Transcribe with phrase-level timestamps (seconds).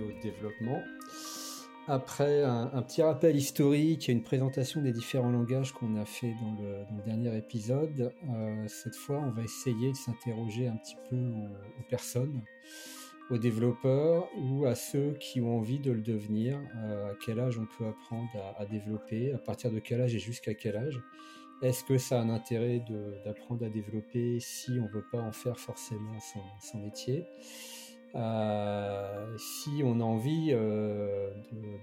[0.00, 0.82] au développement.
[1.86, 6.56] Après un, petit rappel historique et une présentation des différents langages qu'on a fait dans
[6.62, 11.82] le, dernier épisode, euh, cette fois on va essayer de s'interroger un petit peu aux,
[11.90, 12.40] personnes,
[13.28, 17.58] aux développeurs ou à ceux qui ont envie de le devenir, euh, à quel âge
[17.58, 20.98] on peut apprendre à développer, à partir de quel âge et jusqu'à quel âge?
[21.62, 22.84] Est-ce que ça a un intérêt
[23.24, 26.18] d'apprendre à développer si on ne veut pas en faire forcément
[26.60, 27.24] son, métier?
[28.14, 31.30] Euh, Si on a envie euh,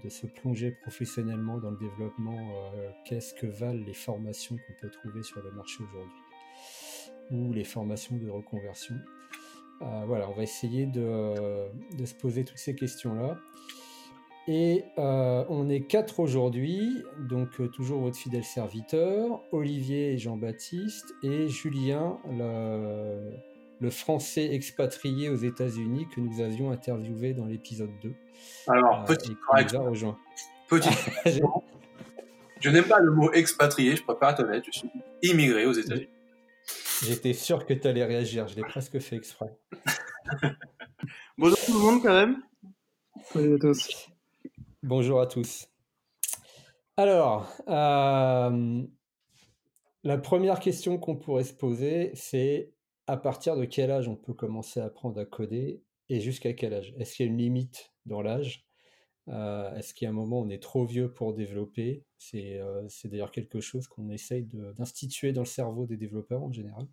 [0.02, 2.38] de, se plonger professionnellement dans le développement,
[2.74, 6.20] euh, qu'est-ce que valent les formations qu'on peut trouver sur le marché aujourd'hui?
[7.30, 8.96] Ou les formations de reconversion?
[10.06, 11.66] Voilà, on va essayer de
[12.04, 13.36] se poser toutes ces questions-là.
[14.46, 22.18] Et on est quatre aujourd'hui, donc toujours votre fidèle serviteur, Olivier et Jean-Baptiste, et Julien,
[22.30, 23.32] le,
[23.90, 28.14] français expatrié aux États-Unis que nous avions interviewé dans l'épisode 2.
[28.68, 30.16] Alors, euh, petit correction.
[30.68, 30.90] Petit
[32.60, 34.90] Je n'aime pas le mot expatrié, je préfère être honnête, je suis
[35.22, 36.08] immigré aux États-Unis.
[37.02, 39.52] J'étais sûr que tu allais réagir, je l'ai presque fait exprès.
[41.38, 42.42] Bonjour tout le monde quand même.
[43.32, 44.08] Salut à tous.
[44.84, 45.66] Bonjour à tous.
[46.96, 48.82] Alors, euh,
[50.04, 52.72] la première question qu'on pourrait se poser, c'est
[53.12, 56.72] à partir de quel âge on peut commencer à apprendre à coder et jusqu'à quel
[56.72, 56.94] âge?
[56.98, 58.66] Est-ce qu'il y a une limite dans l'âge?
[59.28, 62.06] Euh, Est-ce qu'il y a un moment où on est trop vieux pour développer?
[62.34, 64.44] Euh, C'est d'ailleurs quelque chose qu'on essaye
[64.78, 66.86] d'instituer dans le cerveau des développeurs en général.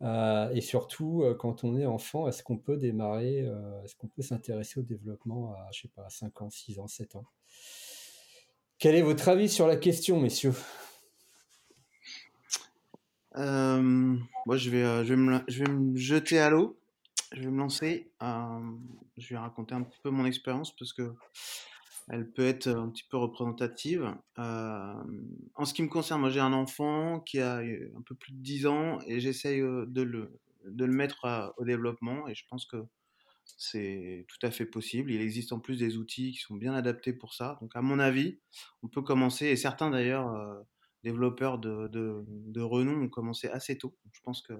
[0.00, 4.08] Euh, et surtout, euh, quand on est enfant, est-ce qu'on peut démarrer, euh, est-ce qu'on
[4.08, 7.26] peut s'intéresser au développement à, je pas, 5 ans, 6 ans, 7 ans?
[8.78, 10.54] Quel est votre avis sur la question, messieurs?
[13.34, 16.78] Moi, je vais, je, vais me, je vais me jeter à l'eau.
[17.32, 18.10] Je vais me lancer.
[18.20, 21.14] je vais raconter un petit peu mon expérience parce que
[22.08, 24.14] elle peut être un petit peu représentative.
[24.38, 24.94] Euh,
[25.54, 28.38] en ce qui me concerne, moi j'ai un enfant qui a un peu plus de
[28.38, 32.76] 10 ans et j'essaye de le, de le mettre au développement et je pense que
[33.56, 35.12] c'est tout à fait possible.
[35.12, 37.58] Il existe en plus des outils qui sont bien adaptés pour ça.
[37.60, 38.38] Donc à mon avis,
[38.82, 40.32] on peut commencer, et certains d'ailleurs
[41.02, 43.96] développeurs de, renom ont commencé assez tôt.
[44.12, 44.56] je pense qu'il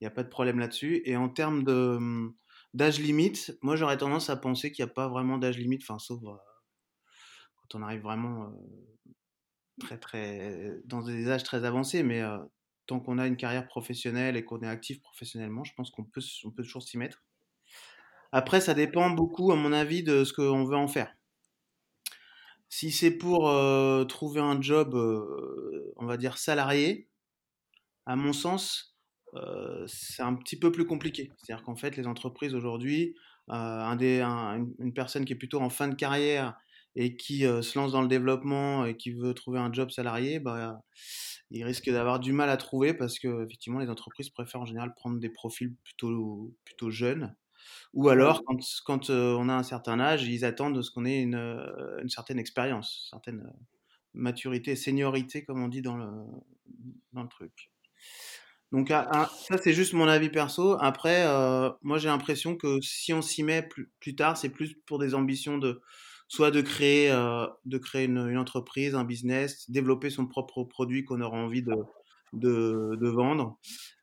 [0.00, 1.02] n'y a pas de problème là-dessus.
[1.04, 1.64] Et en termes
[2.74, 5.98] D'âge limite, moi j'aurais tendance à penser qu'il n'y a pas vraiment d'âge limite, enfin
[5.98, 6.36] sauf euh,
[7.56, 9.12] quand on arrive vraiment euh,
[9.80, 12.36] très très dans des âges très avancés, mais euh,
[12.86, 16.20] tant qu'on a une carrière professionnelle et qu'on est actif professionnellement, je pense qu'on peut,
[16.44, 17.24] on peut toujours s'y mettre.
[18.32, 21.14] Après, ça dépend beaucoup, à mon avis, de ce qu'on veut en faire.
[22.68, 23.50] Si c'est pour
[24.08, 24.94] trouver un job,
[25.96, 27.08] on va dire salarié,
[28.06, 28.96] à mon sens,
[29.86, 31.30] c'est un petit peu plus compliqué.
[31.38, 33.14] C'est-à-dire qu'en fait, les entreprises aujourd'hui,
[33.48, 33.98] un
[34.78, 36.54] une personne qui est plutôt en fin de carrière
[36.96, 40.82] et qui se lance dans le développement et qui veut trouver un job salarié, bah,
[41.50, 44.94] il risque d'avoir du mal à trouver parce que effectivement, les entreprises préfèrent en général
[44.94, 47.34] prendre des profils plutôt, plutôt jeunes.
[47.94, 51.20] Ou alors, quand, quand on a un certain âge, ils attendent de ce qu'on ait
[51.20, 51.36] une,
[52.02, 53.52] une, certaine expérience, une certaine
[54.14, 56.10] maturité, seniorité, comme on dit dans le,
[57.12, 57.70] dans le truc.
[58.70, 60.76] Donc ah, ah, ça c'est juste mon avis perso.
[60.80, 64.74] Après, euh, moi j'ai l'impression que si on s'y met plus, plus tard, c'est plus
[64.86, 65.80] pour des ambitions de
[66.28, 71.22] soit de créer, euh, de créer une, entreprise, un business, développer son propre produit qu'on
[71.22, 71.74] aura envie de,
[72.34, 73.58] de, de vendre,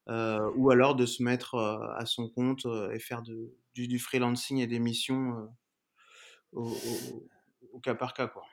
[0.07, 4.59] euh, ou alors de se mettre à son compte et faire de, du, du freelancing
[4.59, 5.49] et des missions
[6.51, 6.75] au,
[7.73, 8.43] au, cas par cas quoi.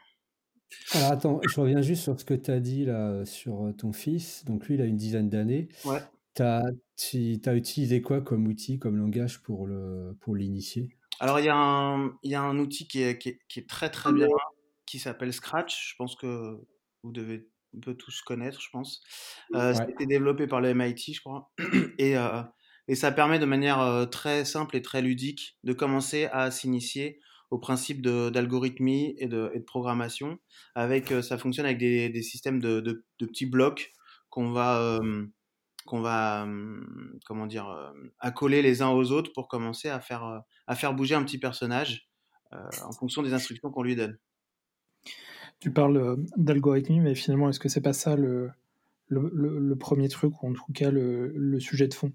[0.94, 3.92] Alors attends, je reviens juste sur ce que tu as dit là sur euh, ton
[3.92, 4.44] fils.
[4.44, 5.68] Donc lui, il a une dizaine d'années.
[5.84, 6.00] Ouais.
[6.34, 10.96] Tu as, utilisé quoi comme outil, comme langage pour le pour l'initier?
[11.20, 13.90] Alors il y, a un, il y a un outil qui est, qui est, très
[13.90, 14.26] très bien,
[14.86, 15.90] qui s'appelle Scratch.
[15.90, 16.58] Je pense que
[17.02, 19.02] vous devez un peu tous connaître, je pense.
[19.54, 21.50] Euh, C'était développé par le MIT, je crois.
[21.98, 22.42] Et, euh,
[22.88, 27.20] et ça permet de manière euh, très simple et très ludique de commencer à s'initier
[27.50, 30.38] au principe d'algorithmie et de, et de, programmation.
[30.74, 33.92] Avec, ça fonctionne avec des, des systèmes de, de, petits blocs
[34.30, 35.00] qu'on va,
[35.84, 36.48] qu'on va
[37.26, 41.22] comment dire, accoler les uns aux autres pour commencer à faire, à faire bouger un
[41.24, 42.08] petit personnage
[42.50, 44.18] en fonction des instructions qu'on lui donne.
[45.62, 48.50] Tu parles d'algorithmie, mais finalement, est-ce que c'est pas ça le,
[49.06, 49.30] le,
[49.60, 52.10] le, premier truc, ou en tout cas le, le sujet de fond?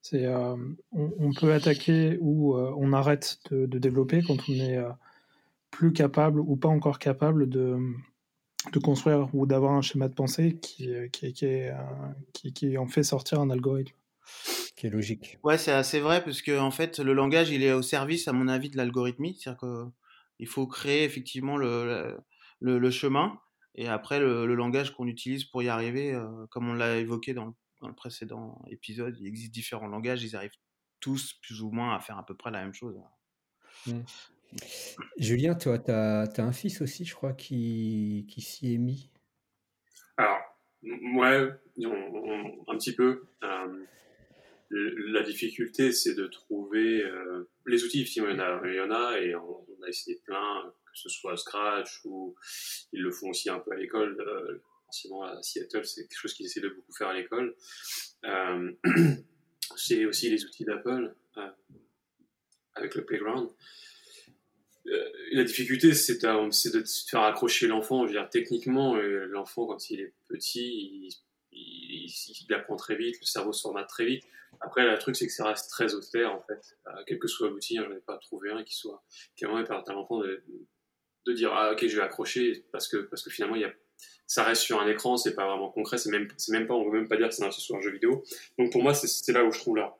[0.00, 0.56] C'est, euh,
[0.92, 4.88] on, peut attaquer ou euh, on arrête de, développer quand on est euh,
[5.70, 7.76] plus capable ou pas encore capable de,
[8.72, 13.40] de construire ou d'avoir un schéma de pensée qui, qui, qui, qui, en fait sortir
[13.40, 13.94] un algorithme.
[14.74, 15.38] qui est logique.
[15.44, 18.32] Ouais, c'est assez vrai parce que en fait, le langage, il est au service, à
[18.32, 19.36] mon avis, de l'algorithmie.
[19.38, 19.60] C'est-à-dire
[20.38, 22.16] qu'il faut créer effectivement le,
[22.60, 23.38] le, le, chemin
[23.74, 27.54] et après le, langage qu'on utilise pour y arriver, euh, comme on l'a évoqué dans,
[27.80, 30.56] dans, le précédent épisode, il existe différents langages, ils arrivent
[31.00, 32.98] tous plus ou moins à faire à peu près la même chose.
[33.86, 34.00] Mmh.
[35.18, 39.10] Julien, toi, tu as, as, un fils aussi, je crois, qui, qui s'y est mis.
[40.16, 40.38] Alors,
[40.82, 41.50] ouais,
[42.68, 43.26] un petit peu.
[43.42, 43.84] Euh,
[44.70, 48.00] la difficulté, c'est de trouver euh, les outils.
[48.00, 51.00] Effectivement, il y en a, il y en a et on, a essayé plein, que
[51.02, 52.34] ce soit Scratch ou
[52.92, 54.20] ils le font aussi un peu à l'école.
[54.20, 57.54] Euh, forcément, à Seattle, c'est quelque chose qu'ils essaient de beaucoup faire à l'école.
[58.24, 58.72] Euh,
[59.76, 61.48] c'est aussi les outils d'Apple euh,
[62.74, 63.50] avec le Playground.
[64.86, 68.06] Euh, la difficulté, c'est de, faire accrocher l'enfant.
[68.30, 71.10] Techniquement, l'enfant, quand il est petit,
[71.52, 74.24] il, il, apprend très vite, le cerveau se formate très vite.
[74.60, 76.78] Après, le truc, c'est que ça reste très austère, en fait.
[77.06, 79.02] Quel que soit l'outil, hein, je n'ai pas trouvé un qui soit
[79.42, 80.42] à l'enfant de,
[81.26, 83.72] de dire ah ok je vais accrocher parce que parce que finalement il y a
[84.26, 86.88] ça reste sur un écran c'est pas vraiment concret c'est même c'est même pas on
[86.90, 88.24] veut même pas dire que c'est un jeu vidéo
[88.58, 89.96] donc pour moi c'est là où je trouve là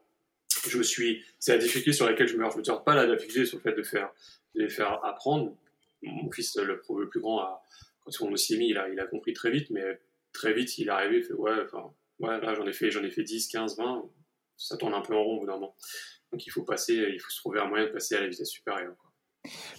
[0.69, 3.45] je me suis c'est la difficulté sur laquelle je me je me pas la difficulté
[3.45, 4.11] sur le fait de faire
[4.57, 5.57] de les faire apprendre.
[6.03, 7.63] Mon fils, le, le plus grand, a,
[8.05, 10.01] quand on s'y est mis, il a, il a compris très vite, mais
[10.33, 13.03] très vite, il est arrivé, il fait ouais, enfin, ouais, là, j'en ai fait, j'en
[13.03, 14.05] ai fait 10, 15, 20,
[14.57, 15.77] ça tourne un peu en rond au bout d'un moment.
[16.33, 18.49] Donc il faut passer, il faut se trouver un moyen de passer à la vitesse
[18.49, 18.95] supérieure.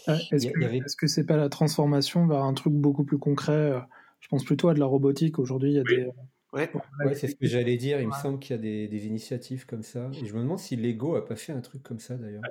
[0.08, 3.80] Est-ce que, est -ce c'est pas la transformation vers un truc beaucoup plus concret euh,
[4.20, 5.40] Je pense plutôt à de la robotique.
[5.40, 6.08] Aujourd'hui, il y a des.
[6.54, 6.72] Ouais,
[7.06, 8.00] ouais c'est ce que j'allais dire.
[8.00, 10.10] Il me semble qu'il y a des, des, initiatives comme ça.
[10.22, 12.44] Et je me demande si Lego a pas fait un truc comme ça d'ailleurs.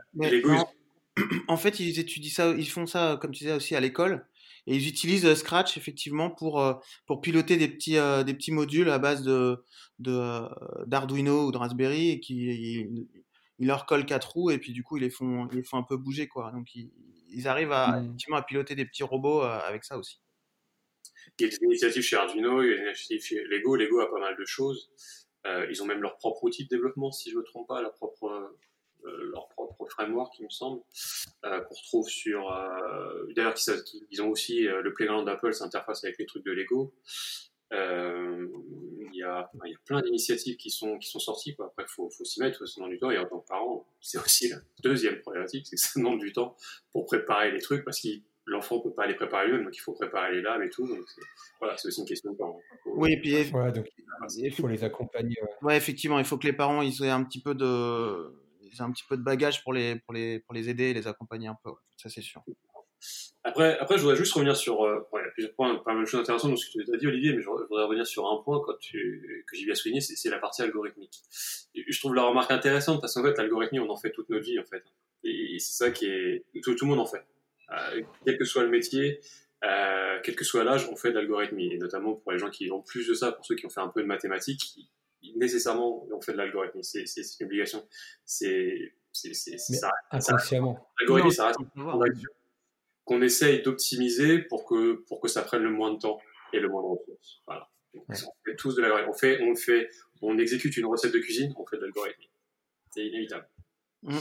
[1.48, 4.26] En fait, ils étudient ça, ils font ça, comme tu disais aussi à l'école,
[4.66, 6.74] et ils utilisent euh, Scratch effectivement pour euh,
[7.06, 9.64] pour piloter des petits euh, des petits modules à base de
[9.98, 13.08] d'Arduino ou de Raspberry et qui
[13.58, 15.78] ils, leur collent quatre roues et puis du coup ils les font ils les font
[15.78, 16.50] un peu bouger quoi.
[16.52, 18.04] Donc ils, arrivent à mmh.
[18.04, 20.20] effectivement à piloter des petits robots avec ça aussi.
[21.38, 23.76] Il y a des initiatives chez Arduino, il y a des initiatives chez Lego.
[23.76, 24.90] Lego a pas mal de choses.
[25.70, 27.94] ils ont même leur propre outil de développement, si je ne me trompe pas, leur
[27.94, 28.56] propre
[29.06, 30.82] euh, leur propre framework, il me semble,
[31.44, 32.52] euh, qu'on retrouve sur.
[32.52, 33.54] Euh, d'ailleurs,
[34.10, 36.94] ils ont aussi le playground d'Apple s'interface avec les trucs de Lego.
[37.72, 41.56] Il y, a, y, a, plein d'initiatives qui sont, qui sont sorties.
[41.56, 41.66] Quoi.
[41.66, 43.10] Après, il faut, faut s'y mettre, ça demande du temps.
[43.10, 46.32] Et en tant que parent, c'est aussi la deuxième problématique, c'est que ça demande du
[46.32, 46.56] temps
[46.92, 48.08] pour préparer les trucs parce que
[48.46, 50.86] l'enfant peut pas les préparer lui donc il faut préparer les lames et tout.
[50.86, 51.04] Donc
[51.58, 52.58] voilà, c'est aussi une question de temps.
[52.84, 53.88] Oui, et puis donc,
[54.36, 55.36] il faut les accompagner.
[55.62, 55.76] Ouais.
[55.76, 58.32] effectivement, il faut que les parents ils aient un petit peu de
[58.80, 61.48] un petit peu de bagage pour les, pour les, pour les aider et les accompagner
[61.48, 61.70] un peu.
[61.96, 62.42] Ça, c'est sûr.
[63.44, 64.84] Après, après, je voudrais juste revenir sur.
[64.84, 65.00] Euh,
[65.36, 67.42] plusieurs points, pas mal de choses intéressantes dans ce que tu as dit, Olivier, mais
[67.42, 70.62] je voudrais revenir sur un point quand tu, que j'ai bien souligné, c'est la partie
[70.62, 71.20] algorithmique.
[71.74, 74.58] je trouve la remarque intéressante parce qu'en fait, l'algorithmie, on en fait toute notre vie,
[74.58, 74.82] en fait.
[75.24, 76.44] Et, c'est ça qui est.
[76.62, 77.22] Tout, tout, le monde en fait.
[77.70, 79.20] Euh, quel que soit le métier,
[79.62, 81.74] euh, quel que soit l'âge, on fait de l'algorithmie.
[81.74, 83.80] Et notamment pour les gens qui ont plus de ça, pour ceux qui ont fait
[83.80, 84.78] un peu de mathématiques,
[85.34, 86.82] nécessairement on fait de l'algorithme.
[86.82, 87.04] C'est
[87.40, 87.86] une obligation.
[88.24, 89.90] C'est ça.
[90.10, 90.88] Inconsciemment.
[90.98, 91.60] L'algorithme, ça reste
[93.06, 96.18] qu'on essaye d'optimiser pour que, pour que ça prenne le moins de temps
[96.52, 97.40] et le moins de ressources.
[97.46, 97.70] Voilà.
[97.94, 99.08] On fait tous de l'algorithme.
[99.08, 99.88] On fait, on fait,
[100.20, 102.22] on exécute une recette de cuisine, on fait de l'algorithme.
[102.90, 103.48] C'est inévitable.
[104.02, 104.18] Mm.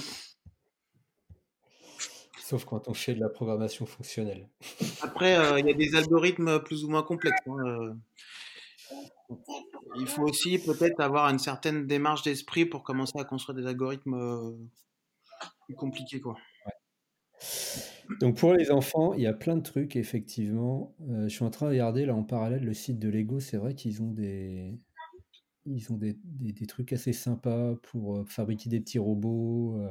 [2.40, 4.48] Sauf quand on fait de la programmation fonctionnelle.
[5.02, 7.42] Après, euh, il y a des algorithmes plus ou moins complexes.
[7.48, 7.94] Hein, euh.
[9.98, 14.14] Il faut aussi peut-être avoir une certaine démarche d'esprit pour commencer à construire des algorithmes
[14.14, 14.52] euh,
[15.66, 16.22] plus compliqués.
[16.22, 16.38] Quoi.
[18.20, 20.96] Donc pour les enfants, il y a plein de trucs, effectivement.
[21.10, 23.40] Euh, je suis en train de regarder là en parallèle le site de Lego.
[23.40, 24.78] C'est vrai qu'ils ont des,
[25.66, 29.82] ils ont des, des, trucs assez sympas pour euh, fabriquer des petits robots,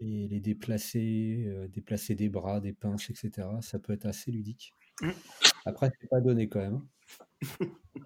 [0.00, 3.48] et les déplacer, déplacer des bras, des pinces, etc.
[3.60, 4.72] Ça peut être assez ludique.
[5.02, 5.10] Mmh.
[5.66, 6.80] Après, c'est pas donné quand même.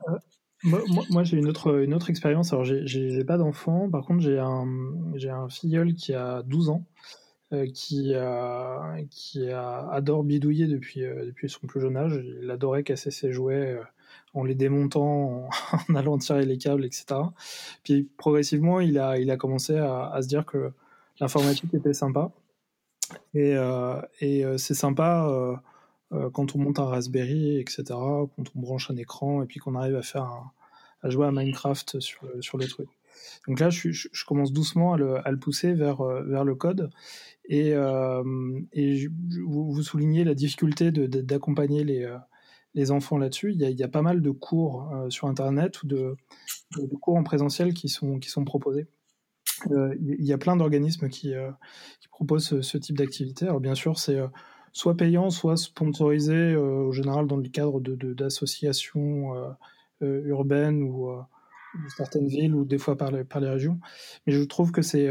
[0.06, 0.18] Euh,
[0.62, 2.52] moi, moi, j'ai une autre, une autre expérience.
[2.52, 3.88] Alors, j'ai pas d'enfant.
[3.90, 4.66] Par contre, j'ai un,
[5.14, 7.19] un filleul qui a 12 ans, euh,
[7.72, 12.22] qui, a, qui a, adore bidouiller depuis, euh, depuis son plus jeune âge.
[12.42, 13.78] Il adorait casser ses jouets
[14.34, 15.48] en les démontant,
[15.88, 17.06] en, allant tirer les câbles, etc.
[17.82, 20.72] Puis, progressivement, il a, il a commencé à, se dire que
[21.20, 22.30] l'informatique était sympa.
[23.34, 23.56] Et,
[24.20, 25.56] et c'est sympa
[26.12, 29.74] euh, quand on monte un Raspberry, etc., quand on branche un écran et puis qu'on
[29.74, 30.50] arrive à faire
[31.02, 32.88] à jouer à Minecraft sur sur le truc.
[33.48, 36.90] Donc là, je, commence doucement à le, pousser vers, euh, vers le code.
[37.46, 38.22] Et, euh,
[39.46, 42.16] vous, soulignez la difficulté d'accompagner les,
[42.74, 43.52] les enfants là-dessus.
[43.52, 46.16] Il, y a, pas mal de cours sur Internet ou de,
[46.76, 48.86] de, cours en présentiel qui sont, qui sont proposés.
[49.68, 51.32] il y a plein d'organismes qui,
[52.00, 53.46] qui, proposent ce, type d'activité.
[53.46, 54.18] Alors bien sûr, c'est
[54.72, 59.34] soit payant, soit sponsorisé, au général dans le cadre d'associations
[60.00, 61.10] de, urbaines ou
[61.96, 63.78] certaines villes ou des fois par les, par les régions.
[64.26, 65.08] Mais je trouve que c'est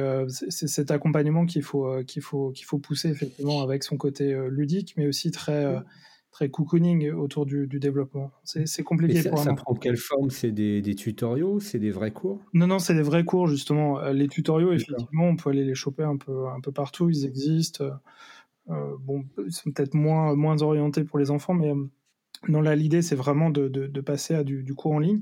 [0.50, 5.08] cet accompagnement qu'il faut, qu'il faut, qu'il faut pousser effectivement avec son côté ludique, mais
[5.08, 5.76] aussi très,
[6.32, 8.32] très cocooning autour du, développement.
[8.44, 10.30] C'est compliqué ça, pour Ça prend quelle forme?
[10.30, 11.60] C'est des, des, tutoriaux?
[11.60, 12.40] C'est des vrais cours?
[12.54, 14.02] Non, non, c'est des vrais cours justement.
[14.10, 17.10] Les tutoriaux, effectivement, on peut aller les choper un peu, un peu partout.
[17.10, 17.86] Ils existent.
[18.70, 21.74] Euh, bon, ils sont peut-être moins, moins orientés pour les enfants, mais
[22.48, 25.22] non, là, l'idée, c'est vraiment de, de, passer à du, du, cours en ligne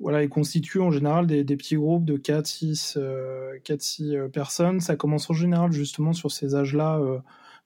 [0.00, 4.80] voilà, ils constituent en général des, petits groupes de 4-6 euh, 6 euh, personnes.
[4.80, 7.00] Ça commence en général justement sur ces âges-là.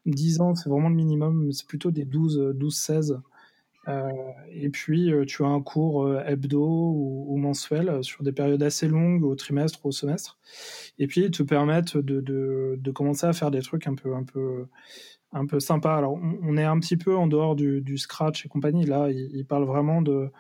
[0.07, 3.21] 10 ans, c'est vraiment le minimum, c'est plutôt des 12-16.
[3.89, 4.09] Euh,
[4.51, 6.65] et puis, tu as un cours hebdo
[7.29, 10.39] ou, mensuel sur des périodes assez longues, au trimestre au semestre.
[10.99, 14.15] Et puis, ils te permettent de, de, de, commencer à faire des trucs un peu,
[14.15, 14.67] un peu,
[15.33, 15.97] un peu sympas.
[15.97, 18.87] Alors, on, est un petit peu en dehors du, Scratch et compagnie.
[18.87, 20.31] Là, ils parlent vraiment de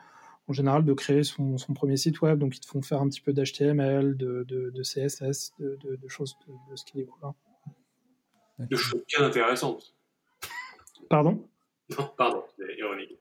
[0.48, 2.38] en général de créer son, premier site web.
[2.38, 6.36] Donc, ils te font faire un petit peu d'HTML, de, de, CSS, de, choses
[6.70, 7.34] de, ce qu'il là
[8.58, 9.94] De choses bien intéressantes.
[11.08, 11.48] Pardon?
[11.98, 13.18] Non, pardon, c'est ironique.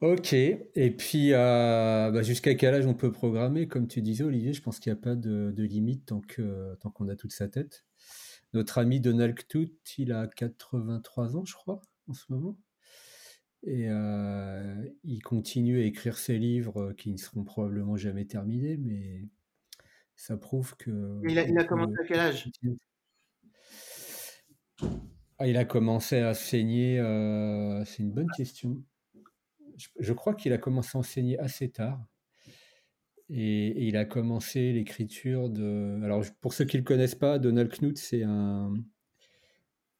[0.00, 3.68] ok, et puis euh, bah, jusqu'à quel âge on peut programmer?
[3.68, 6.90] Comme tu disais, Olivier, je pense qu'il n'y a pas de, limite tant qu'on tant
[6.90, 7.84] qu'on a toute sa tête.
[8.54, 12.56] Notre ami Donald Ktout, il a 83 ans, je crois, en ce moment.
[13.66, 19.26] Et euh, il continue à écrire ses livres qui ne seront probablement jamais terminés, mais
[20.16, 21.20] ça prouve que.
[21.26, 22.50] Il a, il a commencé à quel âge?
[25.38, 26.98] ah, Il a commencé à enseigner.
[27.00, 28.82] Euh, c'est une bonne question.
[29.76, 32.06] Je, je crois qu'il a commencé à enseigner assez tard.
[33.30, 36.00] Et, et il a commencé l'écriture de.
[36.04, 38.74] Alors, pour ceux qui ne le connaissent pas, Donald Knuth, c'est un,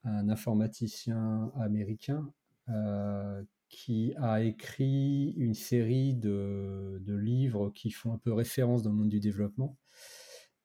[0.04, 2.30] un informaticien américain
[2.68, 8.96] euh, qui a écrit une série de, livres qui font un peu référence dans le
[8.96, 9.76] monde du développement.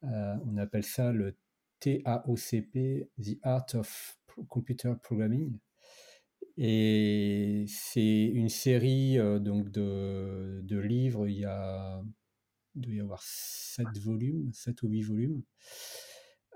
[0.04, 1.36] Euh, on appelle ça le
[1.80, 5.58] TAOCP, The Art of Computer Programming.
[6.58, 12.02] Et c'est une série euh, donc de, livres, il y a,
[12.76, 15.42] il doit y avoir 7 volumes, 7 ou 8 volumes,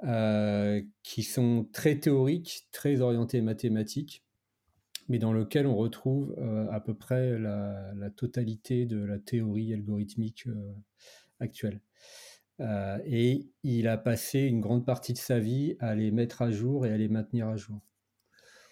[0.03, 4.22] euh, qui sont très théoriques, très orientés mathématiques
[5.09, 10.47] mais dans lequel on retrouve euh, à peu près la, totalité de la théorie algorithmique
[10.47, 10.73] euh,
[11.39, 11.81] actuelle.
[12.59, 16.51] Euh, et il a passé une grande partie de sa vie à les mettre à
[16.51, 17.79] jour et à les maintenir à jour.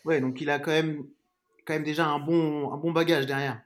[0.05, 1.03] Ouais, donc il a quand même,
[1.65, 3.61] quand même déjà un bon, un bon bagage derrière.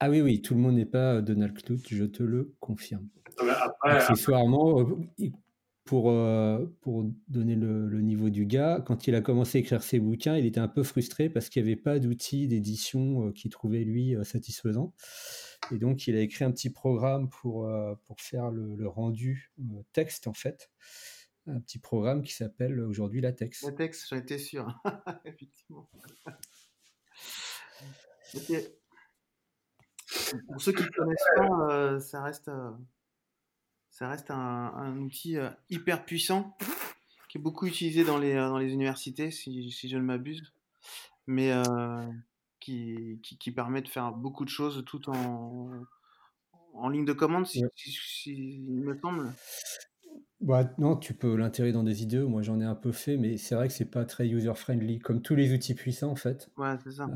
[0.00, 3.08] ah oui, oui, tout le monde n'est pas Donald Knuth, je te le confirme.
[3.38, 4.86] Après, Accessoirement,
[5.84, 9.98] pour, euh, pour donner le, niveau du gars, quand il a commencé à écrire ses
[9.98, 13.50] bouquins, il était un peu frustré parce qu'il n'y avait pas d'outils d'édition euh, qu'il
[13.50, 14.94] trouvait lui euh, satisfaisant.
[15.72, 17.70] Et donc, il a écrit un petit programme pour,
[18.04, 19.52] pour faire le, rendu
[19.92, 20.70] texte, en fait.
[21.46, 23.62] Un petit programme qui s'appelle aujourd'hui Latex.
[23.62, 24.66] Latex, j'en étais sûr,
[25.24, 25.88] effectivement.
[30.48, 32.50] Pour ceux qui ne connaissent pas, ça reste
[34.02, 36.56] ça reste un, outil euh, hyper puissant
[37.28, 40.52] qui est beaucoup utilisé dans les, euh, dans les universités, si, si je ne m'abuse,
[41.28, 42.02] mais euh,
[42.58, 45.70] qui, qui, permet de faire beaucoup de choses tout en,
[46.74, 47.62] en ligne de commande, si,
[48.26, 49.32] il me semble.
[50.40, 52.18] Bah, non, tu peux l'intégrer dans des idées.
[52.18, 55.22] Moi, j'en ai un peu fait, mais c'est vrai que c'est pas très user-friendly, comme
[55.22, 56.50] tous les outils puissants, en fait.
[56.56, 57.06] Ouais, c'est ça.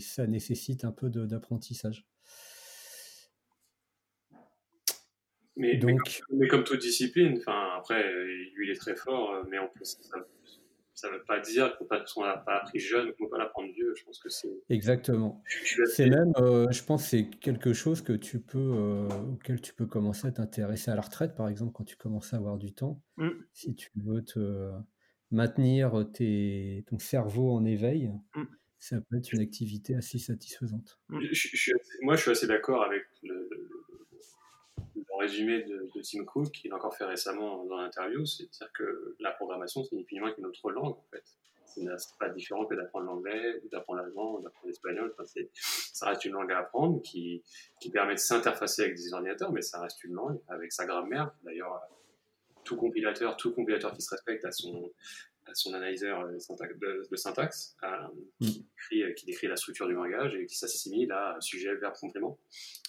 [0.00, 2.06] ça nécessite un peu d'apprentissage.
[5.60, 6.22] Mais, Donc...
[6.32, 8.02] mais, comme, toute discipline, enfin après,
[8.54, 9.98] lui il est très fort, euh, mais en plus
[10.94, 13.70] ça ne veut pas dire qu'on l'a pas appris jeune, qu'on ne peut pas l'apprendre
[13.72, 13.94] vieux.
[13.94, 15.42] Je pense que c'est exactement.
[15.94, 19.86] C'est même, euh, je pense, c'est quelque chose que tu peux, euh, auquel tu peux
[19.86, 23.02] commencer à t'intéresser à la retraite, par exemple, quand tu commences à avoir du temps,
[23.16, 23.30] mm.
[23.52, 24.72] si tu veux te
[25.30, 28.10] maintenir tes, ton cerveau en éveil.
[28.34, 28.44] Mm.
[28.78, 30.98] Ça peut être une activité assez satisfaisante.
[31.08, 31.20] moi,
[32.16, 33.46] je suis assez d'accord avec le,
[35.18, 39.84] résumé de, Tim Cook, qu'il a encore fait récemment dans l'interview, c'est-à-dire que la programmation,
[39.84, 41.24] c'est ni plus ni moins qu'une autre langue, en fait.
[41.66, 41.84] C'est
[42.18, 45.14] pas différent que d'apprendre l'anglais, d'apprendre l'allemand, d'apprendre l'espagnol.
[45.16, 45.22] Enfin,
[45.54, 47.44] ça reste une langue à apprendre qui,
[47.80, 51.32] qui permet de s'interfacer avec des ordinateurs, mais ça reste une langue avec sa grammaire.
[51.44, 51.80] D'ailleurs,
[52.64, 54.90] tout compilateur, tout compilateur qui se respecte a son,
[55.54, 57.76] son analyseur de, syntaxe,
[58.40, 58.46] mm.
[58.88, 62.38] qui, décrit, la structure du langage et qui s'assimile à sujet, verbe, complément.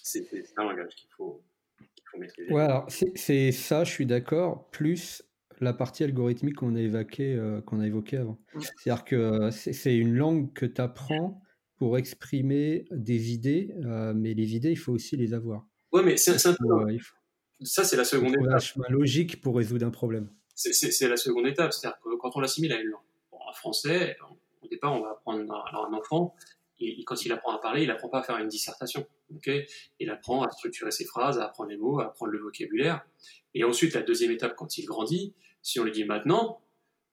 [0.02, 1.42] C'est un langage qu'il faut,
[2.18, 2.52] maîtriser.
[2.52, 5.22] Ouais, alors c'est ça, je suis d'accord, plus
[5.60, 8.38] la partie algorithmique qu'on a, évoqué, qu'on a évoqué avant.
[8.54, 8.60] Mm.
[8.60, 11.40] C'est-à-dire que c'est une langue que tu apprends
[11.76, 13.74] pour exprimer des idées,
[14.14, 15.66] mais les idées, il faut aussi les avoir.
[15.92, 16.98] Ouais, mais c'est un peu.
[17.64, 18.60] Ça, c'est la seconde étape.
[18.60, 20.28] chemin logique pour résoudre un problème.
[20.54, 21.72] C'est la seconde étape.
[21.72, 23.00] C'est-à-dire que quand on l'assimile à une langue,
[23.30, 24.16] en français,
[24.62, 26.34] au départ, on va apprendre alors un enfant,
[26.82, 29.06] et, quand il apprend à parler, il apprend pas à faire une dissertation.
[29.36, 29.66] Okay
[30.00, 33.04] il apprend à structurer ses phrases, à apprendre les mots, à apprendre le vocabulaire.
[33.54, 36.60] Et ensuite, la deuxième étape, quand il grandit, si on lui dit maintenant,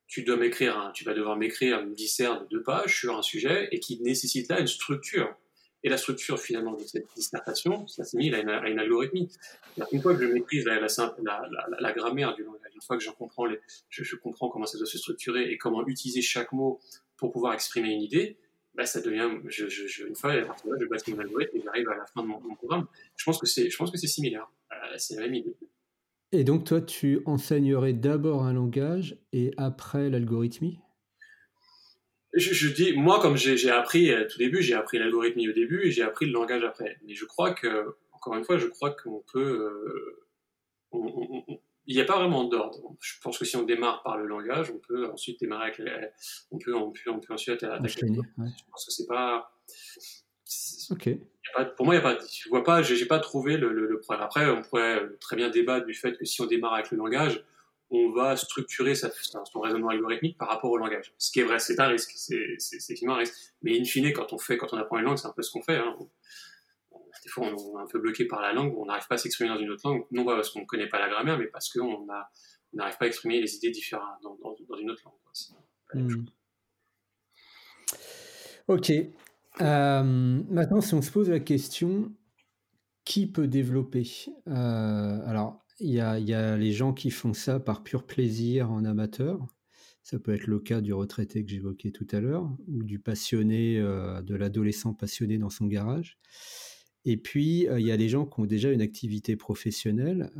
[0.07, 3.69] tu dois m'écrire, tu vas devoir m'écrire une dissert de deux pages sur un sujet
[3.71, 5.35] et qui nécessite là une structure.
[5.83, 9.29] Et la structure finalement de cette dissertation, ça s'est mis à une, une algorithmie.
[9.93, 10.79] Une fois que je maîtrise la,
[11.79, 13.45] la, grammaire du langage, une fois que comprends,
[13.89, 16.81] je, comprends comment ça doit se structurer et comment utiliser chaque mot
[17.15, 18.37] pour pouvoir exprimer une idée,
[18.79, 22.05] bah, ça devient, je, je, une fois, je bâtis mon algorithme et j'arrive à la
[22.05, 22.87] fin de mon, programme.
[23.17, 24.49] Je pense que c'est, je pense que c'est similaire.
[24.71, 25.53] Euh, c'est la même idée.
[26.31, 30.79] Et donc toi, tu enseignerais d'abord un langage et après l'algorithmie?
[32.33, 35.91] Je, dis, moi, comme j'ai appris euh, tout début, j'ai appris l'algorithmie au début et
[35.91, 36.99] j'ai appris le langage après.
[37.05, 39.73] Mais je crois que, encore une fois, je crois qu'on peut.
[40.93, 41.59] Euh,
[41.89, 42.95] il n'y a pas vraiment d'ordre.
[43.01, 45.91] Je pense que si on démarre par le langage, on peut ensuite démarrer avec les,
[46.51, 48.05] on peut, on peut, on peut ensuite attaquer.
[48.07, 49.51] Je pense que c'est pas.
[50.91, 51.09] Ok.
[51.75, 52.19] pour moi, il y a pas.
[52.31, 52.83] Je vois pas.
[52.83, 54.23] J'ai pas trouvé le, le, le problème.
[54.23, 57.43] Après, on pourrait très bien débattre du fait que si on démarre avec le langage,
[57.89, 61.11] on va structurer sa, son raisonnement algorithmique par rapport au langage.
[61.17, 63.33] Ce qui est vrai, c'est un risque, c'est effectivement un risque.
[63.63, 65.49] Mais in fine, quand on fait, quand on apprend une langue, c'est un peu ce
[65.49, 65.77] qu'on fait.
[65.77, 65.95] Hein.
[67.29, 69.51] Des fois, on est un peu bloqué par la langue, on n'arrive pas à s'exprimer
[69.51, 71.71] dans une autre langue, non pas parce qu'on ne connaît pas la grammaire, mais parce
[71.71, 72.07] qu'on
[72.73, 76.09] n'arrive pas à exprimer les idées différentes dans, dans, une autre langue.
[76.09, 76.25] Hmm.
[78.67, 78.91] Ok.
[79.61, 80.03] Euh,
[80.49, 82.11] maintenant, si on se pose la question,
[83.05, 84.09] qui peut développer?
[84.47, 89.45] Euh, Alors, il y a, les gens qui font ça par pur plaisir en amateur.
[90.01, 93.77] Ça peut être le cas du retraité que j'évoquais tout à l'heure, ou du passionné,
[93.77, 96.17] euh, de l'adolescent passionné dans son garage.
[97.05, 100.31] Et puis, il y a des gens qui ont déjà une activité professionnelle.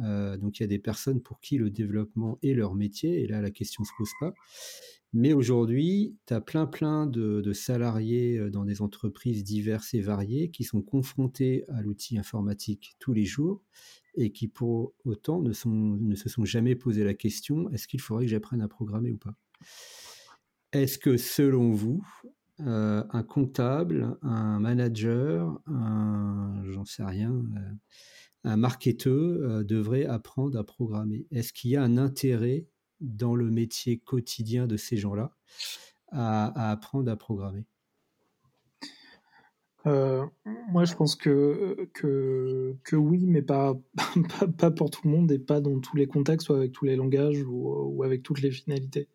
[0.42, 3.22] Donc, il y a des personnes pour qui le développement est leur métier.
[3.22, 4.34] Et là, la question ne se pose pas.
[5.12, 10.64] Mais aujourd'hui, tu as plein, plein de, salariés dans des entreprises diverses et variées qui
[10.64, 13.64] sont confrontés à l'outil informatique tous les jours
[14.16, 18.26] et qui pour autant ne, ne se sont jamais posé la question est-ce qu'il faudrait
[18.26, 19.36] que j'apprenne à programmer ou pas?
[20.74, 22.06] Est-ce que selon vous,
[22.62, 27.72] euh, un comptable, un manager, un j'en sais rien, euh,
[28.44, 32.68] un marketeur euh, devrait apprendre à programmer Est-ce qu'il y a un intérêt
[33.00, 35.32] dans le métier quotidien de ces gens-là
[36.12, 37.66] à apprendre à programmer?
[39.86, 43.80] Moi, je pense que, que, oui, mais pas,
[44.58, 46.96] pas, pour tout le monde et pas dans tous les contextes ou avec tous les
[46.96, 49.08] langages ou avec toutes les finalités.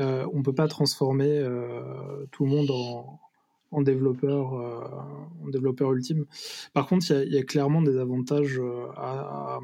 [0.00, 6.26] Euh, on ne peut pas transformer euh, tout le monde en, développeur, en développeur ultime.
[6.72, 8.60] Par contre, il y, a clairement des avantages
[8.96, 9.60] à,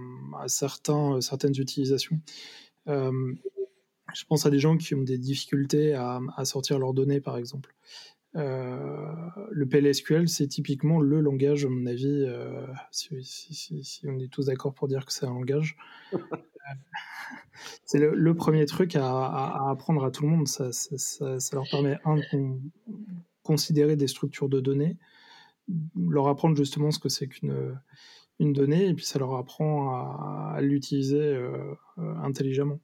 [0.47, 2.21] certains, certaines utilisations.
[2.87, 7.75] je pense à des gens qui ont des difficultés à sortir leurs données, par exemple.
[8.37, 9.15] Euh,
[9.51, 14.75] le PLSQL, c'est typiquement le langage, à mon avis, euh, si, on est tous d'accord
[14.75, 15.77] pour dire que c'est un langage.
[16.13, 16.19] Euh,
[17.85, 20.49] c'est le, premier truc à, apprendre à tout le monde.
[20.49, 20.71] Ça,
[21.53, 22.59] leur permet, un, de
[23.43, 24.99] considérer des structures de données,
[25.99, 27.81] leur apprendre justement ce que c'est qu'une
[28.39, 29.95] une donnée, et puis ça leur apprend
[30.55, 31.41] à, l'utiliser
[31.97, 32.81] intelligemment,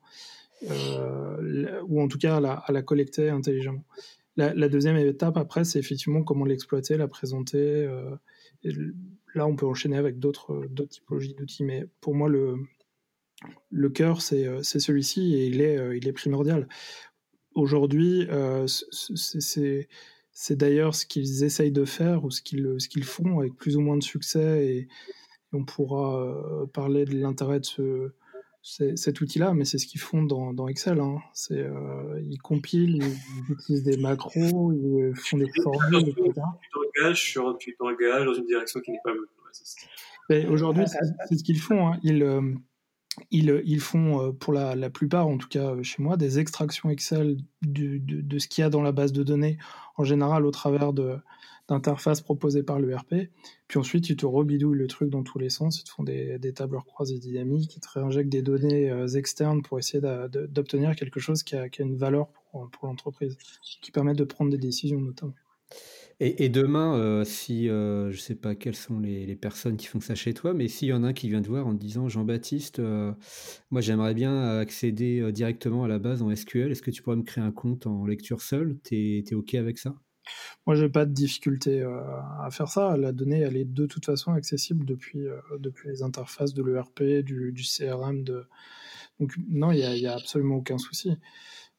[0.62, 3.84] ou en tout cas à la collecter intelligemment.
[4.36, 7.58] La, deuxième étape, après, c'est effectivement comment l'exploiter, la présenter.
[7.58, 8.16] Euh,
[9.34, 11.64] là, on peut enchaîner avec d'autres typologies d'outils.
[11.64, 16.66] Mais pour moi, le, cœur, c'est euh, celui-ci et il est, euh, primordial.
[17.54, 18.26] Aujourd'hui,
[18.66, 23.98] c'est d'ailleurs ce qu'ils essayent de faire ou ce qu'ils font avec plus ou moins
[23.98, 24.66] de succès.
[24.66, 24.88] Et,
[25.54, 28.12] on pourra parler de l'intérêt de ce
[28.62, 31.00] cet outil-là, mais c'est ce qu'ils font dans, dans Excel.
[31.00, 31.18] Hein.
[31.34, 36.32] C'est, euh, ils compilent, ils utilisent des macros, ils font des formules, etc.
[36.32, 40.48] Tu t'engages, sur, tu t'engages dans une direction qui n'est pas bonne.
[40.48, 41.88] Aujourd'hui, c'est, ce qu'ils font.
[41.88, 41.98] Hein.
[42.02, 42.54] Ils, euh,
[43.30, 48.38] ils, font, pour la, plupart, en tout cas chez moi, des extractions Excel de, de
[48.38, 49.58] ce qu'il y a dans la base de données,
[49.96, 51.18] en général au travers de,
[51.72, 53.30] d'interface proposée par l'ERP.
[53.66, 55.80] Puis ensuite, ils te rebidouillent le truc dans tous les sens.
[55.80, 59.78] Ils te font des, tableurs croisés dynamiques, ils te réinjectent des données euh, externes pour
[59.78, 60.02] essayer
[60.48, 63.36] d'obtenir quelque chose qui a, une valeur pour, l'entreprise,
[63.80, 65.34] qui permet de prendre des décisions notamment.
[66.20, 70.00] Et, demain, euh, si euh, je ne sais pas quelles sont les, personnes qui font
[70.00, 71.80] ça chez toi, mais s'il y en a un qui vient te voir en te
[71.80, 72.80] disant Jean-Baptiste,
[73.70, 77.24] moi j'aimerais bien accéder directement à la base en SQL, est-ce que tu pourrais me
[77.24, 78.78] créer un compte en lecture seule?
[78.84, 79.96] Tu es OK avec ça?
[80.66, 82.00] Moi, j'ai pas de difficulté euh,
[82.40, 82.96] à faire ça.
[82.96, 87.02] La donnée, elle est de toute façon accessible depuis, euh, depuis les interfaces de l'ERP,
[87.24, 88.22] du, CRM.
[88.22, 91.16] Donc, non, il n'y a, absolument aucun souci.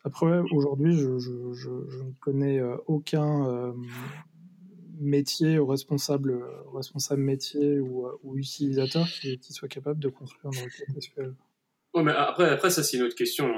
[0.04, 3.74] Après, aujourd'hui, je, ne connais euh, aucun
[5.00, 11.34] métier ou responsable, responsable métier ou, utilisateur qui, soit capable de construire un requête SQL.
[11.96, 13.50] mais après, après, ça, c'est une autre question,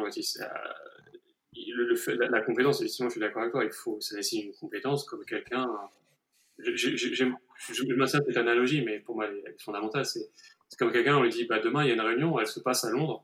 [2.30, 5.24] la, compétence, effectivement, je suis d'accord avec toi, il faut, ça nécessite une compétence comme
[5.26, 5.70] quelqu'un.
[6.58, 10.06] Je, je cette analogie, mais pour moi, elle est fondamentale.
[10.06, 10.30] C'est
[10.78, 12.86] comme quelqu'un, on lui dit, bah, demain, il y a une réunion, elle se passe
[12.86, 13.24] à Londres.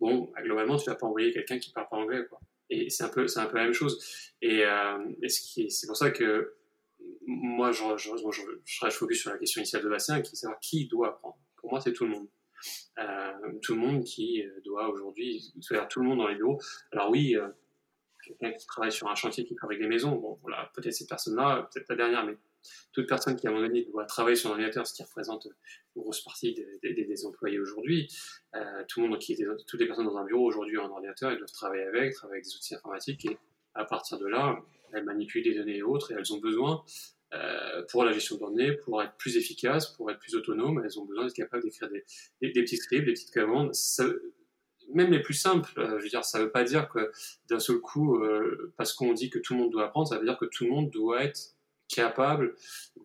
[0.00, 2.26] Bon, bah, globalement, tu vas pas envoyer quelqu'un qui parle pas anglais.
[2.70, 4.32] Et c'est un peu, un peu la même chose.
[4.42, 4.98] Et, euh,
[5.28, 6.54] c'est pour ça que
[7.26, 8.10] moi, je, je,
[8.64, 11.36] je, focus sur la question initiale de Bastien, qui est savoir qui doit apprendre.
[11.56, 12.26] Pour moi, c'est tout le monde.
[12.98, 16.60] Euh, tout le monde qui euh, doit aujourd'hui, c'est-à-dire tout le monde dans les bureaux.
[16.92, 17.48] Alors oui, euh,
[18.24, 21.68] quelqu'un qui travaille sur un chantier qui fabrique des maisons, bon voilà, peut-être cette personne-là,
[21.72, 22.36] peut-être la dernière, mais
[22.92, 25.44] toute personne qui à un moment donné doit travailler sur un ordinateur, ce qui représente
[25.44, 28.08] une grosse partie des, employés aujourd'hui,
[28.88, 31.36] tout le monde qui toutes les personnes dans un bureau aujourd'hui ont un ordinateur, ils
[31.36, 33.36] doivent travailler avec, travailler avec des outils informatiques et
[33.74, 34.58] à partir de là,
[34.94, 36.82] elles manipulent des données et autres et elles ont besoin
[37.90, 41.04] pour la gestion de données, pour être plus efficaces, pour être plus autonomes, elles ont
[41.04, 42.04] besoin d'être capables d'écrire des,
[42.40, 43.72] des, petits scripts, des petites commandes.
[44.92, 47.10] même les plus simples, euh, je veux dire, ça ne veut pas dire que
[47.48, 50.24] d'un seul coup, euh, parce qu'on dit que tout le monde doit apprendre, ça veut
[50.24, 51.54] dire que tout le monde doit être
[51.88, 52.54] capable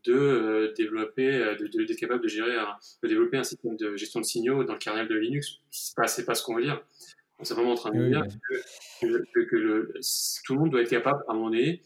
[0.06, 4.26] de développer, de, de, capable de gérer, un, de développer un système de gestion de
[4.26, 5.60] signaux dans le kernel de Linux.
[5.70, 6.82] C'est pas, pas ce qu'on veut dire.
[7.38, 8.24] On est simplement en train de dire
[9.02, 9.94] que, que, le,
[10.46, 11.82] tout le monde doit être capable, à un moment donné,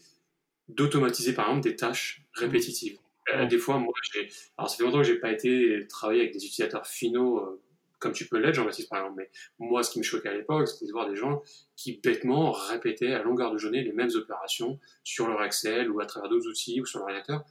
[0.70, 2.98] d'automatiser par exemple des tâches répétitives.
[3.34, 4.30] Euh, des fois, moi, j'ai.
[4.58, 7.62] Alors, ça fait longtemps que j'ai pas été travailler avec des utilisateurs finaux euh,
[8.04, 9.16] comme tu peux l'être, Jean-Baptiste, par exemple.
[9.18, 9.32] Mais
[9.66, 11.42] moi, ce qui me choquait à l'époque, c'était de voir des gens
[11.78, 16.06] qui bêtement répétaient à longueur de journée les mêmes opérations sur leur Excel ou à
[16.06, 17.46] travers d'autres outils ou sur l'ordinateur.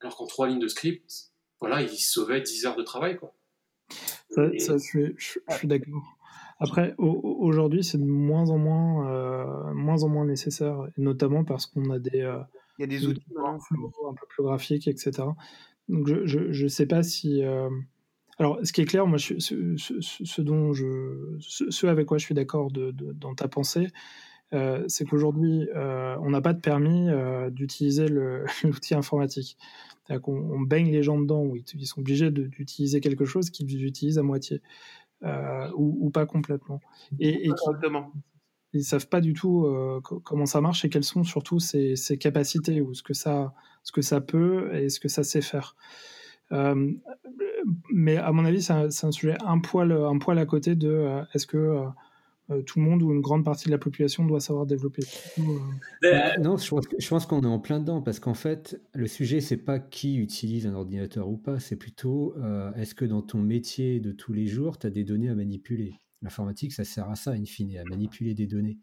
[0.00, 3.34] Alors qu'en trois lignes de script, voilà, ils sauvaient 10 heures de travail, quoi.
[4.30, 6.17] Ça, je suis, je suis d'accord.
[6.60, 11.90] Après, aujourd'hui, c'est de moins en moins, euh, moins en moins nécessaire, notamment parce qu'on
[11.90, 12.40] a des, euh,
[12.78, 15.28] il y a des outils un peu plus graphiques, etc.
[15.88, 17.44] Donc, je ne sais pas si.
[17.44, 17.70] Euh,
[18.38, 22.34] alors, ce qui est clair, moi, ce, ce, dont je, ce, avec quoi je suis
[22.34, 23.88] d'accord de, dans ta pensée,
[24.52, 27.08] c'est qu'aujourd'hui, on n'a pas de permis
[27.52, 28.06] d'utiliser
[28.64, 29.56] l'outil informatique.
[30.10, 34.18] On, on, baigne les gens dedans, où ils, sont obligés d'utiliser quelque chose qu'ils utilisent
[34.18, 34.62] à moitié.
[35.24, 36.80] Euh, ou, pas complètement.
[37.18, 37.50] Et, et
[38.72, 42.80] ils savent pas du tout euh, comment ça marche et quelles sont surtout ses, capacités
[42.80, 43.52] ou ce que ça,
[43.82, 45.74] ce que ça peut et ce que ça sait faire.
[46.52, 46.92] Euh,
[47.92, 51.22] mais à mon avis, c'est un, un, sujet un poil, un poil à côté de
[51.34, 51.84] est-ce que
[52.50, 55.02] euh, tout le monde ou une grande partie de la population doit savoir développer.
[55.38, 55.42] Euh,
[56.02, 59.58] bah, non, je pense, qu'on est en plein dedans parce qu'en fait, le sujet, c'est
[59.58, 64.00] pas qui utilise un ordinateur ou pas, c'est plutôt euh, est-ce que dans ton métier
[64.00, 65.92] de tous les jours, tu as des données à manipuler?
[66.22, 68.78] L'informatique, ça sert à ça, in fine, à manipuler des données.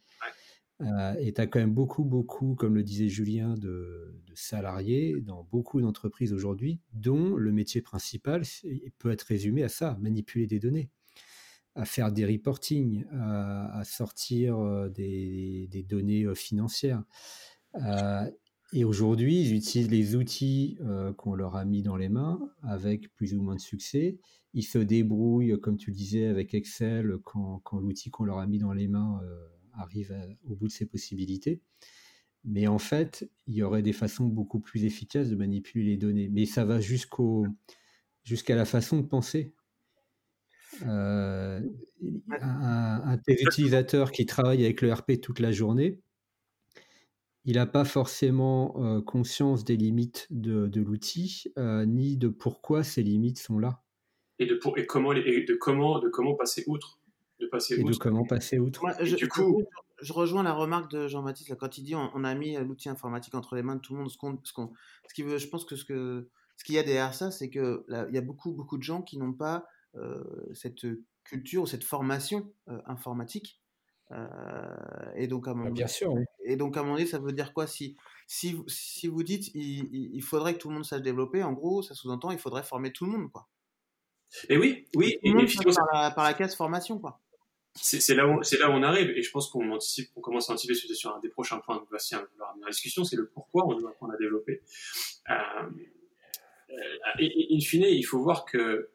[1.19, 5.43] et tu as quand même beaucoup, beaucoup, comme le disait Julien, de, de salariés dans
[5.51, 8.43] beaucoup d'entreprises aujourd'hui, dont le métier principal
[8.99, 10.91] peut être résumé à ça, manipuler des données
[11.75, 17.03] à faire des reporting, à, sortir euh, des, données euh, financières.
[17.75, 18.29] Euh,
[18.73, 20.79] et aujourd'hui, ils utilisent les outils
[21.17, 24.17] qu'on leur a mis dans les mains avec plus ou moins de succès.
[24.53, 28.57] Ils se débrouillent, comme tu le disais, avec Excel quand, l'outil qu'on leur a mis
[28.57, 29.21] dans les mains
[29.73, 30.13] arrive
[30.45, 31.61] au bout de ses possibilités.
[32.43, 36.27] Mais en fait, il y aurait des façons beaucoup plus efficaces de manipuler les données.
[36.27, 39.53] Mais ça va jusqu'à la façon de penser.
[40.85, 41.59] Euh,
[42.41, 45.99] un, des utilisateurs qui travaille avec le RP toute la journée,
[47.45, 53.03] il n'a pas forcément euh, conscience des limites de, l'outil, euh, ni de pourquoi ces
[53.03, 53.83] limites sont là.
[54.39, 56.99] Et de, pour, et comment, et de, comment, de comment passer outre.
[57.39, 58.81] De passer et de comment passer outre.
[59.01, 59.63] je, du coup,
[60.01, 63.55] je rejoins la remarque de Jean-Baptiste quand il dit on, a mis l'outil informatique entre
[63.55, 64.09] les mains de tout le monde.
[64.09, 64.53] Ce, qu'on, ce,
[65.07, 67.49] ce qui veut, je pense que ce que ce qu'il y a derrière ça, c'est
[67.49, 69.61] que il y a beaucoup beaucoup de gens qui n'ont pas euh,
[70.53, 70.85] cette
[71.23, 72.51] culture ou cette formation
[72.85, 73.61] informatique.
[75.15, 76.23] et donc à mon bah, Bien sûr, oui.
[76.43, 77.67] Et donc à mon avis, ça veut dire quoi?
[77.67, 77.95] Si,
[78.27, 81.81] si, si vous dites il, il, faudrait que tout le monde sache développer, en gros,
[81.81, 83.47] ça sous-entend il faudrait former tout le monde, quoi.
[84.49, 85.17] Et oui, oui.
[85.23, 87.21] Et, par, la, par la case formation, quoi
[87.75, 90.49] c'est là où c'est là où on arrive et je pense qu'on anticipe on commence
[90.49, 93.27] à anticiper sur un des prochains points que Bastien va ramener la discussion c'est le
[93.27, 94.61] pourquoi on doit apprendre à développer
[95.29, 95.33] euh,
[96.69, 96.73] euh,
[97.19, 98.89] et, in fine il faut voir que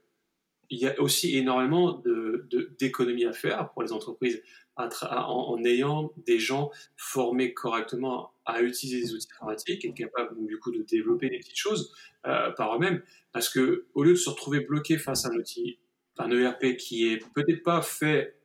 [0.70, 2.46] il y a aussi énormément de
[2.78, 4.42] d'économies à faire pour les entreprises
[4.76, 10.70] en, ayant des gens formés correctement à utiliser des outils informatiques et capables du coup
[10.72, 11.92] de développer des petites choses
[12.26, 13.02] euh, par eux-mêmes.
[13.32, 15.78] Parce que au lieu de se retrouver bloqué face à un outil
[16.20, 18.36] un ERP qui est peut-être pas fait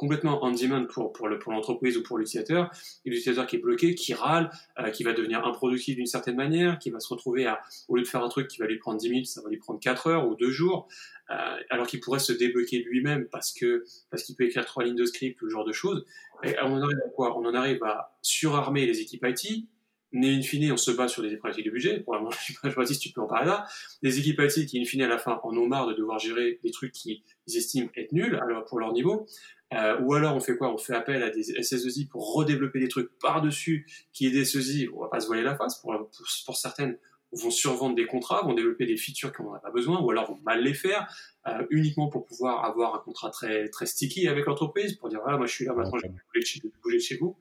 [0.00, 2.70] complètement on demand pour, pour, le, pour l'entreprise ou pour l'utilisateur,
[3.04, 6.78] et l'utilisateur qui est bloqué, qui râle, euh, qui va devenir improductif d'une certaine manière,
[6.78, 8.98] qui va se retrouver à, au lieu de faire un truc qui va lui prendre
[8.98, 10.88] 10 minutes, ça va lui prendre 4 heures ou 2 jours,
[11.28, 11.34] euh,
[11.68, 15.04] alors qu'il pourrait se débloquer lui-même parce que parce qu'il peut écrire trois lignes de
[15.04, 16.06] script ou ce genre de choses.
[16.42, 17.38] On en arrive à quoi?
[17.38, 19.66] On en arrive à surarmer les équipes IT,
[20.12, 22.00] mais in fine, on se bat sur des problématiques de budget.
[22.00, 23.66] Probablement, je sais pas si tu peux en parler là.
[24.02, 26.58] Les équipes IT qui, in fine, à la fin, en ont marre de devoir gérer
[26.64, 29.26] des trucs qu'ils estiment être nuls alors pour leur niveau.
[29.72, 30.72] Euh, ou alors on fait quoi?
[30.72, 34.88] On fait appel à des SSEI pour redévelopper des trucs par-dessus qui est des SSEI,
[34.94, 36.98] on va pas se voiler la face, pour, pour, pour, certaines
[37.32, 40.40] vont survendre des contrats, vont développer des features qu'on n'a pas besoin, ou alors vont
[40.42, 41.06] mal les faire,
[41.46, 45.38] euh, uniquement pour pouvoir avoir un contrat très très sticky avec l'entreprise, pour dire voilà
[45.38, 47.36] moi je suis là maintenant, je vais bouger de, bouger de chez vous.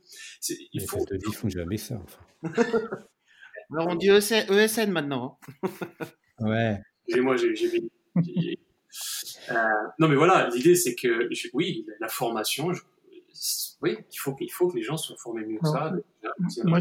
[0.74, 1.04] Il faut.
[1.12, 2.00] Ils font jamais ça.
[2.04, 2.64] Enfin.
[3.72, 5.40] alors on dit ESN, maintenant.
[5.64, 5.70] Hein.
[6.42, 7.22] ouais.
[7.22, 8.60] Moi j'ai
[9.52, 9.56] euh,
[10.00, 12.72] non, mais voilà, l'idée c'est que oui, la formation,
[13.82, 15.94] oui, il faut, il faut que les gens soient formés mieux que ça.
[16.64, 16.80] Moi,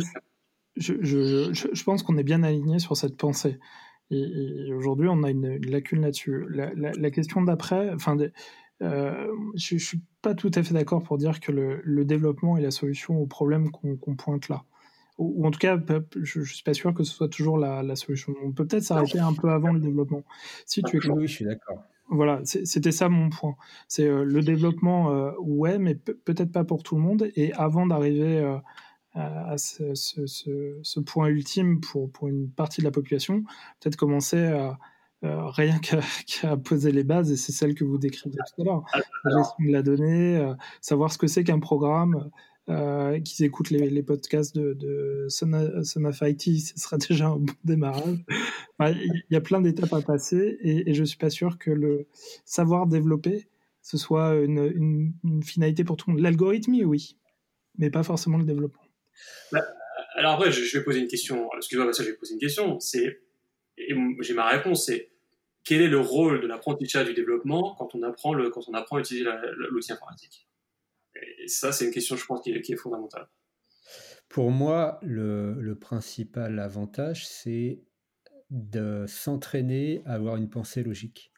[0.77, 3.59] je, je, je, pense qu'on est bien aligné sur cette pensée.
[4.11, 6.47] Et, aujourd'hui, on a une, lacune là-dessus.
[6.49, 8.17] La, la, question d'après, enfin,
[8.83, 12.57] euh, je, ne suis pas tout à fait d'accord pour dire que le, le, développement
[12.57, 14.65] est la solution au problème qu'on pointe là.
[15.19, 15.79] Ou, en tout cas,
[16.23, 18.33] je, ne suis pas sûr que ce soit toujours la, la solution.
[18.43, 20.23] On peut peut-être s'arrêter un peu avant le développement.
[20.65, 21.83] Si tu es oui, je suis d'accord.
[22.11, 23.57] Voilà, c'était ça mon point.
[23.87, 27.31] C'est euh, le développement, euh, ouais, mais peut-être pas pour tout le monde.
[27.37, 28.57] Et avant d'arriver euh,
[29.15, 30.27] à ce, ce,
[30.83, 33.43] ce, point ultime pour, pour une partie de la population,
[33.81, 34.79] peut-être commencer à
[35.23, 35.79] rien
[36.27, 38.85] qu'à poser les bases, et c'est celle que vous décrivez tout à l'heure.
[39.25, 42.31] La gestion de la donnée, savoir ce que c'est qu'un programme,
[42.69, 45.47] euh, qu'ils écoutent les, podcasts de, de ce
[46.77, 48.19] sera déjà un bon démarrage.
[48.81, 52.07] Il y a plein d'étapes à passer et, je suis pas sûr que le
[52.45, 53.49] savoir développer,
[53.81, 56.23] ce soit une, finalité pour tout le monde.
[56.23, 57.17] L'algorithmie, oui,
[57.79, 58.83] mais pas forcément le développement.
[59.51, 59.65] Bah,
[60.15, 61.49] alors après, je, vais poser une question.
[61.57, 62.79] Excuse-moi, ça, je vais poser une question.
[62.81, 63.23] C'est,
[63.79, 65.11] j'ai ma réponse, c'est
[65.65, 69.01] quel est le rôle de l'apprentissage du développement quand on apprend quand on apprend à
[69.01, 69.27] utiliser
[69.71, 70.48] l'outil informatique?
[71.39, 73.29] Et ça, c'est une question, je pense, qui est, fondamentale.
[74.29, 77.81] Pour moi, le, principal avantage, c'est
[78.51, 81.33] de s'entraîner à avoir une pensée logique.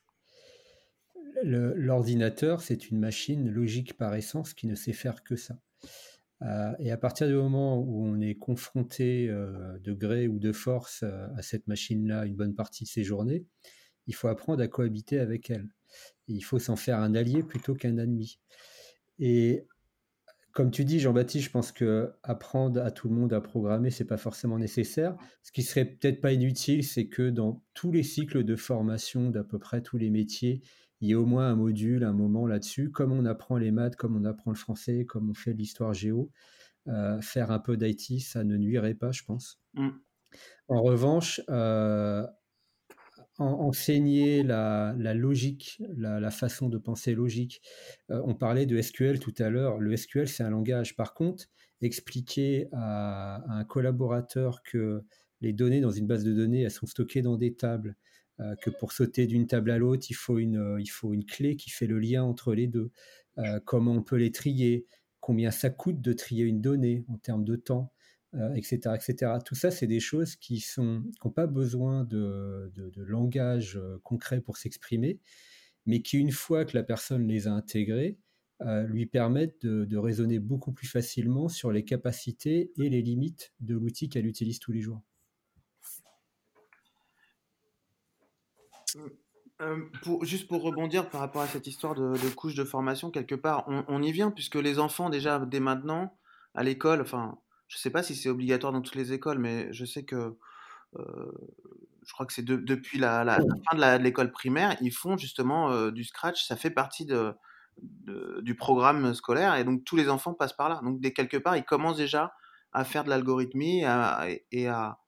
[1.42, 5.56] L'ordinateur, c'est une machine logique par essence qui ne sait faire que ça.
[6.42, 10.52] Euh, et à partir du moment où on est confronté euh, de gré ou de
[10.52, 13.44] force euh, à cette machine-là une bonne partie de ses journées,
[14.06, 15.68] il faut apprendre à cohabiter avec elle.
[16.28, 18.40] Il faut s'en faire un allié plutôt qu'un ennemi.
[19.18, 19.66] Et
[20.52, 24.04] comme tu dis, Jean-Baptiste, je pense que apprendre à tout le monde à programmer, c'est
[24.04, 25.16] pas forcément nécessaire.
[25.42, 29.44] Ce qui serait peut-être pas inutile, c'est que dans tous les cycles de formation d'à
[29.44, 30.62] peu près tous les métiers,
[31.00, 33.96] il y ait au moins un module, un moment là-dessus, comme on apprend les maths,
[33.96, 36.30] comme on apprend le français, comme on fait l'histoire géo.
[36.88, 39.60] Euh, faire un peu d'IT, ça ne nuirait pas, je pense.
[39.74, 39.90] Mmh.
[40.68, 42.26] En revanche, euh,
[43.40, 47.62] enseigner la, logique, la, façon de penser logique.
[48.10, 49.78] Euh, on parlait de SQL tout à l'heure.
[49.78, 50.96] Le SQL, c'est un langage.
[50.96, 51.46] Par contre,
[51.80, 55.02] expliquer à, un collaborateur que
[55.40, 57.96] les données dans une base de données, elles sont stockées dans des tables,
[58.40, 61.24] euh, que pour sauter d'une table à l'autre, il, faut une, euh, il faut une
[61.24, 62.90] clé qui fait le lien entre les deux,
[63.64, 64.84] comment on peut les trier,
[65.18, 67.90] combien ça coûte de trier une donnée en termes de temps?
[68.36, 69.38] Euh, etc.
[69.44, 75.18] Tout ça, c'est des choses qui n'ont pas besoin de, langage euh, concret pour s'exprimer,
[75.84, 78.18] mais qui, une fois que la personne les a intégrées,
[78.60, 83.74] euh, lui permettent de, raisonner beaucoup plus facilement sur les capacités et les limites de
[83.74, 85.02] l'outil qu'elle utilise tous les jours.
[90.22, 93.84] juste pour rebondir par rapport à cette histoire de, couche de formation, quelque part, on,
[93.88, 96.16] on, y vient puisque les enfants déjà dès maintenant
[96.54, 97.38] à l'école, enfin
[97.70, 100.36] je ne sais pas si c'est obligatoire dans toutes les écoles, mais je sais que
[100.92, 103.38] je crois que c'est depuis la,
[103.70, 106.44] fin de l'école primaire, ils font justement du scratch.
[106.44, 107.32] Ça fait partie de,
[108.42, 110.80] du programme scolaire et donc tous les enfants passent par là.
[110.82, 112.34] Donc dès quelque part, ils commencent déjà
[112.72, 114.98] à faire de l'algorithmie et à,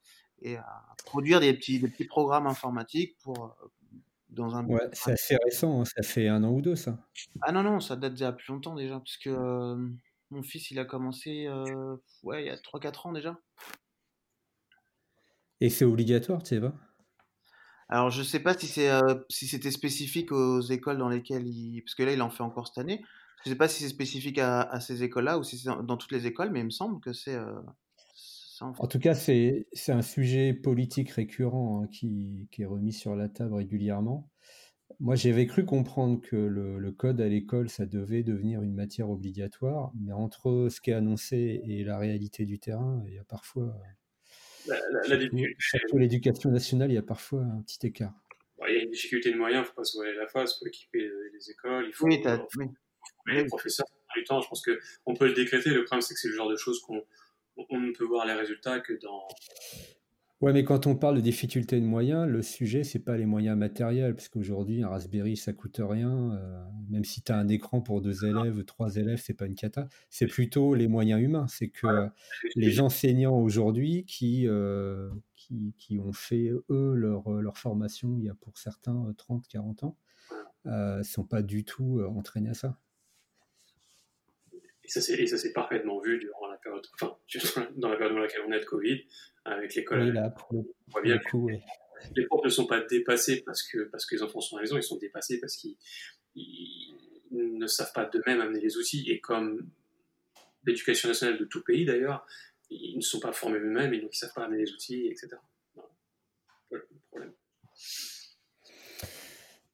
[0.41, 3.57] et à produire des petits, des petits programmes informatiques pour,
[4.29, 4.65] dans un.
[4.67, 6.97] Ouais, c'est assez récent, hein, ça fait un an ou deux ça.
[7.41, 9.31] Ah non, non, ça date déjà plus longtemps déjà, puisque
[10.33, 11.49] mon fils il a commencé
[12.23, 13.39] ouais, il y a 3-4 ans déjà.
[15.61, 16.75] Et c'est obligatoire, tu sais pas?
[17.89, 18.91] Alors, je sais pas si c'est
[19.29, 22.67] si c'était spécifique aux écoles dans lesquelles il, parce que là, il en fait encore
[22.67, 23.05] cette année.
[23.45, 26.27] Je sais pas si c'est spécifique à, ces écoles-là ou si c'est dans, toutes les
[26.27, 27.37] écoles, mais il me semble que c'est.
[28.61, 33.29] en, tout cas, c'est un sujet politique récurrent hein, qui, qui, est remis sur la
[33.29, 34.31] table régulièrement.
[35.03, 39.11] Moi, j'avais cru comprendre que le, le code à l'école, ça devait devenir une matière
[39.11, 43.25] obligatoire, mais entre ce qui est annoncé et la réalité du terrain, il y a
[43.25, 43.75] parfois
[44.69, 44.79] la,
[45.95, 48.15] l'éducation nationale, il y a parfois un petit écart.
[48.69, 50.55] il y a une difficulté de moyens, il ne faut pas se voiler la face,
[50.55, 52.23] il faut équiper les écoles, il faut, oui,
[53.27, 53.87] les professeurs.
[54.15, 55.71] Du temps, je pense qu'on peut le décréter.
[55.71, 57.03] Le problème, c'est que c'est le genre de choses qu'on
[57.57, 59.27] on ne peut voir les résultats que dans
[60.43, 63.57] Ouais, mais quand on parle de difficulté de moyens, le sujet, c'est pas les moyens
[63.57, 66.33] matériels, parce qu'aujourd'hui, un Raspberry, ça coûte rien.
[66.33, 69.55] Euh, même si tu as un écran pour deux élèves, trois élèves, c'est pas une
[69.55, 69.89] cata.
[70.11, 71.47] C'est plutôt les moyens humains.
[71.49, 72.09] C'est que
[72.57, 78.29] les enseignants aujourd'hui qui, euh, qui, qui, ont fait, eux, leur, leur formation il y
[78.29, 79.97] a pour certains 30, 40 ans,
[80.67, 82.79] euh, sont pas du tout euh, entraînés à ça.
[84.85, 87.17] Et ça s'est parfaitement vu durant période, enfin,
[87.77, 89.05] dans la période dans laquelle on est de Covid
[89.45, 90.03] avec l'école.
[90.03, 91.51] Oui, là, pour le, on voit bien coup,
[92.17, 94.63] les profs ne sont pas dépassés parce que, parce que les enfants sont à la
[94.63, 95.77] maison, ils sont dépassés parce qu'ils
[97.31, 99.11] ne savent pas d'eux-mêmes amener les outils.
[99.11, 99.69] Et comme
[100.65, 102.27] l'éducation nationale de tout pays d'ailleurs,
[102.71, 105.07] ils ne sont pas formés eux-mêmes et donc ils ne savent pas amener les outils,
[105.07, 105.29] etc.
[105.75, 105.91] Voilà
[106.71, 107.33] le problème.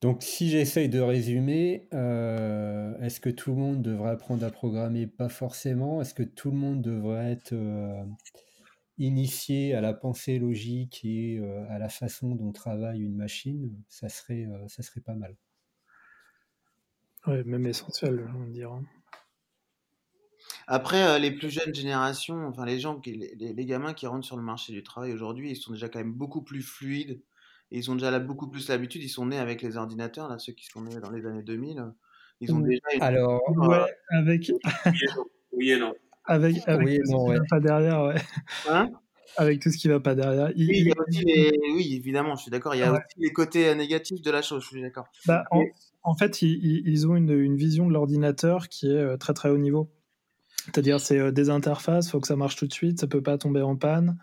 [0.01, 5.07] Donc, si j'essaye de résumer, euh, est-ce que tout le monde devrait apprendre à programmer?
[5.07, 6.01] Pas forcément.
[6.01, 8.05] Est-ce que tout le monde devrait être euh,
[8.99, 14.09] initié à la pensée logique et euh, à la façon dont travaille une machine, ça
[14.09, 15.37] serait, euh, ça serait pas mal.
[17.27, 18.81] Ouais, même essentiel, on dirait.
[20.67, 24.37] Après, euh, les plus jeunes générations, enfin les gens, les, les, gamins qui rentrent sur
[24.37, 27.23] le marché du travail aujourd'hui, ils sont déjà quand même beaucoup plus fluides.
[27.71, 29.03] Et ils ont déjà là, beaucoup plus l'habitude.
[29.03, 31.85] Ils sont nés avec les ordinateurs, là, ceux qui sont nés dans les années 2000.
[32.41, 32.81] Ils ont déjà.
[33.01, 34.51] Alors, ouais, avec.
[35.53, 35.95] Oui et non.
[36.25, 38.21] Avec, avec oui, tout ce qui va pas derrière, ouais.
[38.69, 38.91] Hein?
[39.37, 40.53] Avec tout ce qui va pas derrière.
[40.57, 41.53] oui, il y a aussi les...
[41.75, 42.75] oui, évidemment, je suis d'accord.
[42.75, 45.07] Il y a aussi les côtés euh, négatifs de la chose, je suis d'accord.
[45.27, 45.45] Bah,
[46.03, 49.49] en, fait, ils, ils ont une, une, vision de l'ordinateur qui est euh, très très
[49.49, 49.91] haut niveau.
[50.67, 53.39] C'est-à-dire, c'est euh, des interfaces, faut que ça marche tout de suite, ça peut pas
[53.39, 54.19] tomber en panne.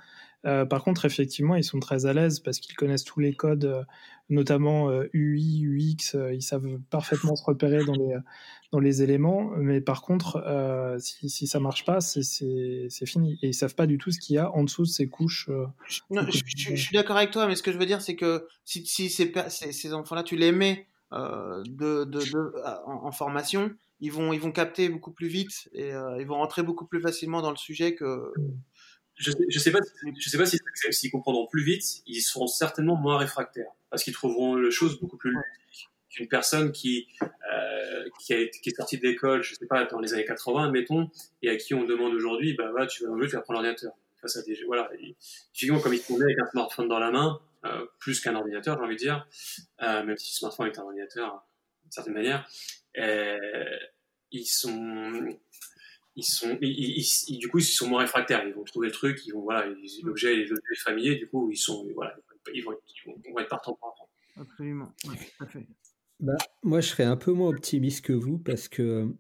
[0.46, 3.66] Euh, par contre, effectivement, ils sont très à l'aise parce qu'ils connaissent tous les codes,
[3.66, 3.84] euh,
[4.30, 6.34] notamment UI, euh, UX.
[6.34, 8.18] ils savent parfaitement se repérer dans les,
[8.72, 9.52] dans les éléments.
[9.58, 10.44] Mais par contre,
[11.00, 13.40] si, si ça marche pas, c'est fini.
[13.42, 15.50] Et ils savent pas du tout ce qu'il y a en dessous de ces couches.
[15.90, 19.10] je, suis d'accord avec toi, mais ce que je veux dire, c'est que si, si
[19.10, 22.54] ces, ces, enfants-là, tu les mets de, de,
[22.86, 26.86] en, formation, ils vont, ils vont capter beaucoup plus vite et ils vont rentrer beaucoup
[26.86, 28.32] plus facilement dans le sujet que.
[28.38, 28.54] Mm
[29.18, 29.80] je ne sais pas,
[30.18, 30.60] je sais pas s'ils
[30.92, 35.18] si, comprendront plus vite, ils seront certainement moins réfractaires parce qu'ils trouveront les choses beaucoup
[35.18, 39.68] plus logiques qu'une personne qui euh, qui, a, qui est sortie de l'école, je sais
[39.68, 41.10] pas, dans les années 80, mettons,
[41.42, 43.94] et à qui on demande aujourd'hui, bah voilà, tu vas jouer, tu vas prendre l'ordinateur.
[44.22, 47.86] Face à des, voilà, effectivement, comme ils sont avec un smartphone dans la main, euh,
[48.00, 49.28] plus qu'un ordinateur, j'ai envie de dire,
[49.82, 51.46] euh, même si le smartphone est un ordinateur
[51.84, 52.48] d'une certaine manière,
[52.98, 53.78] euh,
[54.32, 55.28] ils sont
[56.16, 58.46] ils sont, ils, du coup, ils sont moins réfractaires.
[58.48, 59.68] Ils vont trouver le truc, ils vont, voilà,
[60.04, 62.16] l'objet est familier, du coup, ils sont, voilà,
[62.54, 62.72] ils vont,
[63.06, 64.10] ils vont, être partants pour apprendre.
[64.38, 65.68] Absolument, tout à fait.
[66.20, 69.14] Bah, moi, je serais un peu moins optimiste que vous parce que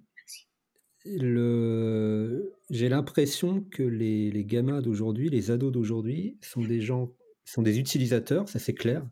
[1.06, 2.54] le...
[2.70, 7.12] j'ai l'impression que les, les gamins d'aujourd'hui, les ados d'aujourd'hui, sont des gens,
[7.44, 9.06] sont des utilisateurs, ça c'est clair,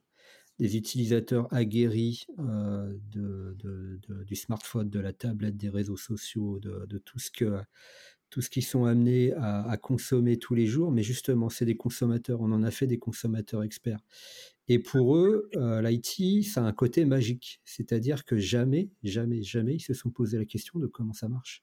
[0.64, 7.30] des utilisateurs aguerris euh, du smartphone, de la tablette, des réseaux sociaux, de, tout ce
[7.30, 7.60] que
[8.30, 12.40] tout ce qu'ils sont amenés à, consommer tous les jours, mais justement, c'est des consommateurs,
[12.40, 14.00] on en a fait des consommateurs experts.
[14.70, 19.76] Et pour eux, euh, l'IT, ça a un côté magique, c'est-à-dire que jamais, jamais, jamais,
[19.76, 21.62] ils se sont posé la question de comment ça marche.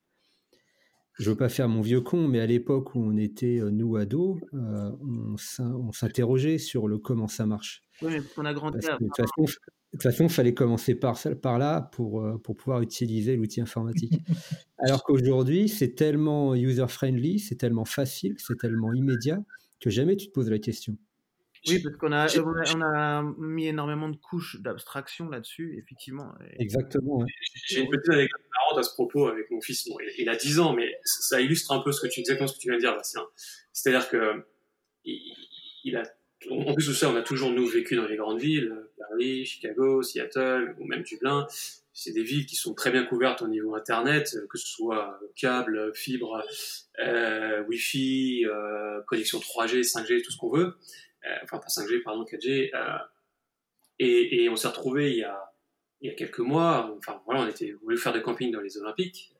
[1.20, 3.96] Je veux pas faire mon vieux con, mais à l'époque où on était, euh, nous,
[3.96, 7.84] ados, on s'interrogeait sur le comment ça marche.
[8.00, 8.78] Oui, on a grandi.
[8.78, 9.06] de
[9.92, 14.14] toute façon, il fallait commencer par, par là pour, euh, pour pouvoir utiliser l'outil informatique.
[14.78, 19.38] Alors qu'aujourd'hui, c'est tellement user-friendly, c'est tellement facile, c'est tellement immédiat
[19.78, 20.96] que jamais tu te poses la question.
[21.66, 22.26] Oui, parce qu'on a,
[22.74, 26.32] on a mis énormément de couches d'abstraction là-dessus, effectivement.
[26.58, 27.24] Exactement.
[27.66, 29.86] J'ai une petite anecdote marrante à ce propos avec mon fils.
[29.88, 32.54] Bon, il, a 10 ans, mais ça illustre un peu ce que tu, exactement ce
[32.54, 33.22] que tu viens de dire, Bastien.
[33.72, 34.44] C'est-à-dire que
[35.04, 36.02] il, a,
[36.50, 40.02] en plus de ça, on a toujours nous vécu dans les grandes villes, Paris, Chicago,
[40.02, 41.46] Seattle, ou même Dublin.
[41.92, 45.92] C'est des villes qui sont très bien couvertes au niveau Internet, que ce soit câble,
[45.94, 46.42] fibre,
[47.04, 50.76] euh, Wi-Fi, euh, connexion 3G, 5G, tout ce qu'on veut.
[51.26, 52.70] Euh, enfin pas 5G, pardon, 4G.
[52.74, 52.98] Euh,
[53.98, 55.52] et, et, on s'est retrouvé il y a
[56.00, 56.94] il y a quelques mois.
[56.98, 59.34] Enfin voilà, on était voulu faire des campings dans les Olympiques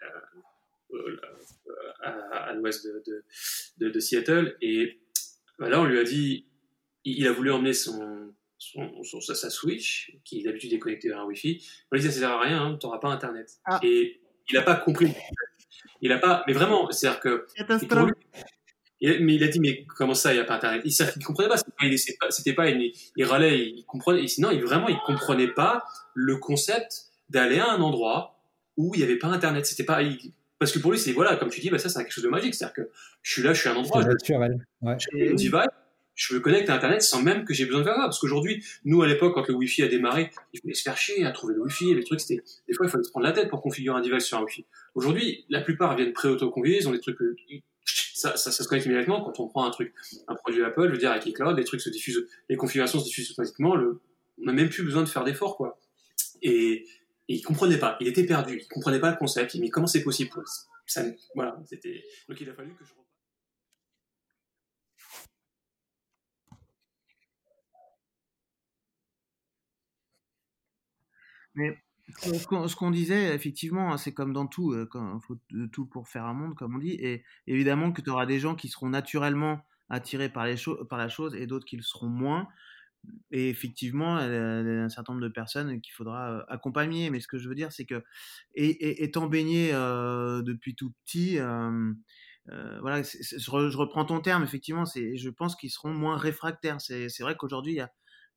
[2.02, 2.10] à,
[2.50, 3.24] à l'ouest de, de,
[3.78, 4.56] de, de, Seattle.
[4.60, 5.00] Et
[5.58, 6.46] bah là, on lui a dit,
[7.04, 11.24] il, a voulu emmener son, son, son sa, Switch, qui d'habitude est connectée à un
[11.24, 11.66] Wi-Fi.
[11.90, 13.50] On lui a dit, ça sert à rien, hein, tu n'auras pas Internet.
[13.64, 13.80] Ah.
[13.82, 15.12] Et il n'a pas compris.
[16.02, 17.46] Il a pas, mais vraiment, c'est-à-dire que
[19.02, 20.82] mais il a dit, mais comment ça, il n'y a pas Internet?
[20.84, 21.56] Il ne comprenait pas.
[22.30, 24.24] C'était pas, il, il, râlait, il comprenait.
[24.24, 25.84] Il, vraiment, il comprenait pas
[26.14, 28.40] le concept d'aller à un endroit
[28.76, 29.66] où il n'y avait pas Internet.
[29.66, 30.00] C'était pas,
[30.58, 32.28] parce que pour lui, c'est voilà, comme tu dis, bah, ça, c'est quelque chose de
[32.28, 32.54] magique.
[32.54, 32.90] C'est-à-dire que
[33.22, 34.02] je suis là, je suis à un endroit.
[34.02, 34.66] C'est naturel.
[34.82, 34.96] Ouais.
[36.14, 38.02] je me connecte à Internet sans même que j'ai besoin de faire ça.
[38.02, 41.24] Parce qu'aujourd'hui, nous, à l'époque, quand le Wi-Fi a démarré, il fallait se faire chier
[41.24, 41.94] à trouver le Wi-Fi.
[41.94, 44.24] Les trucs, c'était, des fois, il fallait se prendre la tête pour configurer un device
[44.24, 44.66] sur un Wi-Fi.
[44.94, 47.16] Aujourd'hui, la plupart viennent pré-auto-configurés, ils ont des trucs
[48.20, 49.94] ça, se connecte immédiatement quand on prend un truc,
[50.28, 53.04] un produit Apple, je veux dire avec iCloud, les trucs se diffusent, les configurations se
[53.04, 55.78] diffusent automatiquement, on n'a même plus besoin de faire d'efforts, quoi.
[56.42, 56.86] Et,
[57.28, 60.02] et, il comprenait pas, il était perdu, il comprenait pas le concept, mais comment c'est
[60.02, 60.30] possible
[60.86, 61.02] ça,
[61.34, 62.04] Voilà, c'était.
[62.28, 62.92] Donc il a fallu que je
[71.54, 71.76] Mais
[72.18, 74.86] ce qu'on disait, effectivement, hein, c'est comme dans tout, il
[75.20, 76.92] faut de tout pour faire un monde, comme on dit.
[76.92, 80.56] Et évidemment que tu auras des gens qui seront naturellement attirés par, les
[80.88, 82.48] par la chose et d'autres qui le seront moins.
[83.30, 87.10] Et effectivement, il y a un certain nombre de personnes qu'il faudra accompagner.
[87.10, 88.02] Mais ce que je veux dire, c'est que,
[88.54, 91.38] étant baigné depuis tout petit,
[92.80, 96.80] voilà, je, reprends ton terme, effectivement, je pense qu'ils seront moins réfractaires.
[96.80, 97.90] C'est vrai qu'aujourd'hui, il y a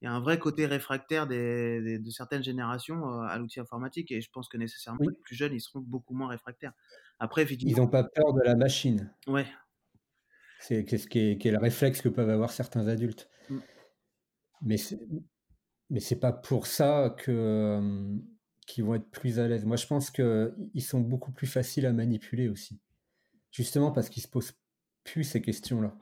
[0.04, 4.12] il y a un vrai côté réfractaire des, de certaines générations euh, à l'outil informatique
[4.12, 6.74] et je pense que nécessairement les plus jeunes ils seront beaucoup moins réfractaires.
[7.20, 9.14] Après, Ils n'ont pas peur de la machine.
[9.28, 9.48] Ouais.
[10.60, 13.30] C'est ce qui est, qui est, le réflexe que peuvent avoir certains adultes.
[13.50, 13.58] Mmh.
[14.64, 14.76] Mais
[15.90, 17.80] mais c'est pas pour ça que
[18.68, 19.64] qu'ils vont être plus à l'aise.
[19.64, 22.82] Moi, je pense qu'ils sont beaucoup plus faciles à manipuler aussi,
[23.52, 24.54] justement parce qu'ils se posent
[25.06, 25.96] plus ces questions-là.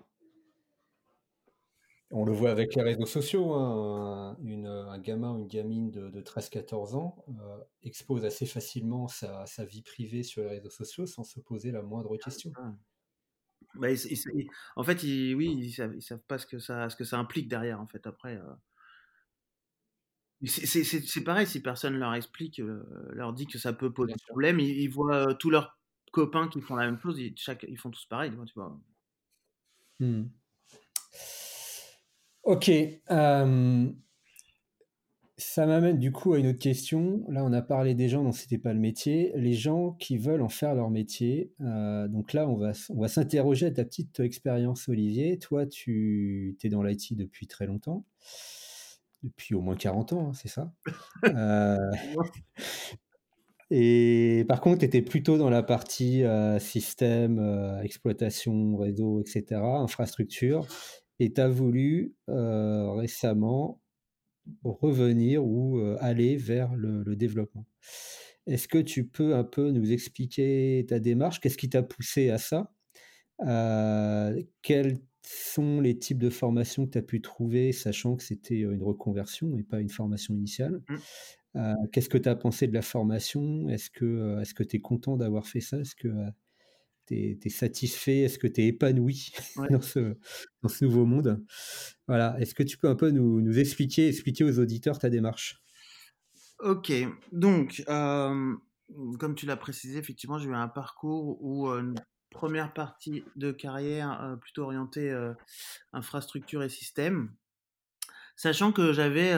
[2.13, 3.53] On le voit avec les réseaux sociaux.
[3.53, 4.37] Hein.
[4.37, 10.23] un gamin ou une gamine de, 13-14 ans euh, expose assez facilement sa, vie privée
[10.23, 12.51] sur les réseaux sociaux sans se poser la moindre question.
[12.57, 12.73] Ah.
[13.75, 13.87] Bah,
[14.75, 17.79] en fait, oui, ils savent, savent pas ce que, ça, ce que ça implique derrière.
[17.79, 18.53] En fait, après, euh.
[20.45, 21.47] c'est pareil.
[21.47, 25.49] Si personne leur explique, euh, leur dit que ça peut poser problème, ils, voient tous
[25.49, 25.79] leurs
[26.11, 27.17] copains qui font la même chose.
[27.19, 28.31] Ils, chaque, ils font tous pareil.
[28.31, 28.77] Tu vois.
[29.99, 30.23] Mmh.
[32.43, 32.71] Ok.
[35.37, 37.23] ça m'amène du coup à une autre question.
[37.29, 39.31] Là, on a parlé des gens dont c'était pas le métier.
[39.35, 41.51] Les gens qui veulent en faire leur métier.
[41.61, 45.39] Euh, donc là, on va, on va s'interroger à ta petite expérience, Olivier.
[45.39, 48.05] Toi, tu es dans l'IT depuis très longtemps.
[49.23, 50.73] Depuis au moins 40 ans, hein, c'est ça?
[51.25, 51.77] Euh,
[53.73, 57.39] Et par contre, tu étais plutôt dans la partie euh, système,
[57.81, 60.67] exploitation, réseau, etc., infrastructure
[61.21, 63.79] et tu as voulu euh, récemment
[64.63, 67.67] revenir ou euh, aller vers le, développement.
[68.47, 71.39] Est-ce que tu peux un peu nous expliquer ta démarche?
[71.39, 72.73] Qu'est-ce qui t'a poussé à ça?
[73.45, 78.61] Euh, Quels sont les types de formations que tu as pu trouver, sachant que c'était
[78.61, 80.81] une reconversion et pas une formation initiale?
[80.89, 81.75] Mmh.
[81.91, 83.69] Qu'est-ce que tu as pensé de la formation?
[83.69, 85.77] Est-ce que tu es content d'avoir fait ça?
[85.81, 86.07] Est-ce que
[87.11, 88.21] tu es, satisfait?
[88.21, 89.31] Est-ce que tu es épanoui
[89.69, 90.15] dans, ce,
[90.61, 91.43] dans, ce, nouveau monde?
[92.07, 92.35] Voilà.
[92.39, 95.61] Est-ce que tu peux un peu nous, nous, expliquer, expliquer aux auditeurs ta démarche?
[96.59, 96.91] Ok.
[97.31, 98.55] Donc, euh,
[99.19, 101.95] comme tu l'as précisé, effectivement, j'ai eu un parcours où euh, une
[102.29, 105.11] première partie de carrière euh, plutôt orientée
[105.93, 107.31] infrastructure et système.
[108.41, 109.35] Sachant que j'avais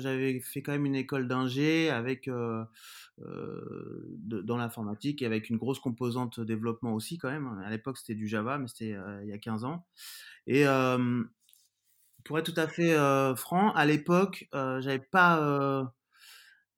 [0.00, 2.64] j'avais fait quand même une école d'ingé avec euh,
[4.18, 7.62] dans l'informatique et avec une grosse composante développement aussi quand même.
[7.64, 9.86] À l'époque c'était du Java, mais c'était euh, il y a 15 ans.
[10.48, 10.64] Et
[12.24, 12.96] pour être tout à fait
[13.36, 15.94] franc, à l'époque, j'avais pas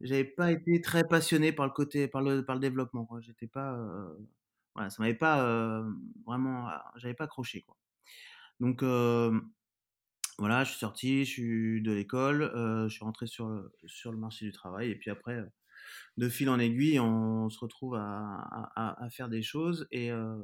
[0.03, 3.75] j'avais pas été très passionné par le côté par le développement j'étais pas
[4.75, 5.83] voilà ça pas
[6.27, 7.65] vraiment j'avais pas accroché
[8.61, 8.83] donc
[10.39, 14.11] voilà, je suis sorti, je suis de l'école, euh, je suis rentré sur le, sur
[14.13, 15.47] le marché du travail et puis après, euh,
[16.19, 18.41] de fil en aiguille, on se retrouve à,
[18.77, 20.37] à, à faire des choses et euh,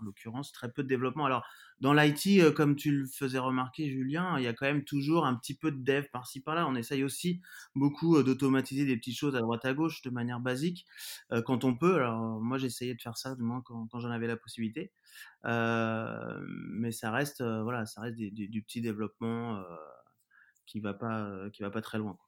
[0.00, 1.26] en l'occurrence très peu de développement.
[1.26, 1.44] Alors
[1.80, 5.24] dans l'IT, euh, comme tu le faisais remarquer Julien, il y a quand même toujours
[5.24, 6.66] un petit peu de dev par-ci par-là.
[6.66, 7.40] On essaye aussi
[7.74, 10.84] beaucoup euh, d'automatiser des petites choses à droite à gauche de manière basique
[11.32, 11.94] euh, quand on peut.
[11.96, 14.92] Alors moi j'essayais de faire ça du moins quand, j'en avais la possibilité,
[15.44, 19.62] mais ça reste voilà, ça reste du petit développement
[20.66, 22.18] qui va va pas très loin.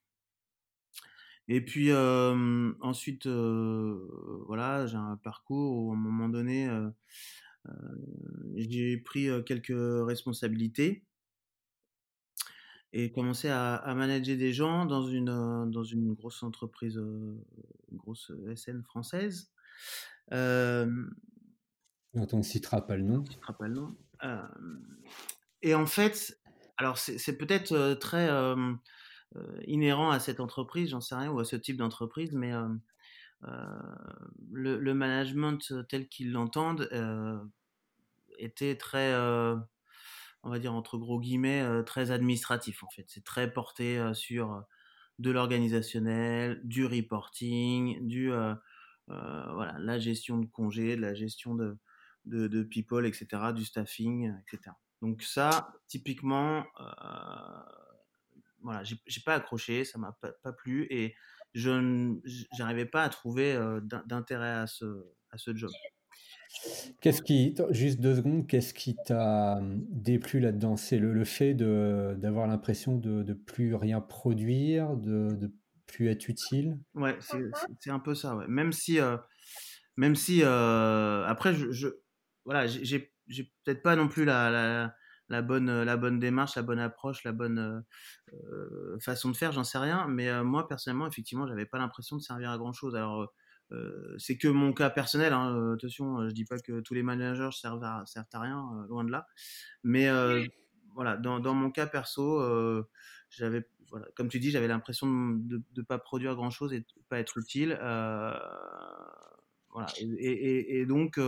[1.49, 6.69] Et puis ensuite, voilà, j'ai un parcours où à un moment donné,
[8.57, 11.05] j'ai pris quelques responsabilités
[12.93, 18.33] et commencé à, à, manager des gens dans une dans une grosse entreprise, une grosse
[18.55, 19.53] SN française.
[20.33, 20.87] Euh,
[22.15, 23.25] Dont on ne citera pas le nom.
[23.25, 23.97] Citera pas le nom.
[24.25, 24.43] Euh,
[25.63, 26.39] et en fait,
[26.77, 28.75] alors c'est peut-être très euh,
[29.67, 32.53] inhérent à cette entreprise, j'en sais rien, ou à ce type d'entreprise, mais
[33.43, 36.89] le, le, management tel qu'ils l'entendent
[38.39, 39.57] était très, euh,
[40.43, 43.05] on va dire entre gros guillemets, euh, très administratif en fait.
[43.09, 44.65] C'est très porté euh, sur
[45.19, 48.31] de l'organisationnel, du reporting, du
[49.09, 51.77] voilà, la gestion de congés, de la gestion de,
[52.25, 54.75] de, de, people, etc., du staffing, etc.
[55.03, 56.65] Donc ça, typiquement,
[58.63, 61.15] voilà, j'ai pas accroché, ça m'a pas, pas, plu et
[61.55, 62.21] je
[62.59, 63.59] n'arrivais pas à trouver
[64.07, 64.85] d'intérêt à ce,
[65.31, 65.71] à ce job.
[67.01, 70.77] Qu'est-ce qui, juste deux secondes, qu'est-ce qui t'a déplu là-dedans?
[70.77, 75.53] C'est le, le, fait d'avoir l'impression de, de plus rien produire, de, de
[75.87, 76.79] plus être utile?
[76.95, 77.17] Ouais,
[77.81, 78.47] c'est un peu ça, ouais.
[78.49, 79.17] Même si, euh,
[79.97, 81.89] même si euh, après, je, je
[82.45, 83.11] voilà, j'ai
[83.65, 84.95] peut-être pas non plus la, la,
[85.29, 87.85] la, bonne, la bonne démarche, la bonne approche, la bonne
[88.33, 90.07] euh, façon de faire, j'en sais rien.
[90.09, 92.95] Mais euh, moi, personnellement, effectivement, j'avais pas l'impression de servir à grand chose.
[92.97, 93.33] Alors,
[93.73, 95.33] euh, c'est que mon cas personnel.
[95.33, 98.87] Hein, attention, je dis pas que tous les managers servent à, servent à rien, euh,
[98.89, 99.27] loin de là.
[99.83, 100.45] Mais euh,
[100.95, 102.43] voilà, dans, dans, mon cas perso,
[103.31, 106.87] j'avais, voilà, comme tu dis, j'avais l'impression de ne pas produire grand chose et de
[107.09, 107.79] pas être utile.
[109.71, 111.19] voilà, et, et, et donc,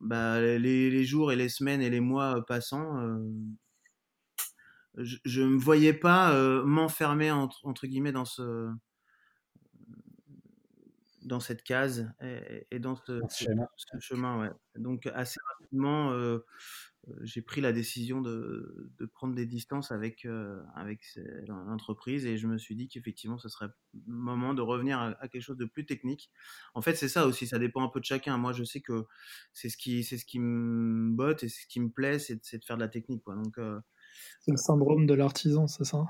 [0.00, 3.18] bah, les, les, jours et les semaines et les mois passant,
[4.96, 6.32] je ne me voyais pas
[6.64, 8.70] m'enfermer entre, entre guillemets dans ce
[11.28, 13.68] dans cette case et, et dans ce, ce, chemin.
[13.76, 14.40] ce, chemin.
[14.40, 14.50] ouais.
[14.76, 16.44] Donc assez rapidement, euh,
[17.22, 21.00] j'ai pris la décision de, de, prendre des distances avec, euh, avec
[21.46, 25.28] l'entreprise et je me suis dit qu'effectivement, ce serait le moment de revenir à, à,
[25.28, 26.30] quelque chose de plus technique.
[26.74, 28.36] En fait, c'est ça aussi, ça dépend un peu de chacun.
[28.38, 29.06] Moi, je sais que
[29.52, 32.64] c'est ce qui, c'est ce qui me botte et ce qui me plaît, c'est de
[32.64, 33.22] faire de la technique.
[33.22, 33.34] Quoi.
[33.34, 33.80] Donc, euh,
[34.40, 36.04] c'est le syndrome de l'artisan, c'est ça?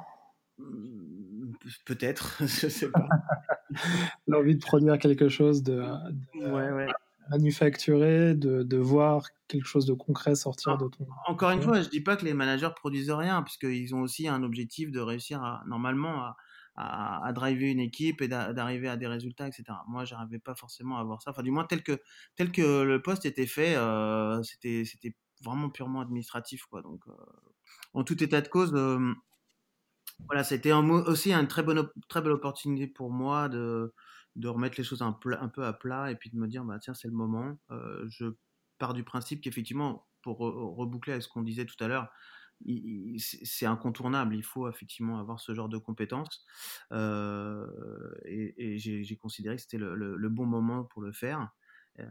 [0.58, 1.52] Mmh,
[1.86, 3.08] peut-être, je sais pas.
[4.26, 6.88] L'envie de produire quelque chose, de, de ouais, ouais.
[7.30, 11.06] Manufacturer, de, de, voir quelque chose de concret sortir de ton.
[11.26, 14.28] Encore une fois, je dis pas que les managers produisent rien, parce qu'ils ont aussi
[14.28, 16.36] un objectif de réussir à, normalement à,
[16.76, 19.64] à, à driver une équipe et d'arriver à des résultats, etc.
[19.88, 21.30] Moi, j'arrivais pas forcément à voir ça.
[21.32, 22.00] Enfin, du moins tel que
[22.36, 26.82] tel que le poste était fait, euh, c'était c'était vraiment purement administratif, quoi.
[26.82, 27.12] Donc, euh,
[27.94, 28.72] en tout état de cause.
[28.74, 29.12] Euh,
[30.26, 33.94] voilà, c'était aussi une très bonne, très belle opportunité pour moi de,
[34.36, 36.94] de remettre les choses un, peu à plat et puis de me dire, bah, tiens,
[36.94, 37.58] c'est le moment.
[37.70, 38.26] Euh, je
[38.78, 42.08] pars du principe qu'effectivement, pour re reboucler avec ce qu'on disait tout à l'heure,
[43.18, 44.34] c'est incontournable.
[44.34, 46.44] Il faut effectivement avoir ce genre de compétences.
[46.92, 47.66] Euh,
[48.24, 51.50] et, j'ai considéré que c'était le, bon moment pour le faire.
[51.98, 52.04] Euh,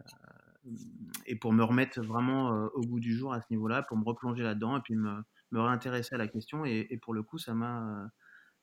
[1.26, 4.43] et pour me remettre vraiment au bout du jour à ce niveau-là, pour me replonger
[4.43, 6.65] là-dedans et puis me, réintéresser à la question.
[6.65, 8.09] Et pour le coup, ça m'a,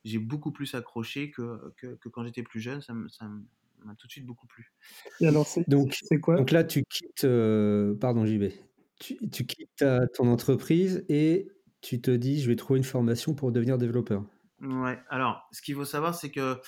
[0.05, 2.81] j'ai beaucoup plus accroché que, que, que quand j'étais plus jeune.
[2.81, 4.73] Ça m'a tout de suite beaucoup plu.
[5.21, 6.37] Et alors, donc, c'est quoi?
[6.37, 8.45] Donc là, tu quittes, euh, pardon JB,
[8.99, 11.49] tu, tu quittes ta, ton entreprise et
[11.81, 14.25] tu te dis, je vais trouver une formation pour devenir développeur.
[14.61, 14.99] Ouais.
[15.11, 16.59] Alors, ce qu'il faut savoir, c'est que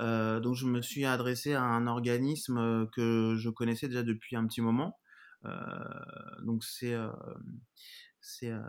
[0.00, 4.46] euh, donc je me suis adressé à un organisme que je connaissais déjà depuis un
[4.46, 4.98] petit moment.
[5.44, 5.50] Euh,
[6.42, 7.08] donc c'est euh,
[8.24, 8.60] c'est euh,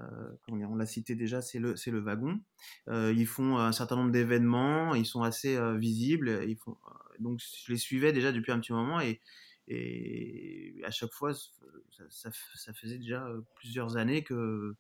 [0.49, 2.41] on l'a cité déjà, c'est le c'est le wagon.
[2.89, 6.43] Euh, ils font un certain nombre d'événements, ils sont assez euh, visibles.
[6.47, 6.78] Ils font
[7.20, 9.22] donc je les suivais déjà depuis un petit moment et
[9.68, 11.49] et à chaque fois ça,
[12.10, 14.76] ça, ça faisait déjà plusieurs années que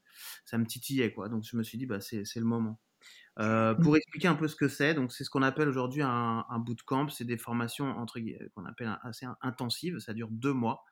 [0.45, 1.29] ça me titillait quoi.
[1.29, 2.77] Donc je me suis dit bah c'est c'est le moment.
[3.39, 6.45] Euh, pour expliquer un peu ce que c'est, donc c'est ce qu'on appelle aujourd'hui un,
[6.47, 8.19] un bootcamp, c'est des formations entre
[8.53, 10.85] qu'on appelle assez intensives, ça dure deux mois.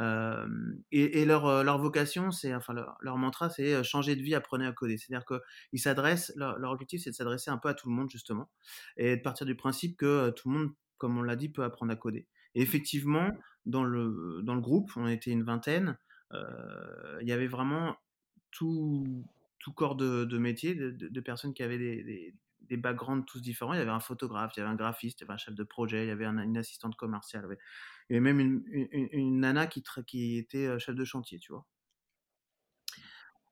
[0.00, 0.46] Euh,
[0.90, 4.66] et, et leur, leur, vocation, c'est enfin leur, leur mantra, c'est changer de vie, apprenez
[4.66, 4.98] à coder.
[4.98, 8.10] C'est-à-dire qu'ils s'adressent, leur, leur, objectif, c'est de s'adresser un peu à tout le monde
[8.10, 8.50] justement,
[8.96, 11.92] et de partir du principe que tout le monde, comme on l'a dit, peut apprendre
[11.92, 12.26] à coder.
[12.56, 13.30] Et effectivement,
[13.66, 15.96] dans le dans le groupe, on était une vingtaine,
[16.32, 17.96] euh, il y avait vraiment
[18.50, 19.24] tout
[19.64, 23.72] tout corps de, de métier, de, personnes qui avaient des, des, des, backgrounds tous différents.
[23.72, 25.54] Il y avait un photographe, il y avait un graphiste, il y avait un chef
[25.54, 27.46] de projet, il y avait un, une assistante commerciale,
[28.10, 31.52] il y avait même une, une, une nana qui, qui était chef de chantier, tu
[31.52, 31.66] vois.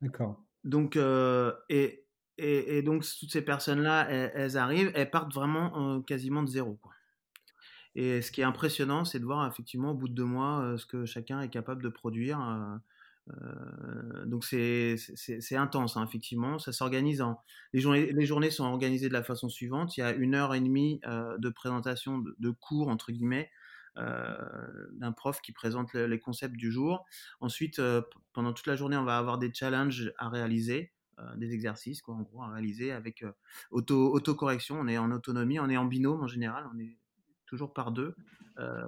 [0.02, 0.44] D'accord.
[0.64, 2.06] Donc, euh, et,
[2.36, 6.48] et, et, donc, toutes ces personnes-là, elles, elles, arrivent, elles partent vraiment euh, quasiment de
[6.48, 6.92] zéro, quoi.
[7.94, 10.76] Et ce qui est impressionnant, c'est de voir effectivement au bout de deux mois euh,
[10.76, 12.38] ce que chacun est capable de produire.
[13.30, 14.96] Euh, donc c'est
[15.52, 16.58] intense, hein, effectivement.
[16.58, 17.40] Ça s'organise en
[17.72, 19.96] les journées, les journées sont organisées de la façon suivante.
[19.96, 23.50] Il y a une heure et demie euh, de présentation de, de, cours entre guillemets
[23.98, 24.36] euh,
[24.92, 27.04] d'un prof qui présente le, les concepts du jour.
[27.40, 28.02] Ensuite, euh,
[28.32, 30.92] pendant toute la journée, on va avoir des challenges à réaliser.
[31.18, 33.22] Euh, des exercices quoi, en gros à réaliser avec
[33.70, 36.96] auto autocorrection on est en autonomie on est en binôme en général on est
[37.52, 38.14] toujours par deux.
[38.58, 38.86] Euh,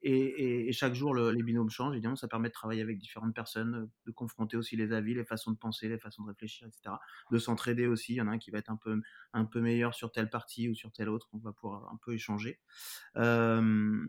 [0.00, 1.92] et, chaque jour, le, les binômes changent.
[1.92, 5.50] Évidemment, ça permet de travailler avec différentes personnes, de confronter aussi les avis, les façons
[5.50, 6.96] de penser, les façons de réfléchir, etc.
[7.30, 8.14] De s'entraider aussi.
[8.14, 8.98] Il y en a un qui va être un peu,
[9.34, 11.28] un peu meilleur sur telle partie ou sur telle autre.
[11.34, 12.58] On va pouvoir un peu échanger.
[13.16, 14.06] Euh,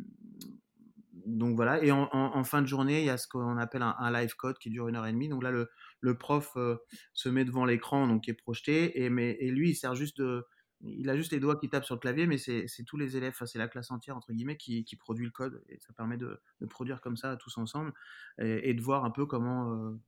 [1.25, 1.83] donc voilà.
[1.83, 4.69] Et en, fin de journée, il y a ce qu'on appelle un, live code qui
[4.69, 5.27] dure une heure et demie.
[5.27, 6.77] Donc là, le, le prof euh,
[7.13, 10.17] se met devant l'écran, donc qui est projeté, et, mais, et lui, il sert juste
[10.17, 10.45] de
[10.81, 13.35] il a juste les doigts qui tapent sur le clavier, mais c'est tous les élèves,
[13.45, 15.63] c'est la classe entière, entre guillemets, qui, qui, produit le code.
[15.69, 17.93] Et ça permet de, de produire comme ça, tous ensemble,
[18.39, 19.99] et, de voir un peu comment, euh,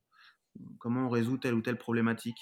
[0.78, 2.38] comment on résout telle ou telle problématique.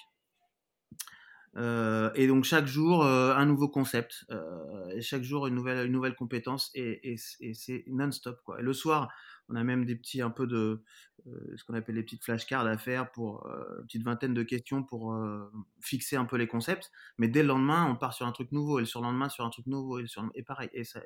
[1.56, 5.86] Euh, et donc chaque jour euh, un nouveau concept, euh, et chaque jour une nouvelle
[5.86, 8.40] une nouvelle compétence et, c'est non-stop.
[8.58, 9.08] Et le soir,
[9.48, 10.82] on a même des petits un peu de
[11.56, 13.46] ce qu'on appelle les petites flashcards à faire pour
[13.78, 15.18] une petite vingtaine de questions pour
[15.80, 16.90] fixer un peu les concepts.
[17.18, 19.50] Mais dès le lendemain, on part sur un truc nouveau et le surlendemain sur un
[19.50, 21.02] truc nouveau et, pareil et ça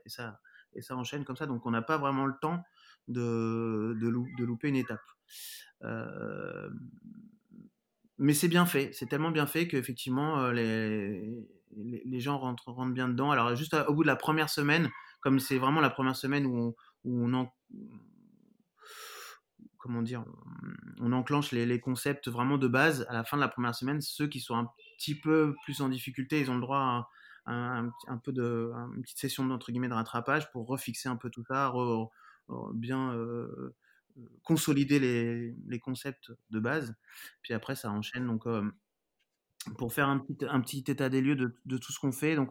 [0.75, 1.47] et ça enchaîne comme ça.
[1.47, 2.63] Donc on n'a pas vraiment le temps
[3.09, 5.01] de de louper une étape.
[8.23, 12.73] Euh, mais c'est bien fait, c'est tellement bien fait qu'effectivement euh, les, les, gens rentrent,
[12.87, 13.31] bien dedans.
[13.31, 16.47] Alors juste à, au bout de la première semaine, comme c'est vraiment la première semaine
[16.47, 17.53] où on, où on en,
[19.79, 20.25] comment dire,
[21.01, 23.07] on enclenche les, les, concepts vraiment de base.
[23.09, 24.69] À la fin de la première semaine, ceux qui sont un
[24.99, 29.03] petit peu plus en difficulté, ils ont le droit à un, un, peu de, une
[29.03, 32.09] petite session entre guillemets de rattrapage pour refixer un peu tout ça, re,
[32.49, 33.75] re, bien euh,
[34.43, 36.95] consolider les, les, concepts de base.
[37.43, 38.27] Puis après, ça enchaîne.
[38.27, 38.71] Donc, euh,
[39.79, 42.37] pour faire un petit, un petit état des lieux de, de tout ce qu'on fait,
[42.37, 42.51] donc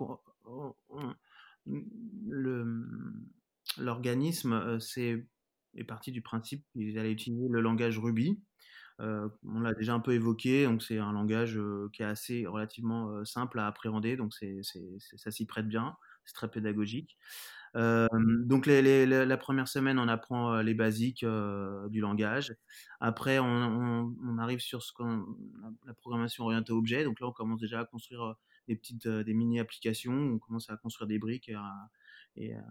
[3.77, 5.25] l'organisme euh, c'est
[5.75, 8.41] est parti du principe qu'ils allaient utiliser le langage Ruby.
[8.99, 12.45] Euh, on l'a déjà un peu évoqué, donc c'est un langage euh, qui est assez
[12.45, 14.59] relativement simple à appréhender, donc c'est,
[15.15, 15.95] ça s'y prête bien,
[16.25, 17.17] c'est très pédagogique.
[17.77, 22.55] Euh, donc la première semaine, on apprend euh, les basiques euh, du langage.
[22.99, 24.81] Après, on, arrive sur
[25.85, 27.03] la programmation orientée objet.
[27.03, 28.35] Donc là, on commence déjà à construire
[28.67, 30.13] des petites, des mini applications.
[30.13, 31.89] On commence à construire des briques et, à,
[32.35, 32.61] et, à,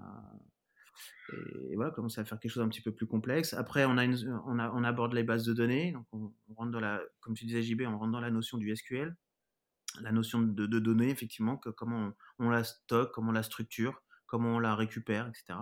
[1.28, 3.55] à faire quelque chose un petit peu plus complexe.
[3.55, 3.96] Après, on
[4.84, 5.92] aborde les bases de données.
[5.92, 6.07] Donc
[7.20, 9.16] comme tu disais JB, on rentre dans la notion du SQL,
[10.03, 14.57] la notion de, données effectivement, que comment on la stocke, comment on la structure comment
[14.57, 15.59] on la récupère, etc.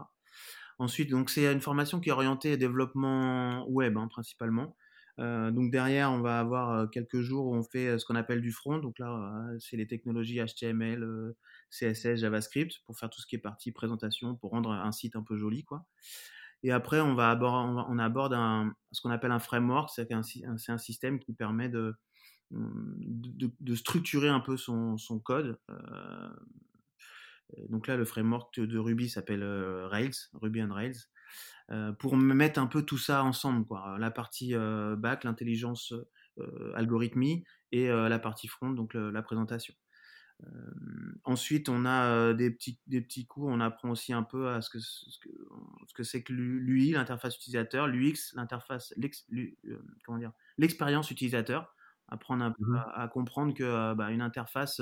[0.79, 4.77] Ensuite, donc c'est une formation qui est orientée développement web hein, principalement.
[5.19, 8.15] Euh, donc derrière, on va avoir euh, quelques jours où on fait euh, ce qu'on
[8.15, 8.79] appelle du front.
[8.79, 11.35] Donc là, c'est les technologies HTML,
[11.71, 15.23] CSS, JavaScript pour faire tout ce qui est partie présentation, pour rendre un site un
[15.23, 15.85] peu joli, quoi.
[16.65, 18.37] Et après, on va aborder, aborde
[18.91, 21.95] ce qu'on appelle un framework, c'est un, système qui permet de,
[22.51, 25.57] de, structurer un peu son, code.
[27.69, 30.97] Donc là, le framework de Ruby s'appelle euh, Rails, Ruby on Rails,
[31.71, 33.97] euh, pour mettre un peu tout ça ensemble, quoi.
[33.99, 35.93] La partie euh, back, l'intelligence
[36.75, 39.75] algorithmie, et la partie front, donc la présentation.
[40.45, 40.49] Euh,
[41.25, 43.49] ensuite, on a euh, des petits des petits cours.
[43.49, 45.31] On apprend aussi un peu à ce que ce que
[45.87, 51.75] ce que c'est que l'UI, l'interface utilisateur, l'UX, l'interface, euh, l'expérience utilisateur.
[52.09, 52.77] Apprendre un peu mmh.
[52.77, 54.81] à, à, comprendre que bah, une interface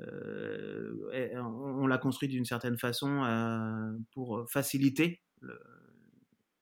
[0.00, 0.92] euh,
[1.34, 5.58] on l'a construit d'une certaine façon euh, pour faciliter le,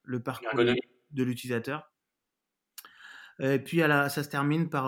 [0.05, 1.91] le parcours de l'utilisateur.
[3.41, 4.87] Et puis ça se termine par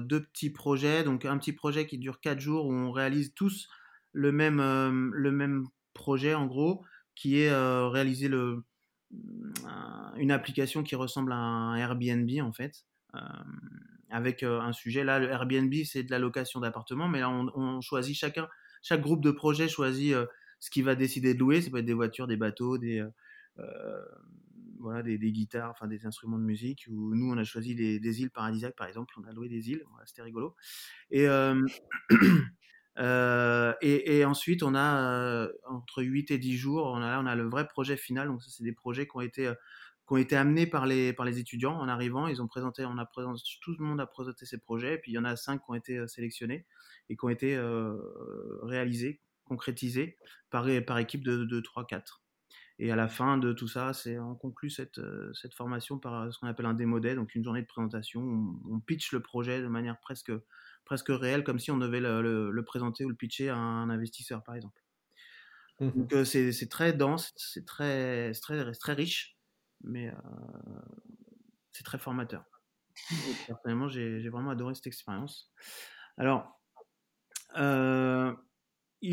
[0.00, 1.04] deux petits projets.
[1.04, 3.68] Donc un petit projet qui dure quatre jours où on réalise tous
[4.12, 5.64] le même, le même
[5.94, 8.64] projet en gros, qui est réaliser le,
[10.16, 12.84] une application qui ressemble à un Airbnb en fait.
[14.10, 18.16] Avec un sujet là, le Airbnb c'est de la location d'appartements, mais là on, choisit
[18.16, 18.48] chacun,
[18.82, 20.14] chaque groupe de projet choisit
[20.60, 21.60] ce qu'il va décider de louer.
[21.60, 23.04] Ça peut être des voitures, des bateaux, des,
[23.58, 24.04] euh,
[24.80, 26.86] voilà, des, guitares, enfin des instruments de musique.
[26.88, 29.14] Nous, on a choisi des, îles paradisiaques, par exemple.
[29.18, 30.54] On a loué des îles, c'était rigolo.
[31.10, 31.66] Et, euh,
[32.98, 37.48] euh, et, ensuite, on a entre 8 et 10 jours, on a, on a le
[37.48, 38.28] vrai projet final.
[38.28, 39.52] Donc, ça, c'est des projets qui ont été
[40.08, 42.26] qui ont été amenés par les, par les étudiants en arrivant.
[42.26, 45.12] Ils ont présenté, on a présenté, tout le monde a présenté ses projets, et puis
[45.12, 46.66] il y en a cinq qui ont été sélectionnés
[47.10, 47.60] et qui ont été
[48.62, 50.16] réalisés, concrétisés
[50.50, 52.20] par, par équipe de, de 3-4.
[52.80, 56.32] Et à la fin de tout ça, c'est on conclut cette, euh, cette formation par
[56.32, 58.20] ce qu'on appelle un démo donc une journée de présentation.
[58.20, 60.32] Où on, pitch le projet de manière presque,
[60.84, 64.44] presque réelle, comme si on devait le, le, présenter ou le pitcher à un investisseur,
[64.44, 64.80] par exemple.
[65.80, 69.37] Mmh donc euh, c'est très dense, c'est très, très, très riche,
[69.82, 70.14] mais euh,
[71.72, 72.44] c'est très formateur.
[73.46, 75.50] personnellement, j'ai vraiment adoré cette expérience.
[76.16, 76.60] Alors,
[77.56, 78.34] euh,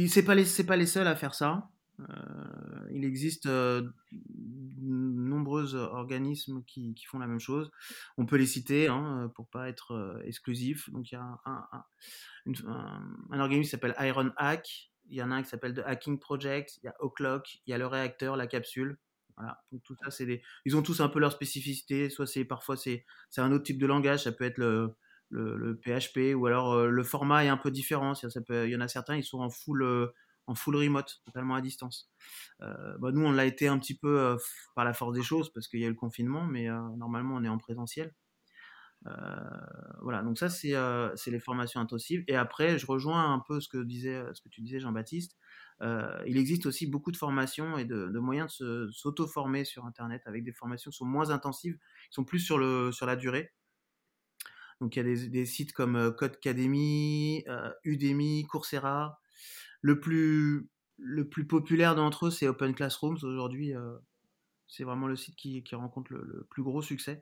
[0.07, 1.69] c'est pas les pas les seuls à faire ça.
[1.99, 3.93] Euh, il existe de
[4.81, 7.71] nombreux organismes qui, font la même chose.
[8.17, 10.89] On peut les citer hein, pour pas être exclusif.
[10.91, 11.67] Donc il y a un,
[12.67, 14.91] un, organisme qui s'appelle Iron Hack.
[15.07, 16.77] Il y en a un qui s'appelle The Hacking Project.
[16.77, 17.59] Il y a O'Clock.
[17.65, 18.97] Il y a le réacteur, la capsule.
[19.37, 19.61] Voilà.
[19.71, 20.41] Donc tout ça, c'est des.
[20.65, 22.09] Ils ont tous un peu leur spécificité.
[22.09, 24.23] Soit c'est parfois c'est c'est un autre type de langage.
[24.23, 24.95] Ça peut être le
[25.29, 28.13] le, le PHP ou alors le format est un peu différent.
[28.15, 30.11] Ça, peut, il y en a certains, ils sont en full
[30.47, 32.09] en full remote, totalement à distance.
[32.61, 34.37] Euh, bah, nous, on l'a été un petit peu euh,
[34.75, 37.35] par la force des choses parce qu'il y a eu le confinement, mais euh, normalement,
[37.35, 38.13] on est en présentiel.
[40.01, 42.23] Voilà, donc ça, c'est les formations intensives.
[42.27, 45.37] Et après, je rejoins un peu ce que, disait, ce que tu disais, Jean-Baptiste.
[45.81, 50.53] il existe aussi beaucoup de formations et de, moyens de s'auto-former sur Internet avec des
[50.53, 51.77] formations qui sont moins intensives,
[52.09, 53.51] qui sont plus sur, la durée.
[54.81, 57.45] Donc il y a des, sites comme Codecademy,
[57.83, 59.19] Udemy, Coursera,
[59.85, 60.67] le plus,
[61.47, 63.19] populaire d'entre eux, c'est Open Classrooms.
[63.21, 63.97] Aujourd'hui, euh,
[64.67, 67.21] c'est vraiment le site qui, rencontre le, plus gros succès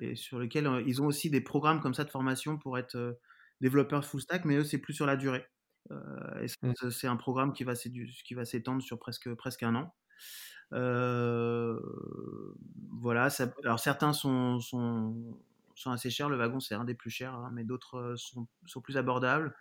[0.00, 2.96] et sur lequel euh, ils ont aussi des programmes comme ça de formation pour être
[2.96, 3.12] euh,
[3.60, 5.46] développeurs full stack, mais eux, c'est plus sur la durée.
[5.90, 6.90] Mmh.
[6.90, 9.92] c'est un programme qui va s'étendre sur presque, presque un an.
[12.92, 13.28] voilà,
[13.64, 15.36] alors certains sont, sont,
[15.74, 18.80] sont, assez chers, le wagon c'est un des plus chers, hein, mais d'autres sont, sont,
[18.80, 19.54] plus abordables.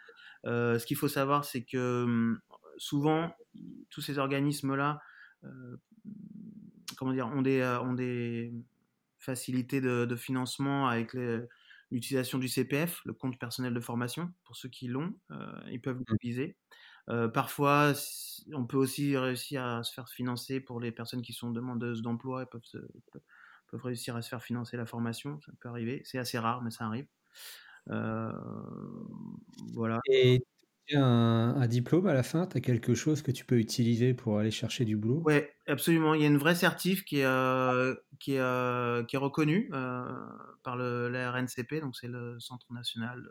[0.45, 2.39] Euh, ce qu'il faut savoir, c'est que hum,
[2.77, 3.33] souvent,
[3.89, 5.01] tous ces organismes-là,
[5.43, 5.77] euh,
[6.97, 8.53] comment dire, ont des, euh, ont des
[9.19, 11.15] facilités de, financement avec
[11.91, 15.13] l'utilisation du CPF, le compte personnel de formation, pour ceux qui l'ont,
[15.69, 16.05] ils peuvent mmh.
[16.09, 16.57] l'utiliser.
[17.33, 17.93] parfois,
[18.53, 22.43] on peut aussi réussir à se faire financer pour les personnes qui sont demandeuses d'emploi,
[22.43, 22.61] et peuvent,
[23.67, 26.71] peuvent réussir à se faire financer la formation, ça peut arriver, c'est assez rare, mais
[26.71, 27.07] ça arrive.
[27.89, 28.31] Euh,
[29.73, 29.99] voilà.
[30.09, 30.43] Et
[30.95, 32.47] un, diplôme à la fin?
[32.47, 35.21] Tu as quelque chose que tu peux utiliser pour aller chercher du boulot?
[35.25, 36.13] Oui, absolument.
[36.13, 39.69] Il y a une vraie certif qui est, euh, qui est, euh, qui est reconnue
[40.63, 43.29] par le, la RNCP, donc c'est le Centre national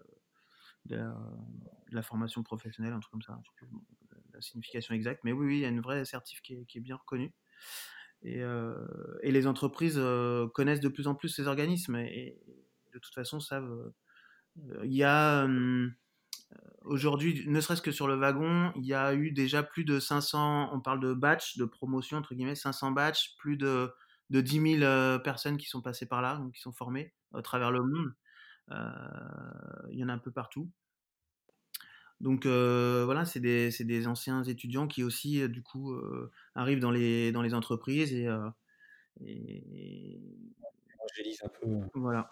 [0.87, 1.01] de
[1.91, 3.39] la, formation professionnelle, un truc comme ça.
[4.33, 6.79] la signification exacte, mais oui, oui, il y a une vraie certif qui est, qui
[6.79, 7.33] est bien reconnue.
[8.23, 8.41] Et,
[9.23, 10.01] et, les entreprises
[10.55, 12.39] connaissent de plus en plus ces organismes et,
[12.93, 13.93] de toute façon savent
[14.83, 15.47] il y a
[16.85, 20.71] aujourd'hui, ne serait-ce que sur le wagon, il y a eu déjà plus de 500,
[20.73, 23.93] on parle de batch, de promotion, entre guillemets, 500 batchs, plus de,
[24.31, 27.71] de 10 000 personnes qui sont passées par là, donc qui sont formées à travers
[27.71, 28.15] le monde.
[29.91, 30.71] il y en a un peu partout.
[32.21, 35.95] Donc voilà, c'est des, des, anciens étudiants qui aussi, du coup,
[36.55, 38.29] arrivent dans les, dans les entreprises et,
[39.21, 40.21] et...
[41.45, 41.67] un peu.
[41.95, 42.31] Voilà.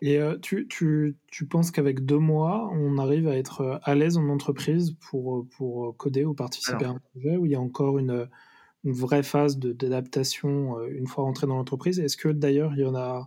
[0.00, 3.94] Et euh, tu, tu, tu, penses qu'avec deux mois, on arrive à être euh, à
[3.94, 7.56] l'aise en entreprise pour, euh, pour coder ou participer à un projet où il y
[7.56, 8.28] a encore une,
[8.84, 11.98] une vraie phase d'adaptation une fois rentré dans l'entreprise?
[11.98, 13.26] Est-ce que d'ailleurs il y en a,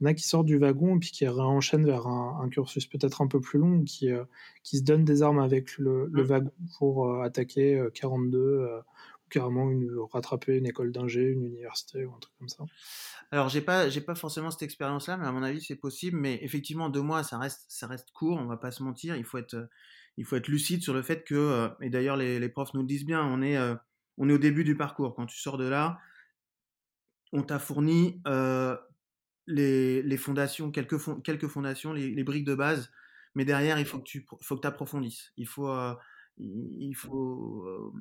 [0.00, 2.48] il y en a qui sortent du wagon et puis qui réenchaînent vers un, un
[2.48, 4.08] cursus peut-être un peu plus long, qui,
[4.64, 6.26] qui se donnent des armes avec le, le mmh.
[6.26, 8.82] wagon pour attaquer 42
[9.17, 12.64] ou carrément une, rattraper une école d'ingé, une université ou un truc comme ça
[13.30, 16.18] alors j'ai pas j'ai pas forcément cette expérience-là, mais à mon avis c'est possible.
[16.18, 19.16] Mais effectivement deux mois ça reste ça reste court, on va pas se mentir.
[19.16, 19.68] Il faut être
[20.16, 22.86] il faut être lucide sur le fait que euh, et d'ailleurs les, profs nous le
[22.86, 23.74] disent bien, on est euh,
[24.16, 25.14] on est au début du parcours.
[25.14, 26.00] Quand tu sors de là,
[27.32, 28.76] on t'a fourni euh,
[29.46, 32.90] les, les fondations, quelques, quelques fondations, les, briques de base,
[33.34, 35.32] mais derrière, il faut que tu faut que approfondisses.
[35.36, 35.68] Il faut,
[36.38, 37.92] il, faut, euh,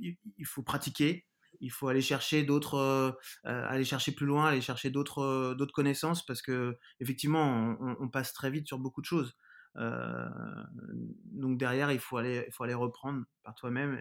[0.00, 1.26] il, faut pratiquer.
[1.60, 3.12] Il faut aller chercher d'autres, euh,
[3.44, 8.50] aller chercher plus loin, aller chercher d'autres, d'autres connaissances parce que effectivement, on, passe très
[8.50, 9.36] vite sur beaucoup de choses.
[9.74, 13.98] donc derrière, il faut aller, il faut aller reprendre par toi-même.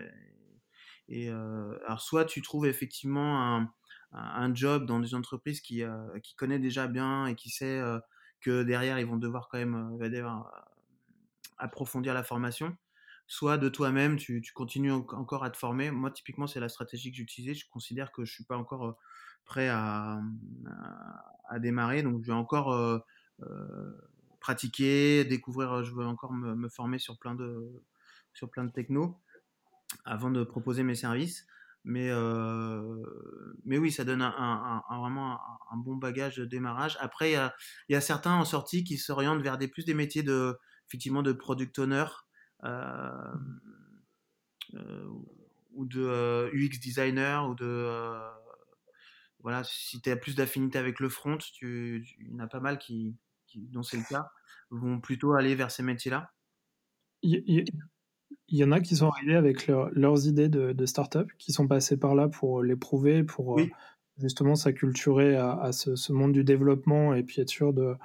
[1.08, 3.72] Et, alors, soit tu trouves effectivement un,
[4.16, 8.00] un job dans une entreprise qui, euh, qui connaît déjà bien et qui sait euh,
[8.42, 10.30] que derrière ils vont devoir quand même euh,
[11.58, 12.76] approfondir la formation,
[13.28, 15.92] soit de toi-même tu, continues encore à te former.
[15.92, 17.54] Moi typiquement c'est la stratégie que j'utilisais.
[17.54, 18.98] Je considère que je suis pas encore
[19.46, 20.22] prêt à,
[21.60, 23.00] démarrer, donc je vais encore euh,
[24.40, 25.84] pratiquer, découvrir.
[25.84, 27.84] Je veux encore me, me, former sur plein de
[28.34, 29.20] sur plein de techno
[30.04, 31.46] avant de proposer mes services.
[31.88, 33.04] Mais, euh,
[33.64, 35.40] mais oui, ça donne un, vraiment
[35.72, 36.98] un, bon bagage de démarrage.
[37.00, 37.52] Après, il
[37.90, 40.58] y a, certains en sortie qui s'orientent vers des, plus des métiers de,
[40.88, 42.25] effectivement, de product owner euh, euh,
[45.74, 48.20] ou de UX designer ou de.
[49.40, 52.60] voilà, si tu as plus d'affinité avec le front, tu, il y en a pas
[52.60, 53.16] mal qui,
[53.48, 54.30] qui dont c'est le cas,
[54.70, 56.32] vont plutôt aller vers ces métiers-là.
[57.24, 57.66] Il
[58.50, 61.98] y en a qui sont arrivés avec leurs idées de, de start-up, qui sont passés
[61.98, 63.66] par là pour les prouver, pour euh,
[64.18, 67.96] justement s'acculturer à, à ce, ce, monde du développement et puis être sûr de,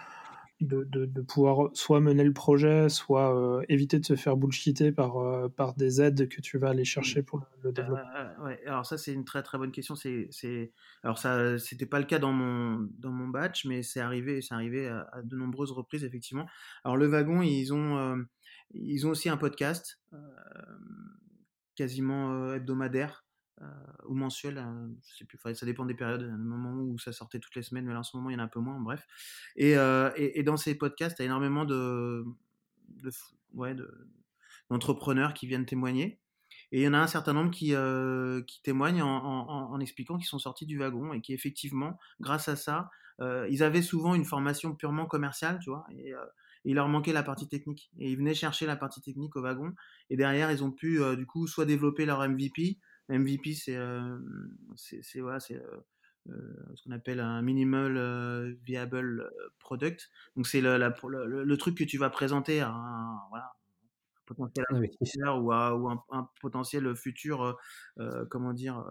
[0.61, 4.93] de, de, de pouvoir soit mener le projet, soit euh, éviter de se faire bullshiter
[4.93, 8.45] par, euh, par des aides que tu vas aller chercher pour le, développement.
[8.45, 9.95] ouais, alors ça c'est une très très bonne question.
[9.95, 10.73] C'est, c'est...
[11.03, 14.55] Alors ça c'était pas le cas dans mon, dans mon batch, mais c'est arrivé, c'est
[14.55, 16.47] arrivé à, à, de nombreuses reprises effectivement.
[16.85, 18.27] Alors le wagon, ils ont
[18.73, 20.19] ils ont aussi un podcast euh,
[21.75, 23.30] quasiment euh, hebdomadaire euh,
[24.07, 24.65] ou mensuel,
[25.11, 27.85] je sais plus, ça dépend des périodes, un moment où ça sortait toutes les semaines,
[27.85, 29.07] mais là en ce moment il y en a un peu moins, bref.
[29.57, 32.25] Et, et, et dans ces podcasts, il y a énormément de,
[33.55, 34.09] ouais, de,
[34.71, 36.21] d'entrepreneurs qui viennent témoigner.
[36.73, 40.27] Et il y en a un certain nombre qui, euh, qui témoignent en, expliquant qu'ils
[40.27, 42.91] sont sortis du wagon et qui effectivement, grâce à ça,
[43.21, 46.25] euh, ils avaient souvent une formation purement commerciale, tu vois, et, euh,
[46.65, 47.91] il leur manquait la partie technique.
[47.99, 49.73] Et ils venaient chercher la partie technique au wagon.
[50.11, 52.79] Et derrière, ils ont pu, euh, du coup, soit développer leur MVP.
[53.11, 54.19] MVP, c'est, euh,
[54.77, 55.81] c'est, voilà, c'est euh,
[56.31, 60.11] euh, ce qu'on appelle un minimal viable product.
[60.37, 63.53] Donc, c'est le, la, le, le, truc que tu vas présenter à un, voilà,
[64.27, 67.59] potentiel investisseur ou, à, ou un, un, potentiel futur,
[68.31, 68.85] comment dire,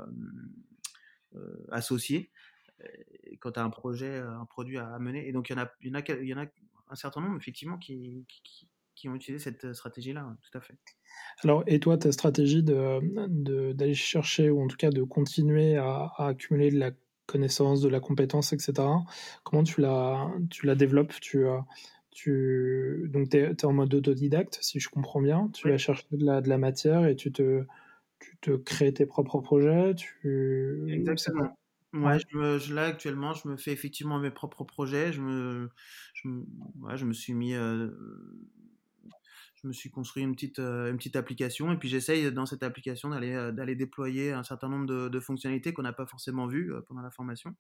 [1.72, 2.32] associé
[3.40, 5.28] quand tu as un projet, un produit à mener.
[5.28, 6.46] Et donc, il y en a, il y en a, il y en a
[6.90, 8.69] un certain nombre, effectivement, qui, qui,
[9.00, 10.78] qui ont utilisé cette stratégie-là, tout à fait.
[11.44, 15.78] Alors, et toi, ta stratégie d'aller de, de, chercher, ou en tout cas de continuer
[15.78, 16.92] à, à, accumuler de la
[17.26, 18.74] connaissance, de la compétence, etc.,
[19.44, 21.14] comment tu la, tu la développes?
[21.22, 21.46] Tu,
[22.12, 25.50] tu, Donc, tu es, es, en mode autodidacte, si je comprends bien.
[25.54, 25.72] Tu oui.
[25.72, 27.64] vas chercher de la, de la matière et tu te,
[28.20, 29.96] tu te crées tes propres projets.
[29.96, 30.84] Tu...
[30.90, 31.56] Exactement.
[31.94, 35.12] Ouais, je me, je, là actuellement, je me fais effectivement mes propres projets.
[35.12, 35.70] Je me,
[36.14, 36.44] je me,
[36.82, 37.90] ouais, je me suis mis, euh,
[39.62, 42.64] je me suis construit une petite, euh, une petite application et puis j'essaye dans cette
[42.64, 46.74] application d'aller, euh, d'aller déployer un certain nombre de, fonctionnalités qu'on n'a pas forcément vues
[46.74, 47.56] euh, pendant la formation.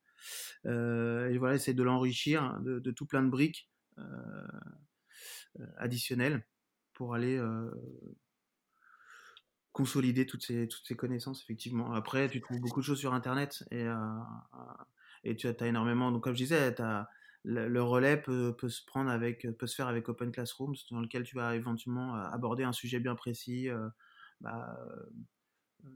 [0.65, 3.69] et voilà, essayer de l'enrichir de, de, tout plein de briques
[5.77, 6.45] additionnelles
[6.93, 7.41] pour aller
[9.73, 11.93] consolider toutes ces, toutes ces connaissances, effectivement.
[11.93, 13.85] Après, tu trouves beaucoup de choses sur Internet et,
[15.25, 16.11] et tu as, énormément.
[16.11, 17.09] Donc, comme je disais, as,
[17.43, 21.35] le, relais peut, se prendre avec, peut se faire avec Open Classrooms, dans lequel tu
[21.35, 23.89] vas éventuellement euh, aborder un sujet bien précis, euh,
[24.41, 24.77] bah,
[25.85, 25.89] euh,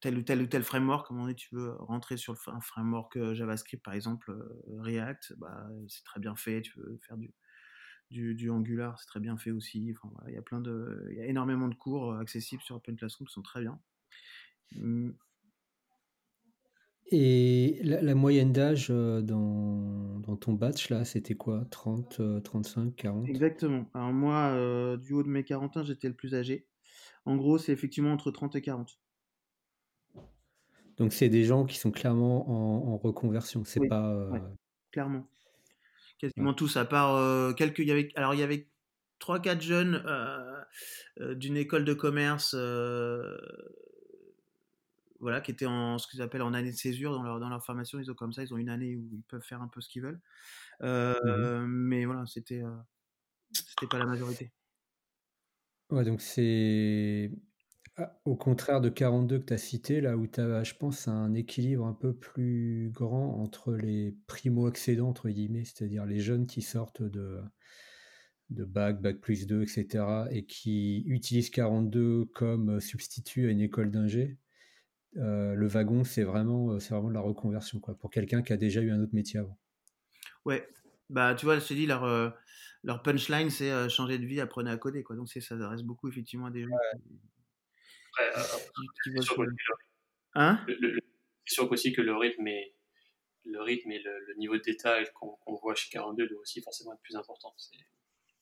[0.00, 3.32] tel ou tel ou tel framework, comme on dit, tu veux rentrer sur un framework
[3.32, 4.36] JavaScript, par exemple,
[4.78, 9.36] React, bah, c'est très bien fait, tu veux faire du, du, Angular, c'est très bien
[9.36, 9.94] fait aussi.
[9.96, 12.96] Enfin, il y a plein de, il y a énormément de cours accessibles sur Open
[12.96, 13.80] Classroom qui sont très bien.
[17.12, 21.64] Et la, la moyenne d'âge euh, dans, dans, ton batch, là, c'était quoi?
[21.70, 23.88] 30, 35, 40 Exactement.
[23.94, 26.66] Alors moi, euh, du haut de mes 40 ans, j'étais le plus âgé.
[27.24, 28.98] En gros, c'est effectivement entre 30 et 40.
[30.96, 34.08] Donc c'est des gens qui sont clairement en, en reconversion, c'est oui, pas...
[34.08, 34.30] Euh...
[34.30, 34.42] Ouais,
[34.90, 35.28] clairement
[36.18, 36.56] quasiment ouais.
[36.56, 37.80] tous, à part quelques.
[37.80, 38.68] Il y avait, alors il y avait
[39.18, 40.02] trois quatre jeunes
[41.18, 42.56] d'une école de commerce,
[45.20, 47.64] voilà, qui étaient en ce qu'ils appellent en année de césure dans leur dans leur
[47.64, 47.98] formation.
[47.98, 49.88] Ils ont comme ça, ils ont une année où ils peuvent faire un peu ce
[49.88, 50.20] qu'ils veulent.
[50.80, 51.66] Mmh.
[51.66, 52.62] Mais voilà, c'était
[53.52, 54.52] c'était pas la majorité.
[55.90, 57.30] Ouais, donc c'est
[57.98, 61.08] ah, au contraire de 42 que tu as cité, là où tu as, je pense,
[61.08, 66.60] un équilibre un peu plus grand entre les primo-accédants, entre guillemets, c'est-à-dire les jeunes qui
[66.60, 67.40] sortent de,
[68.50, 73.90] de bac, bac plus 2, etc., et qui utilisent 42 comme substitut à une école
[73.90, 74.36] d'ingé,
[75.16, 78.52] euh, le wagon, c'est vraiment, euh, c'est vraiment de la reconversion, quoi, pour quelqu'un qui
[78.52, 79.58] a déjà eu un autre métier avant.
[80.44, 80.68] Ouais,
[81.08, 82.30] bah tu vois, je te dis, leur, euh,
[82.82, 85.16] leur punchline, c'est changer de vie, apprenez à coder, quoi.
[85.16, 86.70] Donc ça s'adresse beaucoup effectivement à des gens
[90.34, 90.64] Hein?
[91.46, 92.74] C'est sûr aussi que le rythme et
[93.44, 97.00] le rythme et le, niveau de détail qu'on voit chez 42 doit aussi forcément être
[97.00, 97.54] plus important.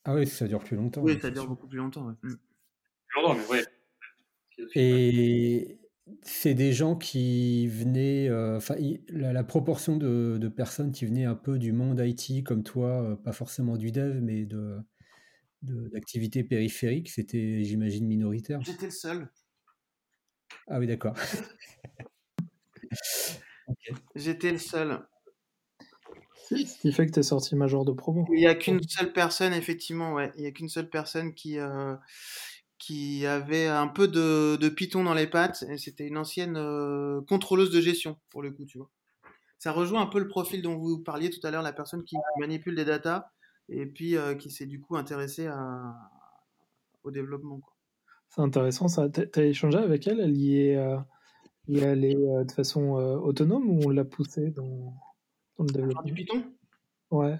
[0.05, 1.03] Ah oui, ça dure plus longtemps.
[1.03, 2.07] Oui, ça dure beaucoup plus longtemps.
[2.07, 2.15] Ouais.
[2.23, 2.37] Mmh.
[3.09, 3.65] Plus longtemps, mais ouais.
[4.75, 5.79] Et
[6.23, 8.77] c'est des gens qui venaient, euh, enfin,
[9.09, 13.17] la, proportion de, de, personnes qui venaient un peu du monde IT comme toi, euh,
[13.17, 14.79] pas forcément du dev, mais de
[15.63, 18.61] d'activités périphériques, c'était, j'imagine, minoritaire.
[18.63, 19.31] J'étais le seul.
[20.69, 21.17] Ah oui, d'accord.
[24.15, 25.01] J'étais le seul.
[26.51, 28.27] Ce qui fait que tu es sorti major de promo.
[28.31, 30.33] Il n'y a qu'une seule personne, effectivement, ouais.
[30.37, 31.95] Il n'y a qu'une seule personne qui, euh,
[32.79, 35.65] qui avait un peu de, de Python dans les pattes.
[35.69, 38.91] Et c'était une ancienne euh, contrôleuse de gestion, pour le coup, tu vois.
[39.59, 42.17] Ça rejoint un peu le profil dont vous parliez tout à l'heure, la personne qui
[42.39, 43.31] manipule des datas
[43.71, 45.95] et puis euh, qui s'est du coup intéressée à,
[47.03, 47.61] au développement.
[48.29, 49.09] C'est intéressant ça.
[49.09, 50.21] Tu as échangé avec elle?
[50.21, 50.99] Elle y est, euh,
[51.81, 54.93] allée de façon autonome ou on l'a poussée dans,
[55.57, 56.45] dans, le développement Du Python
[57.11, 57.39] Ouais.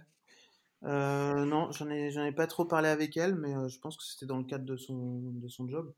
[0.85, 4.39] Non, j'en ai, ai pas trop parlé avec elle, mais je pense que c'était dans
[4.39, 5.93] le cadre de son, de son job.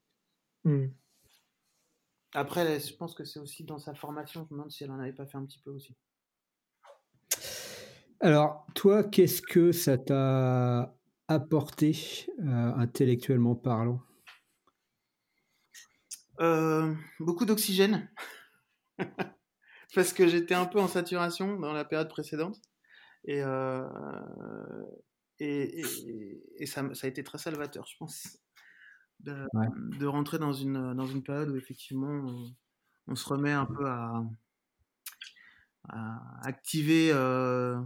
[0.65, 0.87] Hmm.
[2.35, 4.47] Après, je pense que c'est aussi dans sa formation.
[4.49, 5.97] Je me demande si elle en avait pas fait un petit peu aussi.
[8.21, 10.95] Alors, toi, qu'est-ce que ça t'a
[11.29, 14.01] apporté intellectuellement parlant?
[16.41, 18.11] Euh, beaucoup d'oxygène.
[19.95, 22.61] Parce que j'étais un peu en saturation dans la période précédente.
[23.27, 23.89] Et, euh,
[25.39, 25.83] et,
[26.57, 28.39] et, ça, ça, a été très salvateur, je pense.
[29.21, 29.47] De,
[29.99, 32.55] de, rentrer dans une, dans une période où effectivement
[33.07, 34.23] on, se remet un peu à,
[35.89, 37.81] à activer euh,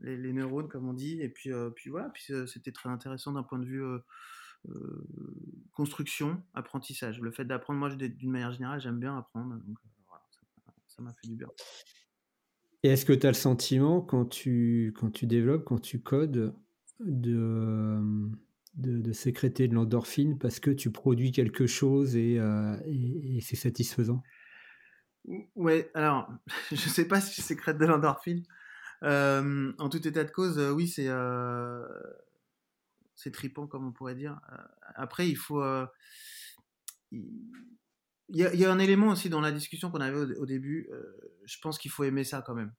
[0.00, 1.20] les, les, neurones, comme on dit.
[1.20, 3.82] Et puis, puis voilà, puis c'était très intéressant d'un point de vue
[4.68, 5.06] euh,
[5.72, 7.20] construction, apprentissage.
[7.20, 9.56] Le fait d'apprendre, moi, d'une manière générale, j'aime bien apprendre.
[9.56, 10.16] Donc, euh,
[10.86, 11.48] ça m'a fait du bien.
[12.84, 16.54] Et est-ce que tu as le sentiment, quand tu, développes, quand tu codes,
[17.00, 17.98] de,
[18.74, 22.76] de, sécréter de l'endorphine parce que tu produis quelque chose et, euh,
[23.40, 24.22] c'est satisfaisant?
[25.56, 26.30] Ouais, alors,
[26.70, 28.44] je sais pas si je sécrète de l'endorphine.
[29.02, 31.08] en tout état de cause, oui, c'est
[33.30, 34.38] tripant comme on pourrait dire.
[34.52, 34.56] Euh,
[34.96, 35.62] après, il faut.
[35.62, 35.86] Euh,
[38.34, 40.88] il y, a, un élément aussi dans la discussion qu'on avait au, début.
[40.90, 41.02] Euh,
[41.44, 42.72] je pense qu'il faut aimer ça quand même.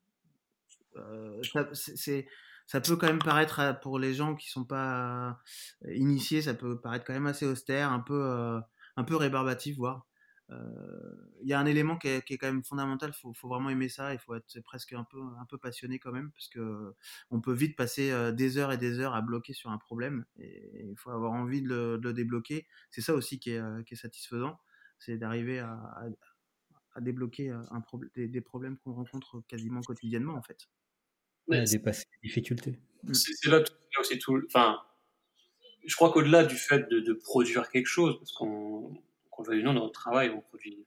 [1.53, 2.27] ça, c'est,
[2.67, 5.39] ça peut quand même paraître pour les gens qui sont pas
[5.87, 8.59] initiés, ça peut paraître quand même assez austère, un peu,
[8.97, 10.05] un peu rébarbatif, voire
[11.41, 13.11] il y a un élément qui est, quand même fondamental.
[13.11, 14.13] Il faut, vraiment aimer ça.
[14.13, 16.93] Il faut être presque un peu, un peu passionné quand même, parce que
[17.31, 20.25] on peut vite passer des heures et des heures à bloquer sur un problème.
[20.37, 22.67] Et il faut avoir envie de le, débloquer.
[22.91, 24.59] C'est ça aussi qui est satisfaisant,
[25.05, 26.07] c'est d'arriver à,
[26.93, 27.83] à, débloquer un
[28.15, 30.67] des, des, problèmes qu'on rencontre quasiment quotidiennement en fait.
[31.47, 32.79] Ouais, à dépasser les difficultés.
[33.03, 33.13] Mmh.
[33.13, 33.61] C'est là,
[33.99, 34.41] aussi tout.
[34.47, 34.81] Enfin,
[35.85, 38.97] je crois qu'au-delà du fait de, de, produire quelque chose, parce qu'on
[39.29, 40.85] qu'on le veuille ou non, dans notre travail, on produit,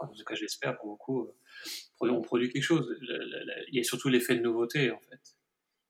[0.00, 2.98] en tout cas j'espère pour beaucoup, euh, on produit quelque chose.
[3.00, 5.35] Il y a surtout l'effet de nouveauté, en fait.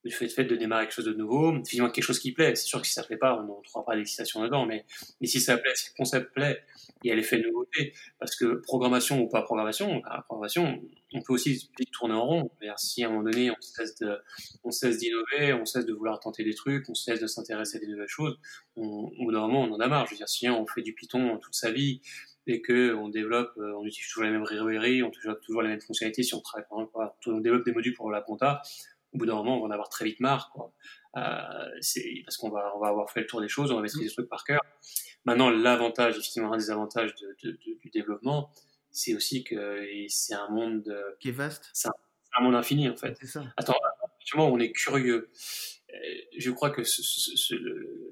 [0.06, 2.54] Le fait, de démarrer quelque chose de nouveau, finalement quelque chose qui plaît.
[2.54, 4.84] C'est sûr que si ça ne plaît pas, on ne trouvera pas d'excitation dedans, mais,
[5.24, 6.62] si ça plaît, si le concept plaît,
[7.02, 7.92] il y a l'effet de nouveauté.
[8.20, 10.80] Parce que programmation ou pas programmation, programmation,
[11.12, 12.50] on peut aussi tourner en rond.
[12.76, 14.16] Si à un moment donné, on cesse de,
[14.62, 17.80] on cesse d'innover, on cesse de vouloir tenter des trucs, on cesse de s'intéresser à
[17.80, 18.38] des nouvelles choses,
[18.76, 20.06] on, au bout d'un moment, on en a marre.
[20.06, 22.00] Dire, si on fait du Python toute sa vie
[22.46, 25.68] et que on développe, euh, on utilise toujours les mêmes librairies, on utilise toujours les
[25.68, 28.62] mêmes fonctionnalités, si on développe des modules pour la compta,
[29.16, 30.72] au bout d'un moment, on va en avoir très vite marre, quoi.
[31.16, 33.82] Euh, c'est parce qu'on va, on va avoir fait le tour des choses, on va
[33.82, 34.60] maîtriser des trucs par cœur.
[35.24, 38.52] Maintenant, l'avantage, effectivement, un des avantages de, de, de, du développement,
[38.90, 40.84] c'est aussi que c'est un monde
[41.18, 41.70] qui est vaste.
[41.72, 43.16] C'est un, monde infini, en fait.
[43.20, 43.44] C'est ça.
[43.56, 43.74] Attends,
[44.34, 45.30] on est curieux.
[45.92, 45.96] Euh,
[46.36, 46.82] je crois que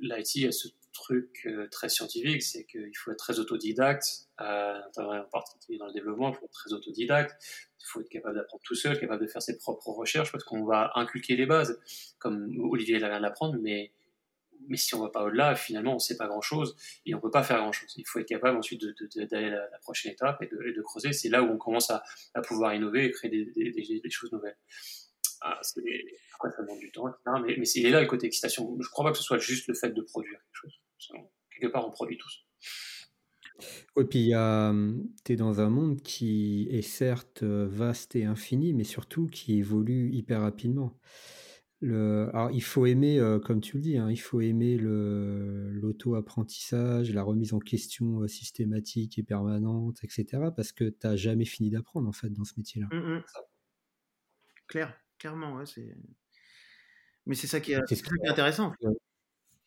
[0.00, 5.24] l'IT a ce truc euh, très scientifique, c'est qu'il faut être très autodidacte, euh, en
[5.30, 7.36] particulier dans le développement, il faut être très autodidacte,
[7.80, 10.64] il faut être capable d'apprendre tout seul, capable de faire ses propres recherches, parce qu'on
[10.64, 11.78] va inculquer les bases,
[12.18, 13.92] comme Olivier vient d'apprendre, mais
[14.68, 16.76] mais si on va pas au-delà, finalement, on ne sait pas grand-chose
[17.07, 17.92] et on ne peut pas faire grand-chose.
[17.97, 18.82] Il faut être capable ensuite
[19.16, 21.12] d'aller à la, prochaine étape et de, creuser.
[21.12, 22.03] C'est là où on commence à,
[22.42, 24.57] pouvoir innover et créer des, choses nouvelles.
[25.47, 27.20] Ah, après, ça demande du temps, etc.
[27.45, 28.78] Mais, mais c'est là le côté excitation.
[28.80, 30.80] Je ne crois pas que ce soit juste le fait de produire quelque chose.
[31.51, 32.47] Quelque part, on produit tous.
[33.95, 34.32] Oui, puis
[35.24, 40.11] tu es dans un monde qui est certes vaste et infini, mais surtout qui évolue
[40.12, 40.99] hyper rapidement.
[41.80, 47.22] Le, alors, il faut aimer, comme tu le dis, hein, il faut aimer l'auto-apprentissage, la
[47.22, 50.45] remise en question systématique et permanente, etc.
[50.57, 52.88] Parce que tu n'as jamais fini d'apprendre, en fait, dans ce métier-là.
[52.90, 53.22] Mmh
[54.66, 55.97] Claire, clairement, ouais, c'est.
[57.27, 57.81] Mais c'est ça qui est,
[58.29, 58.73] intéressant.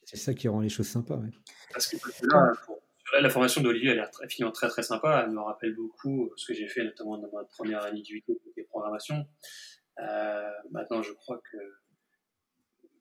[0.03, 1.19] C'est ça qui rend les choses sympas.
[1.73, 2.53] Parce que là,
[3.19, 5.23] la formation d'Olivier a l'air très, très très sympa.
[5.25, 8.63] Elle me rappelle beaucoup ce que j'ai fait, notamment dans ma première année du côté
[8.69, 9.25] programmation.
[9.99, 11.57] Euh, maintenant, je crois que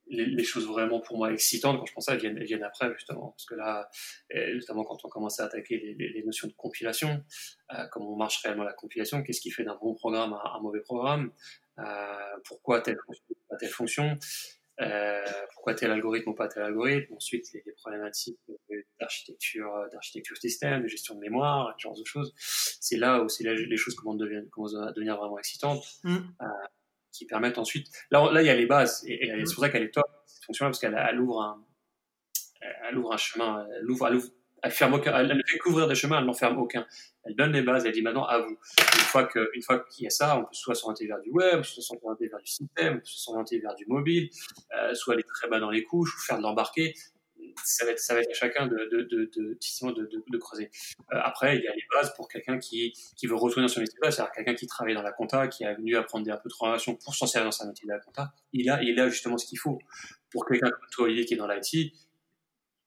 [0.09, 3.31] les, choses vraiment pour moi excitantes, quand je pense à elles viennent, viennent après, justement.
[3.31, 3.91] Parce que là,
[4.55, 7.25] notamment quand on commence à attaquer les, notions de compilation,
[7.75, 10.61] euh, comment on marche réellement la compilation, qu'est-ce qui fait d'un bon programme à un
[10.61, 11.66] mauvais programme, euh,
[12.45, 14.19] pourquoi telle fonction, pas telle fonction?
[14.83, 15.25] Euh,
[15.55, 18.39] pourquoi tel algorithme ou pas tel algorithme, ensuite les, problématiques
[19.01, 22.35] d'architecture, d'architecture système, de gestion de mémoire, ce genre de choses.
[22.37, 24.21] C'est là où c'est les choses commencent
[24.75, 26.17] à devenir, vraiment excitantes, mm.
[26.43, 26.47] euh,
[27.11, 27.89] qui permettent ensuite.
[28.11, 30.45] Là, là, il y a les bases, et, c'est pour ça qu'elle est top cette
[30.45, 31.65] fonction parce qu'elle ouvre un,
[32.89, 34.29] elle ouvre un chemin, elle ouvre, elle ouvre
[34.63, 34.71] elle,
[35.29, 36.87] ne fait qu'ouvrir des chemins, elle n'en ferme aucun.
[37.25, 38.57] Elle donne les bases, elle dit maintenant à vous.
[38.79, 42.29] Une fois qu'il y a ça, on peut soit s'orienter vers du web, soit s'orienter
[42.29, 44.31] vers du système, soit s'orienter vers du mobile,
[44.77, 46.95] euh, soit aller très bas dans les couches ou faire de l'embarquer.
[47.65, 50.71] Ça va être, à chacun de, de, de, de, de creuser.
[51.13, 52.93] Euh, après, il y a les bases pour quelqu'un qui,
[53.25, 55.97] veut retourner dans son métier c'est-à-dire quelqu'un qui travaille dans la compta, qui est venu
[55.97, 58.33] apprendre un peu de programmation pour s'en servir dans sa métier de la compta.
[58.53, 59.79] Il a, il a justement ce qu'il faut.
[60.31, 61.95] Pour quelqu'un comme toi, Olivier, qui est dans l'IT,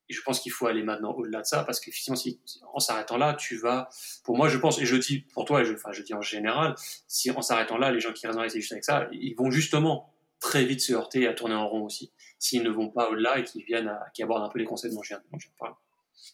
[0.10, 2.41] et je pense qu'il faut aller maintenant au-delà de ça, parce qu'effectivement, si,
[2.74, 3.89] en s'arrêtant là, tu vas,
[4.24, 6.76] pour moi, je pense, et je dis pour toi, je, enfin, je dis en général,
[7.07, 10.66] si en s'arrêtant là, les gens qui restent juste avec ça, ils vont justement très
[10.66, 13.43] vite se heurter et à tourner en rond aussi, s'ils ne vont pas au-delà et
[13.43, 15.76] qu'ils viennent à, qui abordent un peu les concepts dont je viens, de parler.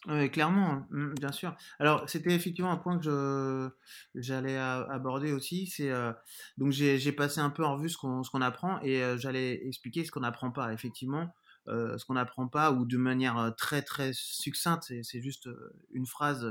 [0.08, 1.56] Oui, clairement, hein, mmh, bien sûr.
[1.78, 3.70] Alors, c'était effectivement un point que
[4.14, 5.72] j'allais aborder aussi.
[5.80, 6.12] Euh,
[6.58, 10.10] donc j'ai passé un peu en revue ce qu'on apprend et euh, j'allais expliquer ce
[10.10, 10.72] qu'on n'apprend pas.
[10.72, 11.32] Effectivement,
[11.68, 16.06] ce qu'on n'apprend pas, ou de manière euh, très très succincte, c'est juste euh, une
[16.06, 16.46] phrase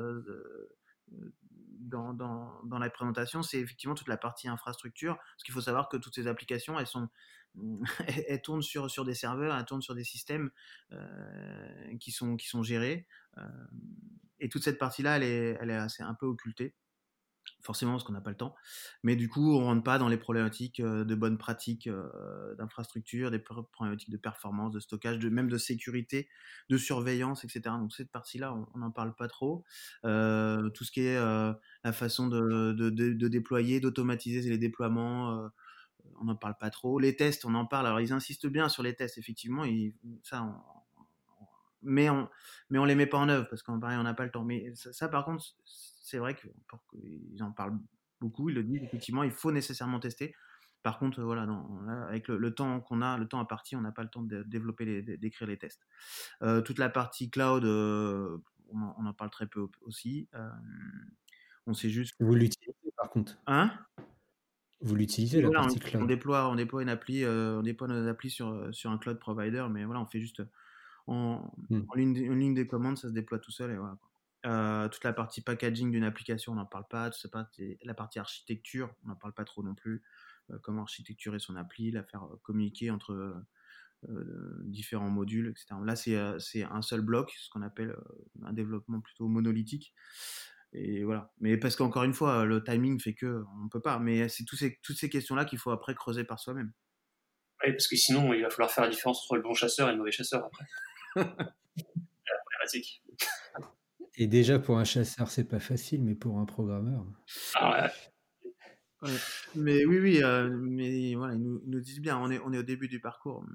[1.79, 5.17] dans, dans, dans, la présentation, c'est effectivement toute la partie infrastructure.
[5.17, 7.09] Parce qu'il faut savoir que toutes ces applications, elles sont
[8.27, 10.51] elles tournent sur, sur des serveurs, elles tournent sur des systèmes
[11.99, 13.07] qui, sont, qui sont gérés.
[14.39, 16.75] et toute cette partie-là, elle est, elle est assez un peu occultée
[17.65, 18.55] forcément parce qu'on n'a pas le temps.
[19.03, 21.89] Mais du coup, on rentre pas dans les problématiques de bonnes pratiques
[22.57, 26.29] d'infrastructure, des problématiques de performance, de stockage, même de sécurité,
[26.69, 27.61] de surveillance, etc.
[27.79, 29.63] Donc cette partie-là, on n'en parle pas trop.
[30.03, 35.49] tout ce qui est la façon de, de, déployer, d'automatiser les déploiements,
[36.21, 36.99] on n'en parle pas trop.
[36.99, 37.87] Les tests, on en parle.
[37.87, 39.65] Alors ils insistent bien sur les tests, effectivement.
[39.65, 40.45] Et ça,
[41.85, 42.27] mais on
[42.69, 44.43] mais on les met pas en œuvre parce qu'en pareil on n'a pas le temps
[44.43, 45.45] mais ça par contre
[46.05, 47.79] c'est vrai qu'ils en parlent
[48.21, 50.35] beaucoup, ils le disent effectivement, il faut nécessairement tester.
[50.83, 51.47] Par contre, voilà,
[52.07, 55.01] avec le, temps qu'on a, le temps imparti, on n'a pas le temps de développer,
[55.01, 55.81] d'écrire les tests.
[56.43, 58.37] Euh, toute la partie cloud, euh,
[58.71, 60.29] on, en, parle très peu aussi.
[60.35, 60.47] Euh,
[61.65, 62.13] on sait juste.
[62.19, 63.35] Vous l'utilisez par contre?
[63.47, 63.71] Hein?
[64.81, 66.03] Vous l'utilisez la partie cloud?
[66.03, 69.65] On déploie, on déploie une appli, on déploie nos applis sur sur un cloud provider,
[69.71, 70.43] mais voilà, on fait juste
[71.07, 71.81] en, hmm.
[71.89, 73.97] en ligne, ligne des commandes, ça se déploie tout seul et voilà.
[74.45, 77.09] Euh, toute la partie packaging d'une application, on n'en parle pas.
[77.83, 80.03] la partie architecture, on n'en parle pas trop non plus.
[80.51, 83.43] Euh, comment architecturer son appli, la faire euh, communiquer entre
[84.65, 85.67] différents modules, etc.
[85.83, 87.95] Là, c'est un seul bloc, ce qu'on appelle
[88.43, 89.95] un développement plutôt monolithique.
[90.73, 91.33] Et voilà.
[91.39, 93.97] Mais parce qu'encore une fois, le timing fait que on peut pas.
[93.97, 96.71] Mais c'est ces, toutes ces questions-là qu'il faut après creuser par soi-même.
[97.63, 99.93] Oui, parce que sinon, il va falloir faire la différence entre le bon chasseur et
[99.93, 100.65] le mauvais chasseur après.
[101.15, 103.01] la problématique.
[104.17, 107.05] Et déjà, pour un chasseur, c'est pas facile, mais pour un programmeur.
[107.55, 107.89] Ah
[109.55, 112.63] Mais oui, oui, euh, mais voilà, ils nous, disent bien, on est, on est au
[112.63, 113.45] début du parcours.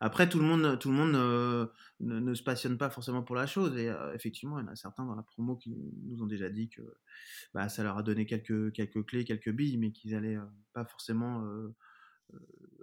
[0.00, 1.66] Après, tout le monde, tout le monde euh,
[2.00, 3.76] ne, se passionne pas forcément pour la chose.
[3.78, 5.74] Et euh, effectivement, il y en a certains dans la promo qui
[6.04, 6.82] nous ont déjà dit que
[7.54, 10.38] bah, ça leur a donné quelques, quelques clés, quelques billes, mais qu'ils allaient
[10.74, 11.42] pas forcément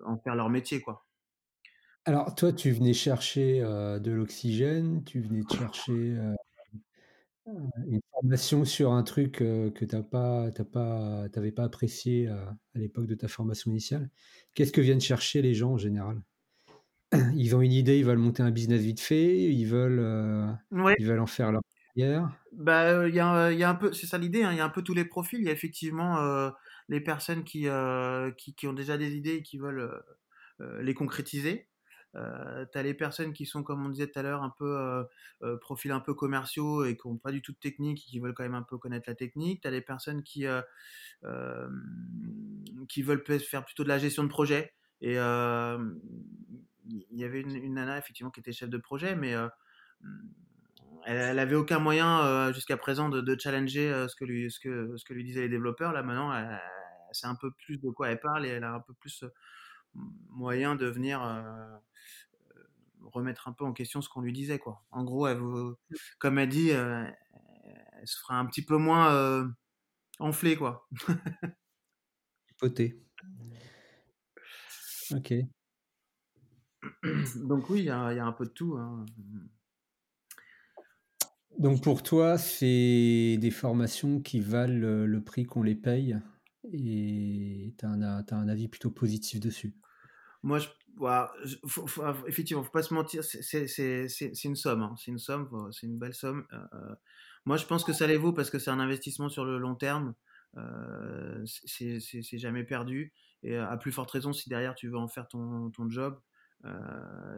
[0.05, 1.05] en faire leur métier, quoi.
[2.05, 6.17] Alors, toi, tu venais chercher de l'oxygène, tu venais chercher
[7.87, 13.15] une formation sur un truc, que tu pas tu pas pas apprécié, à l'époque de
[13.15, 14.09] ta formation initiale.
[14.53, 16.21] Qu'est-ce que viennent chercher les gens en général?
[17.35, 20.57] ils ont une idée, ils veulent monter un business vite fait, ils veulent,
[20.99, 21.61] ils veulent en faire leur
[21.95, 22.29] carrière?
[22.51, 24.65] Bah, il y, a, y a un peu, c'est ça l'idée, hein, il y a
[24.65, 25.39] un peu tous les profils.
[25.39, 26.51] Il y a effectivement
[26.87, 27.67] les personnes qui,
[28.37, 30.03] qui, qui, ont déjà des idées et qui veulent
[30.81, 31.68] les concrétiser.
[32.15, 34.77] Euh, tu as les personnes qui sont, comme on disait tout à l'heure, un peu
[34.77, 35.03] euh,
[35.43, 38.19] euh, profils un peu commerciaux et qui n'ont pas du tout de technique et qui
[38.19, 39.61] veulent quand même un peu connaître la technique.
[39.61, 40.45] Tu as les personnes qui,
[42.87, 44.73] qui veulent faire plutôt de la gestion de projet.
[45.01, 45.19] Et il
[47.11, 49.35] y avait une, nana, effectivement, qui était chef de projet, mais
[51.05, 55.05] elle, n'avait avait aucun moyen jusqu'à présent de, challenger ce, que lui, ce, que, ce
[55.05, 55.93] que lui disaient les développeurs.
[55.93, 56.59] Là, maintenant, elle,
[57.11, 59.23] c'est un peu plus de quoi elle parle et elle a un peu plus
[60.29, 61.21] moyen de venir
[63.11, 64.59] remettre un peu en question ce qu'on lui disait.
[64.59, 64.83] Quoi.
[64.91, 65.39] En gros, elle
[66.19, 67.03] comme elle dit, euh,
[67.99, 69.47] elle se fera un petit peu moins euh,
[70.19, 70.55] enflée.
[70.55, 70.87] Quoi.
[72.57, 73.01] Poté.
[75.11, 75.33] Ok.
[77.35, 78.77] Donc oui, il y, a un peu de tout.
[78.77, 79.05] Hein.
[81.57, 86.17] Donc pour toi, c'est des formations qui valent le prix qu'on les paye
[86.71, 89.75] et tu as, as, un avis plutôt positif dessus?
[90.43, 90.67] Moi, je,
[90.99, 91.31] voilà,
[91.65, 94.95] faut, faut, effectivement, faut pas se mentir, c'est une somme, hein.
[94.97, 96.45] c'est une somme, c'est une belle somme.
[96.51, 96.95] Euh, euh,
[97.45, 99.75] moi, je pense que ça les vaut parce que c'est un investissement sur le long
[99.75, 100.13] terme.
[100.57, 103.13] Euh, c'est jamais perdu.
[103.43, 106.19] Et à plus forte raison, si derrière tu veux en faire ton, job,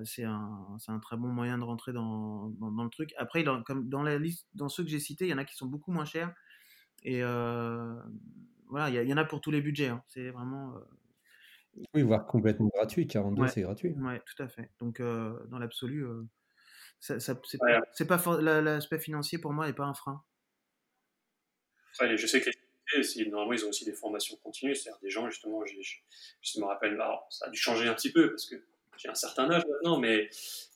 [0.04, 3.14] c'est un, très bon moyen de rentrer dans, dans, le truc.
[3.20, 5.46] Après, dans, comme dans la liste, dans ceux que j'ai cités, il y en a
[5.46, 6.34] qui sont beaucoup moins chers.
[7.04, 9.90] Et voilà, il y, en a pour tous les budgets.
[9.90, 10.02] Hein.
[10.08, 10.74] C'est vraiment
[11.94, 13.08] oui, voire complètement gratuit.
[13.08, 13.96] 42, c'est gratuit.
[13.98, 14.70] Oui, tout à fait.
[14.80, 16.24] Donc, euh, dans l'absolu, euh,
[17.00, 20.24] ça, c'est pas l'aspect financier pour moi n'est pas un frein.
[22.00, 22.50] je sais que
[22.94, 27.02] les normalement, ils ont aussi des formations continues, c'est-à-dire des gens, justement, je, me rappelle,
[27.30, 28.56] ça a dû changer un petit peu parce que
[28.98, 30.30] j'ai un certain âge maintenant, mais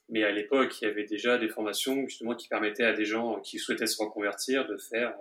[0.10, 3.40] mais à l'époque, il y avait déjà des formations justement qui permettaient à des gens
[3.42, 5.14] qui souhaitaient se reconvertir de faire,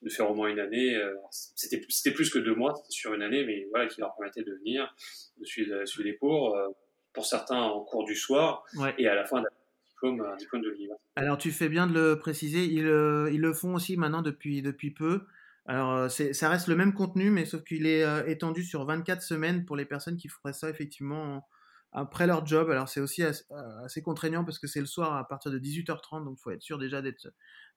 [0.00, 0.94] de faire au moins une année.
[0.96, 4.14] Euh, c'était, c'était plus que deux mois, c'était sur une année, mais voilà, qui leur
[4.14, 4.94] permettait de venir,
[5.38, 6.56] de suivre, suivre les cours.
[6.56, 6.68] Euh,
[7.14, 8.64] pour certains en cours du soir,
[8.96, 9.42] et à la fin
[9.86, 11.04] diplôme, un diplôme de l'université.
[11.14, 14.62] Alors tu fais bien de le préciser, ils, euh, ils le font aussi maintenant depuis,
[14.62, 15.26] depuis peu.
[15.66, 19.66] Alors, c'est, ça reste le même contenu, mais sauf qu'il est étendu sur 24 semaines
[19.66, 21.46] pour les personnes qui feraient ça effectivement
[21.92, 22.70] après leur job.
[22.70, 26.24] Alors c'est aussi assez, euh, contraignant parce que c'est le soir à partir de 18h30,
[26.24, 27.28] donc il faut être sûr déjà d'être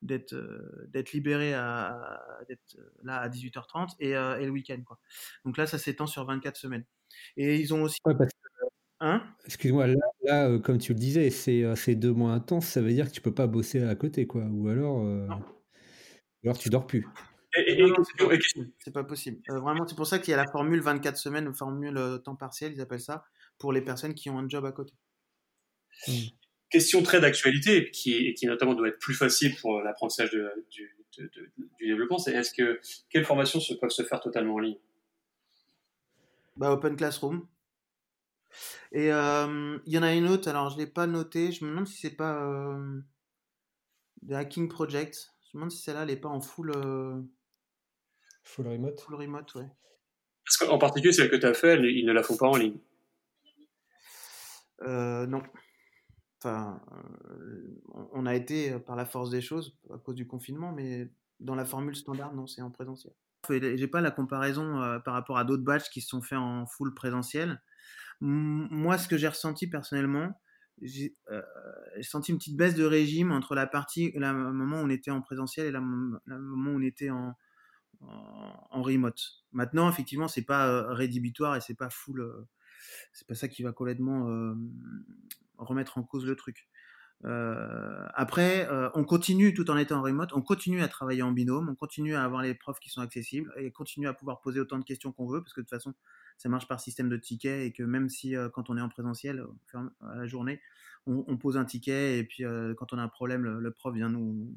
[0.01, 4.99] d'être euh, d'être libéré à d'être là à 18h30 et, et le week-end quoi.
[5.43, 6.85] Donc là ça s'étend sur 24 semaines.
[7.37, 7.99] Et ils ont aussi
[9.01, 9.21] Hein?
[9.45, 13.11] Excuse-moi, là, euh, comme tu le disais, c'est deux mois intenses, ça veut dire que
[13.11, 14.43] tu peux pas bosser à côté, quoi.
[14.45, 17.05] Ou alors, ou alors tu dors plus.
[18.79, 19.41] c'est pas possible.
[19.49, 22.79] vraiment, c'est pour ça qu'il y a la formule 24 semaines, formule temps partiel, ils
[22.79, 23.25] appellent ça
[23.57, 24.93] pour les personnes qui ont un job à côté.
[26.07, 26.13] Hmm.
[26.69, 30.91] Question très d'actualité, qui, qui notamment doit être plus facile pour l'apprentissage du,
[31.79, 34.77] développement, c'est est-ce que quelles formations se, peuvent se faire totalement en ligne?
[36.57, 37.47] Bah, Open Classroom.
[38.91, 41.63] Et euh, il y en a une autre, alors je ne l'ai pas notée, je
[41.65, 43.01] me demande si c'est pas euh,
[44.27, 45.31] The Hacking Project.
[45.43, 46.71] Je me demande si celle-là, n'est pas en full...
[46.75, 47.21] Euh,
[48.43, 49.67] full remote Full remote, ouais.
[50.45, 52.77] Parce qu'en particulier, celle que tu as fait, ils ne la font pas en ligne.
[54.81, 55.41] Euh, non.
[56.43, 56.81] Enfin,
[58.11, 61.55] on a été euh, par la force des choses à cause du confinement, mais dans
[61.55, 63.13] la formule standard, non, c'est en présentiel.
[63.49, 66.65] J'ai pas la comparaison euh, par rapport à d'autres batchs qui se sont faits en
[66.65, 67.61] full présentiel.
[68.21, 70.39] moi, ce que j'ai ressenti personnellement,
[70.81, 71.15] j'ai
[72.01, 75.21] senti une petite baisse de régime entre la partie, le moment où on était en
[75.21, 77.33] présentiel et le moment où on était en,
[78.01, 79.21] en, remote.
[79.51, 82.45] Maintenant, effectivement, c'est pas rédhibitoire et c'est pas full
[83.13, 84.55] c'est pas ça qui va complètement
[85.57, 86.67] remettre en cause le truc.
[87.23, 91.75] après, on continue tout en étant en remote, on continue à travailler en binôme, on
[91.75, 94.83] continue à avoir les profs qui sont accessibles et continue à pouvoir poser autant de
[94.83, 95.93] questions qu'on veut parce que de toute façon,
[96.37, 99.45] ça marche par système de tickets et que même si quand on est en présentiel
[99.73, 100.61] à la journée,
[101.07, 102.43] on, pose un ticket et puis
[102.77, 104.55] quand on a un problème, le, prof vient nous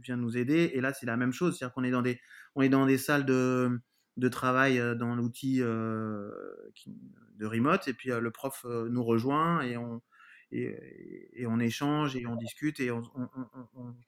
[0.00, 0.70] vient nous aider.
[0.74, 2.20] Et là, c'est la même chose, c'est-à-dire qu'on est dans des
[2.54, 3.80] on est dans des salles de
[4.16, 10.00] de travail dans l'outil de remote et puis le prof nous rejoint et on,
[10.52, 13.02] et, on échange et on discute et on,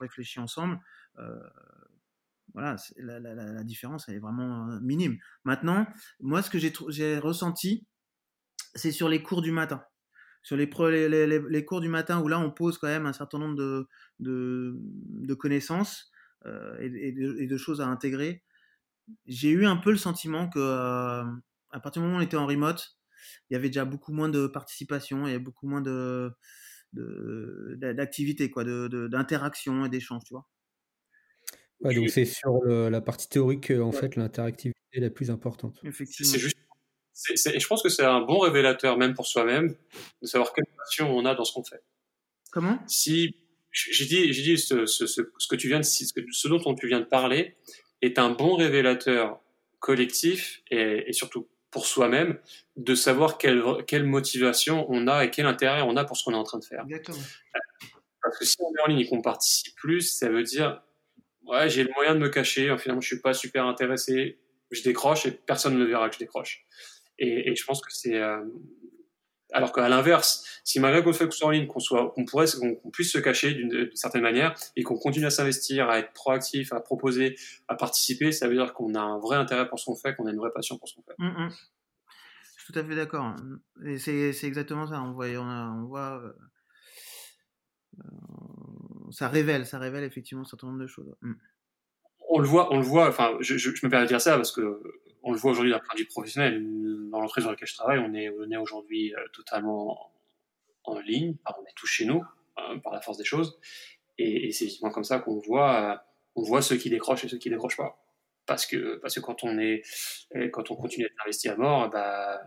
[0.01, 0.79] réfléchit ensemble.
[2.55, 5.19] voilà, la, différence elle est vraiment minime.
[5.45, 5.87] Maintenant,
[6.21, 7.87] moi ce que j'ai ressenti,
[8.75, 9.83] c'est sur les cours du matin.
[10.43, 13.57] Sur les, les, cours du matin où là on pose quand même un certain nombre
[13.57, 13.89] de,
[14.21, 16.11] de, connaissances
[16.47, 18.43] et, de, et, de, choses à intégrer
[19.27, 21.25] j'ai eu un peu le sentiment que euh,
[21.71, 22.99] à partir du moment où on était en remote,
[23.51, 26.33] il y avait déjà beaucoup moins de participation, il y avait beaucoup moins de
[26.93, 30.49] d'activité, quoi, d'interaction et d'échange, tu vois.
[31.81, 35.79] Ouais, donc c'est sur la partie théorique en fait l'interactivité est la plus importante.
[35.85, 36.33] Effectivement.
[36.33, 36.57] C'est juste.
[37.55, 39.77] et je pense que c'est un bon révélateur même pour soi-même
[40.23, 41.83] de savoir quelle passion on a dans ce qu'on fait.
[42.51, 42.79] Comment?
[42.87, 43.37] Si
[43.71, 47.01] j'ai dit, j'ai dit ce, ce, ce, que tu viens de, ce dont tu viens
[47.01, 47.57] de parler
[48.03, 49.41] est un bon révélateur
[49.81, 52.39] collectif et, et surtout pour soi-même
[52.77, 56.33] de savoir quelle, quelle motivation on a et quel intérêt on a pour ce qu'on
[56.33, 56.85] est en train de faire.
[56.85, 57.19] Exactement.
[58.23, 60.83] Parce que si on est en ligne et qu'on participe plus, ça veut dire
[61.43, 64.39] ouais, j'ai le moyen de me cacher, finalement je suis pas super intéressé,
[64.71, 66.65] je décroche et personne ne verra que je décroche.
[67.19, 68.45] Et, et je pense que c'est euh,
[69.53, 72.47] alors qu'à l'inverse, si malgré qu'on fait soit en ligne, qu'on soit, qu'on pourrait,
[72.83, 76.73] qu'on puisse se cacher d'une certaine manière et qu'on continue à s'investir, à être proactif,
[76.73, 77.37] à proposer,
[77.69, 80.27] à participer, ça veut dire qu'on a un vrai intérêt pour ce qu'on fait, qu'on
[80.27, 81.15] a une vraie passion pour ce qu'on fait.
[81.19, 81.51] Mmh, mmh.
[82.57, 83.35] Je suis tout à fait d'accord.
[83.85, 85.01] Et c'est, c'est exactement ça.
[85.01, 86.33] On voit, on, voit, euh,
[89.11, 91.15] ça révèle, ça révèle effectivement un certain nombre de choses.
[91.23, 91.33] Mmh.
[92.31, 93.09] On le voit, on le voit.
[93.09, 94.83] Enfin, je, je, me permets de dire ça parce que
[95.23, 96.63] on le voit aujourd'hui d'un point de vue professionnel.
[97.11, 100.13] Dans l'entreprise dans laquelle je travaille, on est, on est aujourd'hui euh, totalement
[100.85, 101.37] en ligne.
[101.47, 102.25] on est tous chez nous
[102.59, 103.59] euh, par la force des choses.
[104.19, 105.97] Et, c'est justement comme ça qu'on voit, euh,
[106.37, 108.03] on voit ceux qui décrochent et ceux qui décrochent pas.
[108.47, 109.83] Parce que, parce que quand on est,
[110.53, 112.41] quand on continue à être investi à mort, bah,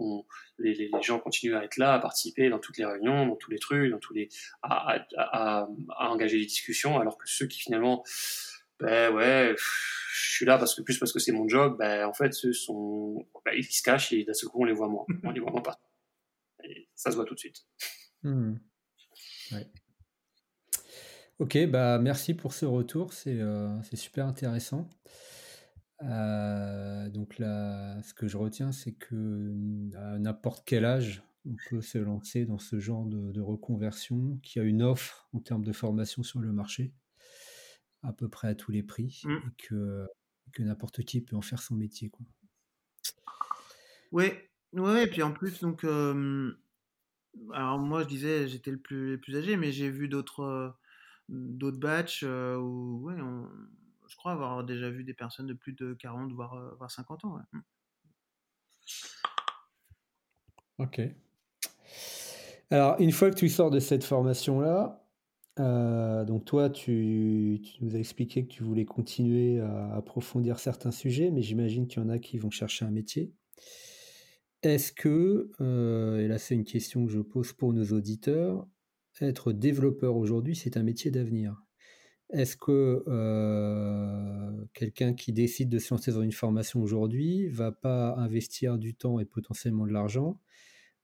[0.00, 0.24] on,
[0.58, 3.50] les, les, gens continuent à être là, à participer dans toutes les réunions, dans tous
[3.50, 4.30] les trucs, dans tous les,
[4.62, 8.02] à, à, à, à engager des discussions, alors que ceux qui finalement,
[8.80, 12.12] ben ouais, je suis là parce que plus parce que c'est mon job, ben en
[12.12, 15.06] fait, ceux sont, ben, ils se cachent et d'un seul coup on les voit moins,
[15.24, 15.80] on les voit moins pas.
[16.64, 17.66] Et ça se voit tout de suite.
[18.22, 18.54] Mmh.
[19.52, 19.70] Ouais.
[21.38, 24.88] Ok, bah merci pour ce retour, c'est euh, super intéressant.
[26.02, 29.54] Euh, donc là, ce que je retiens, c'est que
[29.96, 34.58] à n'importe quel âge, on peut se lancer dans ce genre de, de reconversion, qui
[34.58, 36.92] a une offre en termes de formation sur le marché
[38.06, 39.32] à peu près à tous les prix mmh.
[39.32, 40.06] et que,
[40.52, 42.08] que n'importe qui peut en faire son métier.
[42.08, 42.24] Quoi.
[44.12, 44.32] Oui,
[44.72, 49.36] ouais, et puis en plus, donc, alors moi je disais j'étais le plus, le plus
[49.36, 50.76] âgé, mais j'ai vu d'autres
[51.28, 53.16] d'autres batchs où, ouais,
[54.08, 57.38] je crois avoir déjà vu des personnes de plus de 40 voire, voire 50 ans.
[57.52, 57.60] Mmh.
[60.78, 61.00] Ok.
[62.70, 65.05] Alors, une fois que tu sors de cette formation-là,
[65.58, 71.30] euh, donc toi, tu, nous as expliqué que tu voulais continuer à approfondir certains sujets,
[71.30, 73.32] mais j'imagine qu'il y en a qui vont chercher un métier.
[74.62, 78.66] Est-ce que, euh, et là c'est une question que je pose pour nos auditeurs,
[79.20, 81.62] être développeur aujourd'hui, c'est un métier d'avenir
[82.30, 88.14] Est-ce que euh, quelqu'un qui décide de se lancer dans une formation aujourd'hui va pas
[88.16, 90.38] investir du temps et potentiellement de l'argent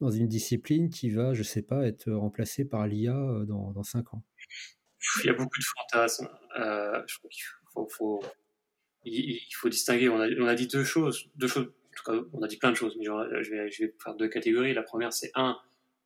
[0.02, 3.14] dans une discipline qui va, je sais pas, être remplacée par l'IA
[3.46, 4.22] dans, dans 5 ans
[5.22, 6.28] il y a beaucoup de fantasmes.
[6.58, 8.22] Euh, je crois qu'il faut,
[9.04, 10.08] il, faut distinguer.
[10.08, 11.66] On a, dit deux choses, deux choses.
[11.66, 14.14] En tout cas, on a dit plein de choses, mais je, vais, je vais faire
[14.14, 14.74] deux catégories.
[14.74, 15.58] La première, c'est un,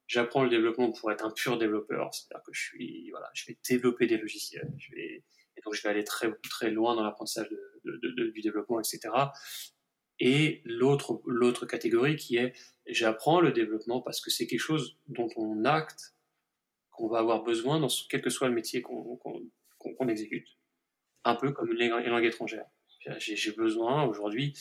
[0.07, 3.59] j'apprends le développement pour être un pur développeur, c'est-à-dire que je suis, voilà, je vais
[3.69, 5.25] développer des logiciels, je vais,
[5.57, 7.49] et donc je vais aller très, très loin dans l'apprentissage
[7.85, 9.01] du développement, etc.
[10.19, 12.55] Et l'autre, l'autre catégorie qui est,
[12.87, 16.15] j'apprends le développement parce que c'est quelque chose dont on acte
[16.91, 20.49] qu'on va avoir besoin dans quel que soit le métier qu'on exécute.
[21.25, 22.65] Un peu comme une langue étrangère.
[23.19, 24.55] J'ai besoin aujourd'hui,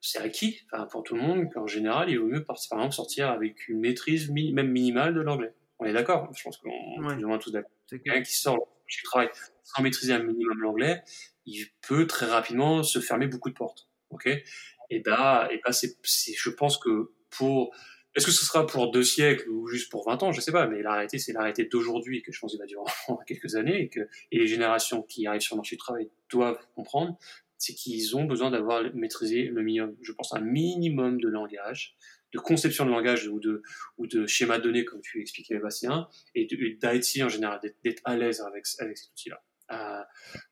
[0.00, 3.30] c'est acquis enfin, pour tout le monde qu'en général, il vaut mieux par exemple sortir
[3.30, 5.52] avec une maîtrise même minimale de l'anglais.
[5.78, 6.30] On est d'accord?
[6.34, 7.70] Je pense qu'on est plus ou moins tous d'accord.
[7.88, 9.28] Quelqu'un qui sort du travail
[9.64, 11.02] sans maîtriser un minimum l'anglais,
[11.44, 13.88] il peut très rapidement se fermer beaucoup de portes.
[14.10, 14.28] Ok
[14.90, 17.74] Et bah, et bah c'est, je pense que pour
[18.16, 20.66] est-ce que ce sera pour deux siècles ou juste pour 20 ans Je sais pas,
[20.66, 22.84] mais la réalité, c'est la réalité d'aujourd'hui que je pense qu'il va durer
[23.26, 27.18] quelques années et que les générations qui arrivent sur le marché du travail doivent comprendre,
[27.58, 31.94] c'est qu'ils ont besoin d'avoir maîtrisé le minimum, je pense, un minimum de langage,
[32.32, 33.62] de conception de langage ou de,
[33.98, 38.16] ou de schéma de données, comme tu expliquais, Bastien, et d'IT en général, d'être à
[38.16, 39.42] l'aise avec, avec cet outil-là.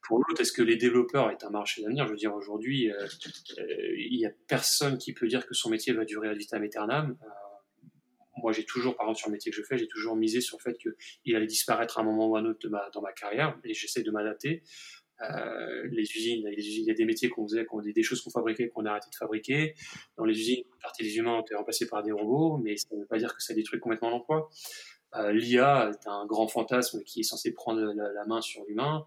[0.03, 2.07] Pour l'autre, est-ce que les développeurs est un marché d'avenir?
[2.07, 3.07] Je veux dire, aujourd'hui, euh,
[3.59, 6.63] euh, il n'y a personne qui peut dire que son métier va durer à vitam
[6.63, 7.17] aeternam.
[7.23, 7.27] Euh,
[8.43, 10.59] moi, j'ai toujours, par exemple, sur le métier que je fais, j'ai toujours misé sur
[10.59, 13.59] le fait qu'il allait disparaître à un moment ou à un autre dans ma carrière,
[13.65, 14.63] et j'essaie de m'adapter.
[15.21, 17.65] Les usines, il y a des métiers qu'on faisait,
[17.95, 19.75] des, choses qu'on fabriquait, qu'on a arrêté de fabriquer.
[20.19, 22.89] Dans les usines, une partie des humains ont été remplacés par des robots, mais ça
[22.93, 24.51] ne veut pas dire que ça détruit complètement l'emploi.
[25.17, 29.07] Euh, L'IA est un grand fantasme qui est censé prendre la, main sur l'humain.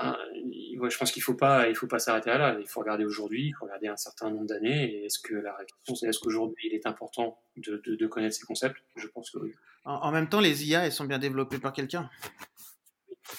[0.00, 2.56] je pense qu'il faut pas, il faut pas s'arrêter à là.
[2.60, 5.04] Il faut regarder aujourd'hui, il faut regarder un certain nombre d'années.
[5.04, 8.76] Est-ce que la question, c'est est-ce qu'aujourd'hui il est important de, de, connaître ces concepts?
[8.96, 9.52] Je pense que oui.
[9.84, 12.08] En, même temps, les IA, elles sont bien développées par quelqu'un.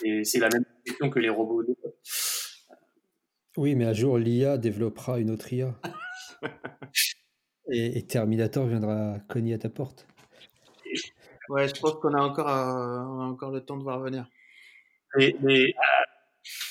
[0.04, 1.64] Et c'est la même question que les robots.
[3.56, 5.80] Oui, mais un jour l'IA développera une autre IA.
[7.70, 10.08] et, Terminator viendra cogner à ta porte.
[11.50, 14.30] Ouais, je pense qu'on a encore, euh, encore le temps de voir venir.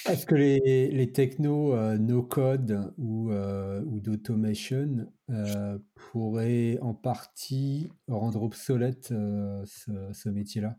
[0.08, 7.90] Est-ce que les, les technos euh, no-code ou, euh, ou d'automation euh, pourraient en partie
[8.08, 10.76] rendre obsolète ce, ce métier-là?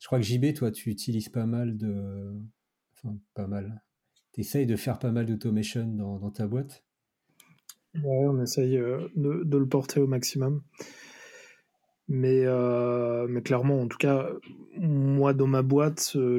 [0.00, 2.32] Je crois que JB, toi, tu utilises pas mal de.
[2.96, 3.82] Enfin, pas mal.
[4.32, 6.84] Tu essayes de faire pas mal d'automation dans, dans, ta boîte?
[7.94, 10.62] Ouais, on essaye de, de, le porter au maximum.
[12.08, 14.28] Mais, euh, mais clairement, en tout cas,
[14.76, 16.38] moi dans ma boîte, euh,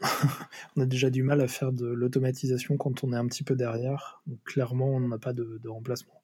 [0.76, 3.56] on, a déjà du mal à faire de l'automatisation quand on est un petit peu
[3.56, 4.20] derrière.
[4.26, 6.20] Donc, clairement, on n'a pas de, remplacement.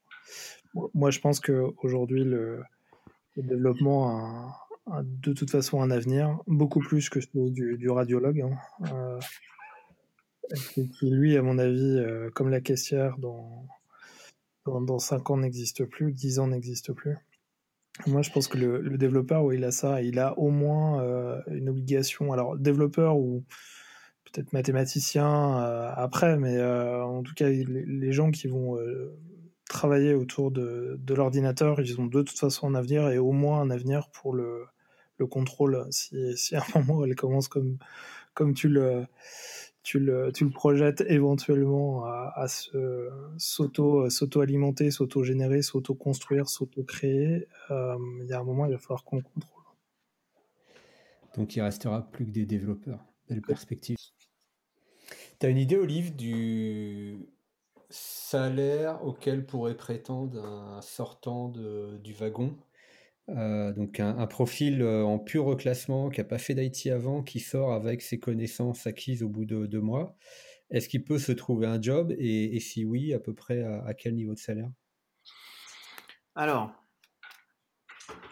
[0.94, 2.62] Moi, je pense qu'aujourd'hui, le,
[3.36, 4.54] le développement
[4.90, 8.40] a, de toute façon un avenir, beaucoup plus que celui du, radiologue.
[8.40, 8.58] Hein.
[8.92, 9.20] Euh,
[11.02, 13.66] lui, à mon avis, euh, comme la caissière, dans,
[14.66, 17.16] dans, dans 5 ans n'existe plus, 10 ans n'existe plus.
[18.06, 21.40] Moi, je pense que le, développeur, où il a ça, il a au moins euh,
[21.48, 22.32] une obligation.
[22.32, 23.44] Alors, développeur ou
[24.24, 28.78] peut-être mathématicien euh, après, mais euh, en tout cas, les, gens qui vont
[29.68, 33.60] travailler autour de, de l'ordinateur, ils ont de toute façon un avenir et au moins
[33.60, 34.64] un avenir pour le,
[35.18, 35.86] le contrôle.
[35.90, 37.78] Si, si à un moment elle commence comme,
[38.34, 39.06] comme tu le
[39.82, 47.96] tu le, tu le projettes éventuellement à, à se, s'auto, s'auto-alimenter, s'auto-générer, s'auto-construire, s'auto-créer, euh,
[48.20, 49.62] il y a un moment, il va falloir qu'on le contrôle.
[51.36, 53.04] Donc il restera plus que des développeurs.
[53.28, 53.96] Belle perspective.
[55.40, 57.26] Tu as une idée, Olive, du
[57.90, 62.56] salaire auquel pourrait prétendre un sortant de, du wagon?
[63.28, 67.38] Euh, donc un, profil euh, en pur reclassement qui n'a pas fait d'IT avant, qui
[67.38, 70.16] sort avec ses connaissances acquises au bout de deux mois.
[70.70, 74.14] Est-ce qu'il peut se trouver un job et, si oui, à peu près à, quel
[74.14, 74.70] niveau de salaire?
[76.34, 76.72] Alors,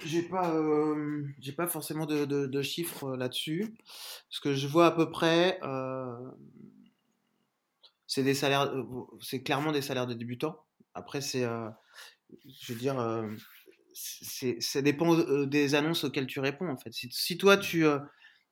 [0.05, 3.77] j'ai pas, euh, j'ai pas forcément de, chiffres là-dessus.
[4.31, 5.61] Ce que je vois à peu près,
[8.07, 8.73] c'est des salaires,
[9.21, 10.65] c'est clairement des salaires de débutants.
[10.95, 12.97] Après, c'est, je veux dire
[13.93, 16.91] ça dépend euh, des annonces auxquelles tu réponds en fait.
[16.93, 17.99] Si, toi tu, euh,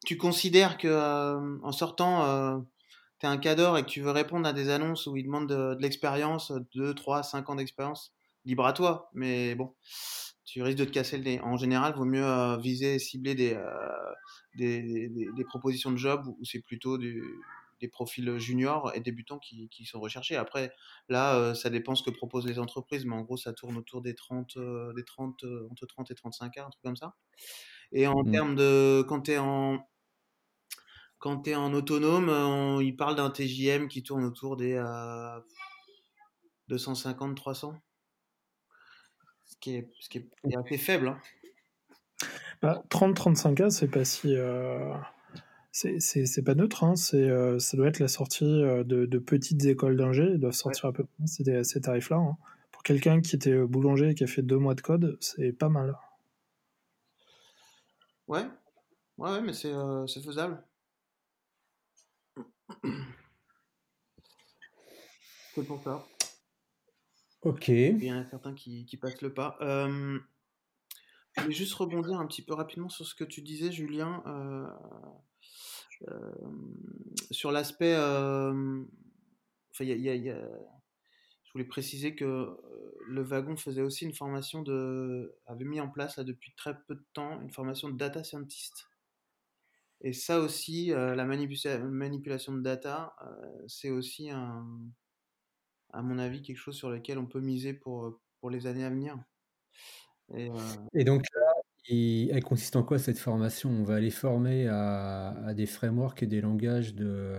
[0.05, 2.67] tu considères que euh, en sortant
[3.21, 5.49] tu es un cadre et que tu veux répondre à des annonces où ils demandent
[5.49, 9.11] de, l'expérience, 2, 3, 5 ans d'expérience, libre à toi.
[9.15, 9.75] Mais bon,
[10.45, 11.41] tu risques de te casser le nez.
[11.41, 13.59] En général, il vaut mieux viser et cibler des,
[14.57, 17.23] des, des, propositions de job où c'est plutôt du,
[17.81, 20.37] des profils juniors et débutants qui, qui sont recherchés.
[20.37, 20.73] Après,
[21.09, 24.03] là, euh, ça dépend ce que proposent les entreprises, mais en gros, ça tourne autour
[24.03, 27.15] des 30, euh, des 30 euh, entre 30 et 35 heures, un truc comme ça.
[27.93, 28.33] Et en mmh.
[28.33, 29.05] termes de.
[29.09, 29.87] Quand tu es en.
[31.19, 34.81] Quand tu es en autonome, il parle d'un TJM qui tourne autour des
[36.71, 37.75] 250-300.
[39.47, 41.09] Ce qui est, ce qui est assez faible.
[41.09, 41.21] Hein.
[42.63, 44.37] Bah, 30-35 heures, c'est pas si.
[45.71, 49.97] C'est pas neutre, hein, euh, ça doit être la sortie euh, de, de petites écoles
[49.97, 52.17] d'ingé, ils doivent sortir à peu près ces, ces tarifs-là.
[52.17, 52.37] Hein.
[52.73, 55.69] Pour quelqu'un qui était boulanger et qui a fait deux mois de code, c'est pas
[55.69, 55.97] mal.
[58.27, 58.47] Ouais,
[59.19, 60.63] ouais, mais c'est euh, faisable.
[65.55, 66.07] C'est pour ça.
[67.43, 67.69] Ok.
[67.69, 69.57] Il y en a certains qui, qui passent le pas.
[69.61, 74.23] je voulais juste rebondir un petit peu rapidement sur ce que tu disais, Julien.
[76.07, 76.31] Euh,
[77.31, 78.83] sur l'aspect, euh,
[79.73, 85.35] enfin, y a, je voulais préciser que euh, le wagon faisait aussi une formation de,
[85.47, 88.89] avait mis en place là depuis très peu de temps une formation de data scientist.
[90.01, 93.17] Et ça aussi, la manipulation de data,
[93.67, 94.63] c'est aussi à
[96.03, 99.19] mon avis quelque chose sur lequel on peut miser pour, pour les années à venir.
[100.37, 100.51] Et,
[100.95, 101.25] Et donc
[101.91, 103.71] elle consiste en quoi cette formation?
[103.71, 107.35] On va aller former à, des frameworks et des langages de,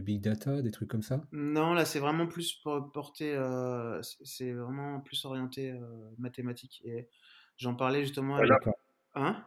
[0.00, 1.22] big data, des trucs comme ça?
[1.32, 5.78] Non, là c'est vraiment plus pour porter, euh, c'est vraiment plus orienté euh,
[6.18, 6.80] mathématiques.
[6.84, 7.08] Et
[7.56, 8.36] j'en parlais justement.
[8.36, 8.50] Avec...
[9.14, 9.44] Hein?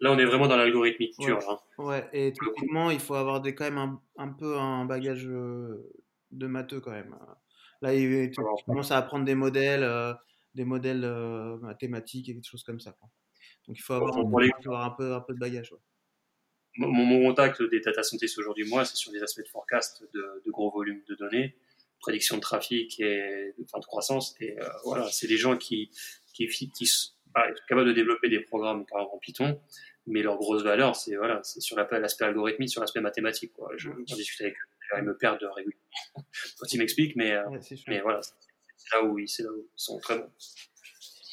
[0.00, 1.32] Là, on est vraiment dans l'algorithmique ouais.
[1.32, 1.58] Hein.
[1.78, 5.90] Ouais, et typiquement, il faut avoir des, quand même un, peu un bagage euh,
[6.32, 7.16] de matheux quand même.
[7.80, 9.88] Là, il, tu, commences à apprendre des modèles,
[10.54, 11.06] des modèles
[11.60, 12.94] mathématiques et des choses comme ça.
[13.66, 15.72] Donc il faut avoir, un, peu, un peu de bagage.
[16.76, 20.50] mon, contact des data scientists aujourd'hui, moi, c'est sur des aspects de forecast de, de,
[20.50, 21.56] gros volumes de données,
[22.00, 24.36] prédiction de trafic et enfin, de croissance.
[24.40, 25.90] Et euh, voilà, c'est des gens qui,
[26.32, 27.12] qui, qui sont
[27.68, 29.60] capables de développer des programmes en Python,
[30.06, 33.52] mais leur grosse valeur, c'est voilà, c'est sur l'aspect algorithmique, sur l'aspect mathématique.
[33.52, 33.72] Quoi.
[33.76, 35.82] Je, j'en discute avec eux, ils me perdent régulièrement
[36.58, 37.44] quand ils m'expliquent, mais, euh,
[37.88, 40.30] mais voilà, c'est là, où ils, c'est là où ils sont très bons.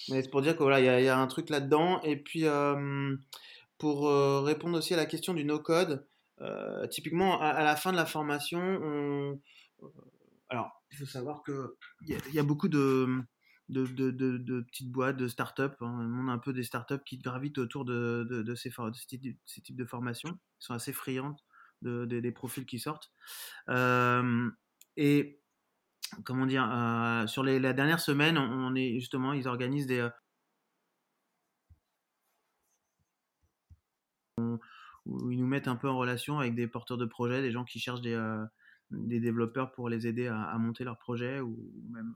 [0.09, 2.01] Mais c'est pour dire que voilà, il y, a un truc là-dedans.
[2.01, 2.45] Et puis,
[3.77, 4.09] pour
[4.43, 6.05] répondre aussi à la question du no-code,
[6.89, 9.39] typiquement, à, la fin de la formation, on...
[10.49, 11.55] alors, il faut savoir qu'il
[12.01, 13.23] y, y, a beaucoup de,
[13.69, 15.75] petites boîtes, de start-up.
[15.81, 16.09] Hein.
[16.13, 18.71] On a un peu des start-up qui gravitent autour de, ces,
[19.61, 21.37] types de formations, qui sont assez friandes
[21.81, 23.11] des profils qui sortent.
[24.97, 25.42] et
[26.23, 26.63] comment dire,
[27.27, 30.07] sur les, la dernière semaine, on est justement, ils organisent des,
[35.05, 37.63] où ils nous mettent un peu en relation avec des porteurs de projets, des gens
[37.63, 38.45] qui cherchent des, euh,
[38.91, 42.15] des développeurs pour les aider à, monter leur projet ou même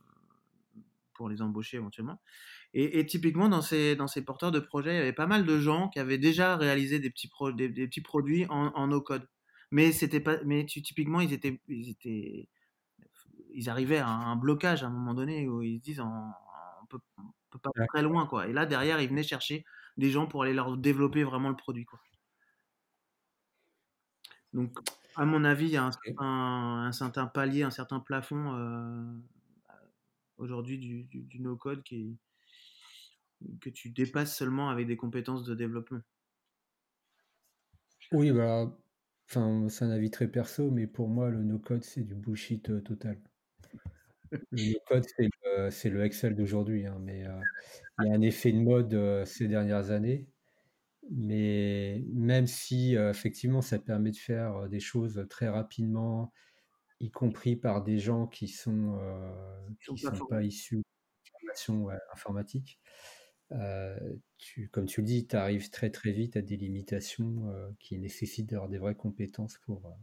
[0.78, 0.82] euh,
[1.14, 2.22] pour les embaucher éventuellement.
[2.74, 5.60] Et, typiquement, dans ces, dans ces porteurs de projets, il y avait pas mal de
[5.60, 9.28] gens qui avaient déjà réalisé des petits, des, petits produits en, no-code.
[9.72, 9.92] Mais,
[10.46, 11.60] mais typiquement, ils, étaient,
[13.58, 16.86] ils arrivaient à un blocage à un moment donné où ils se disent on, on
[16.86, 17.00] peut,
[17.50, 18.28] peut pas aller très loin.
[18.28, 18.48] Quoi.
[18.48, 19.66] Et là, derrière, ils venaient chercher
[19.98, 21.84] des gens pour aller leur développer vraiment le produit.
[21.84, 22.00] Quoi.
[24.54, 24.78] Donc,
[25.16, 25.84] à mon avis, il y a
[26.20, 29.04] un, certain, palier, un certain plafond euh,
[30.38, 32.16] aujourd'hui du, du, no-code qui
[33.62, 36.02] que tu dépasses seulement avec des compétences de développement.
[38.12, 38.72] Oui, bah,
[39.30, 42.82] enfin, c'est un avis très perso, mais pour moi, le no-code, c'est du bullshit euh,
[42.82, 43.20] total.
[44.52, 45.06] Le no-code,
[45.72, 47.40] c'est le, Excel d'aujourd'hui, hein, mais euh,
[48.00, 50.28] il y a un effet de mode ces dernières années
[51.10, 56.34] mais même si effectivement ça permet de faire des choses très rapidement,
[57.00, 59.00] y compris par des gens qui sont
[59.86, 62.80] qui sont pas issus de formation informatique,
[64.38, 68.50] tu, comme tu le dis, tu arrives très très vite à des limitations qui nécessitent
[68.50, 69.96] d'avoir des vraies compétences pour,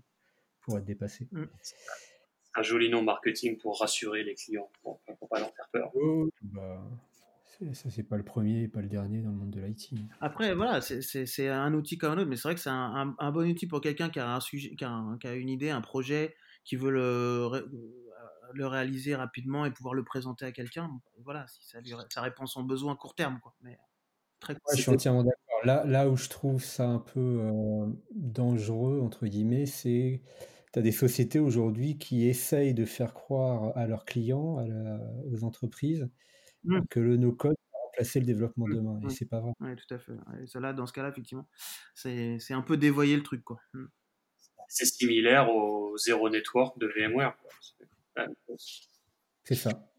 [0.63, 1.29] pour être dépassé.
[1.33, 1.45] Mmh.
[2.55, 5.93] Un joli nom marketing pour rassurer les clients, pour, pour pas leur faire peur.
[6.43, 6.83] bah,
[7.73, 9.91] ça, c'est pas le premier et pas le dernier dans le monde de l'IT.
[10.21, 13.33] Après, voilà, c'est un outil comme un autre, mais c'est vrai que c'est un, un,
[13.33, 15.81] bon outil pour quelqu'un qui a un sujet, qui a, qui a, une idée, un
[15.81, 17.71] projet, qui veut le,
[18.53, 20.91] le réaliser rapidement et pouvoir le présenter à quelqu'un.
[21.23, 21.79] Voilà, si ça,
[22.09, 23.55] ça répond à son besoin à court terme, quoi.
[23.63, 23.79] Mais
[24.41, 25.41] très je suis entièrement d'accord.
[25.65, 30.21] Là, là où je trouve ça un peu euh, dangereux, entre guillemets, c'est
[30.75, 34.99] tu as des sociétés aujourd'hui qui essayent de faire croire à leurs clients, à
[35.33, 36.11] aux entreprises,
[36.65, 36.81] Mmh.
[36.89, 38.75] que le no-code va remplacer le développement mmh.
[38.75, 39.01] demain.
[39.07, 39.53] Et c'est pas vrai.
[39.61, 40.13] Oui, tout à fait.
[40.43, 41.47] Et cela, dans ce cas-là, effectivement,
[41.95, 43.45] c'est un peu dévoyer le truc.
[43.45, 43.61] quoi.
[43.75, 43.85] Mmh.
[44.69, 47.37] C'est similaire au zéro network de VMware.
[49.45, 49.91] C'est ça.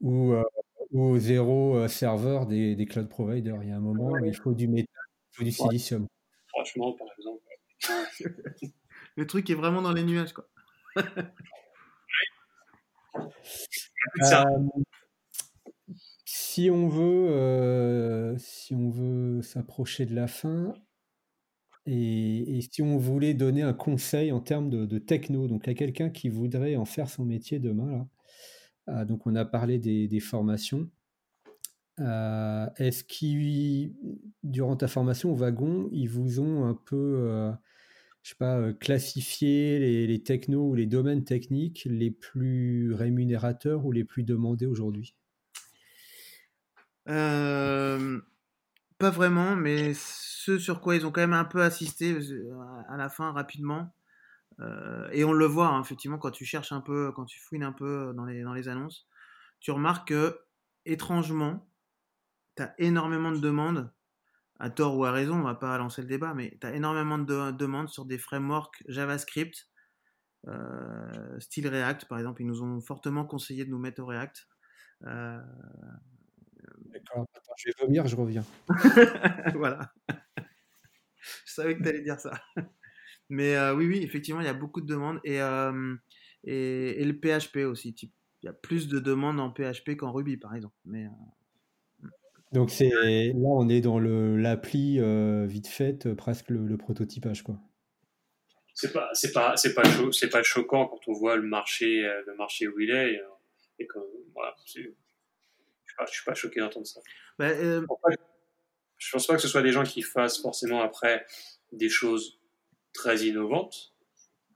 [0.00, 0.42] ou, euh,
[0.90, 3.62] ou, au zéro euh, serveur des, des, cloud providers.
[3.62, 4.88] Il y a un moment où il faut du métal,
[5.32, 6.06] il faut du silicium.
[6.48, 7.42] Franchement, par exemple.
[9.16, 10.32] le truc est vraiment dans les nuages.
[10.32, 10.48] quoi.
[14.22, 14.44] Euh,
[16.24, 20.74] si on veut, euh, si on veut s'approcher de la fin,
[21.86, 26.28] et, si on voulait donner un conseil en termes de, techno, donc à quelqu'un qui
[26.28, 28.08] voudrait en faire son métier demain,
[28.86, 30.90] ah, donc on a parlé des, formations.
[32.00, 33.94] Euh, est-ce qu'ils,
[34.42, 37.52] durant ta formation au wagon, ils vous ont un peu
[38.26, 39.78] je sais pas, euh, classifier
[40.08, 45.14] les, technos ou les domaines techniques les plus rémunérateurs ou les plus demandés aujourd'hui?
[47.08, 48.20] Euh,
[48.98, 52.52] Pas vraiment, mais ce sur quoi ils ont quand même un peu assisté euh,
[52.88, 53.94] à la fin rapidement.
[55.12, 57.72] et on le voit, hein, effectivement, quand tu cherches un peu, quand tu fouines un
[57.72, 59.06] peu dans les, dans les annonces,
[59.60, 60.36] tu remarques que,
[60.84, 61.64] étrangement,
[62.56, 63.88] tu as énormément de demandes
[64.58, 67.18] à tort ou à raison, on va pas lancer le débat, mais tu as énormément
[67.18, 69.68] de demandes sur des frameworks JavaScript,
[70.48, 72.42] euh, style React par exemple.
[72.42, 74.46] Ils nous ont fortement conseillé de nous mettre au React.
[75.04, 75.40] Euh,
[76.86, 78.44] D'accord, attends, je vais vomir, je reviens.
[79.54, 79.92] voilà.
[81.44, 82.40] je savais que tu allais dire ça.
[83.28, 85.38] Mais euh, oui, oui, effectivement, il y a beaucoup de demandes et,
[86.44, 87.94] et, et, le PHP aussi.
[88.42, 90.76] Il y a plus de demandes en PHP qu'en Ruby par exemple.
[90.84, 91.06] Mais
[92.52, 97.56] donc c'est là, on est dans l'appli euh, vite faite, euh, presque le, prototypage quoi.
[98.74, 99.82] C'est pas c'est pas c'est pas
[100.12, 103.20] c'est pas choquant quand on voit le marché euh, le marché où il est
[103.78, 103.98] et que
[104.32, 104.94] voilà, je suis
[105.98, 107.00] pas, suis pas choqué d'entendre ça.
[107.38, 107.52] Bah,
[108.98, 111.26] je pense pas que ce soit des gens qui fassent forcément après
[111.72, 112.38] des choses
[112.92, 113.94] très innovantes,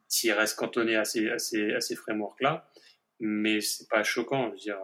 [0.09, 2.71] s'ils restent cantonnés à ces, à ces, à ces frameworks-là,
[3.21, 4.79] mais c'est pas choquant, je veux dire.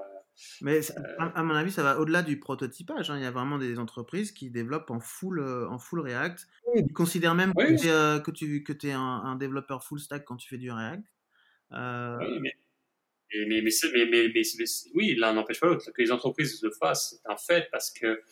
[0.61, 0.81] Mais
[1.19, 3.11] à mon avis, ça va au-delà du prototypage.
[3.11, 3.19] Hein.
[3.19, 6.47] Il y a vraiment des entreprises qui développent en full, en full React.
[6.75, 10.49] Ils considèrent même que, tu que tu es un, un, développeur full stack quand tu
[10.49, 11.05] fais du React.
[11.71, 12.53] Oui, mais
[13.35, 14.33] mais, mais,
[14.95, 15.91] oui, l'un n'empêche pas l'autre.
[15.91, 18.23] Que les entreprises le fassent, c'est un fait parce que,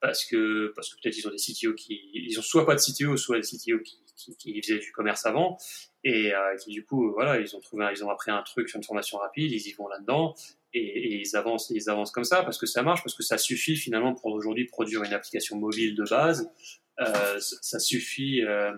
[0.00, 2.80] parce que, parce que peut-être ils ont des CTO qui, ils ont soit pas de
[2.80, 5.58] CTO, soit des CTO qui, qui, qui faisaient du commerce avant
[6.04, 8.78] et euh, qui du coup, voilà, ils ont trouvé, ils ont appris un truc sur
[8.78, 10.34] une formation rapide, ils y vont là-dedans
[10.74, 13.38] et, et, ils avancent, ils avancent comme ça parce que ça marche, parce que ça
[13.38, 16.50] suffit finalement pour aujourd'hui produire une application mobile de base.
[17.00, 18.42] Euh, ça suffit.
[18.42, 18.72] Euh,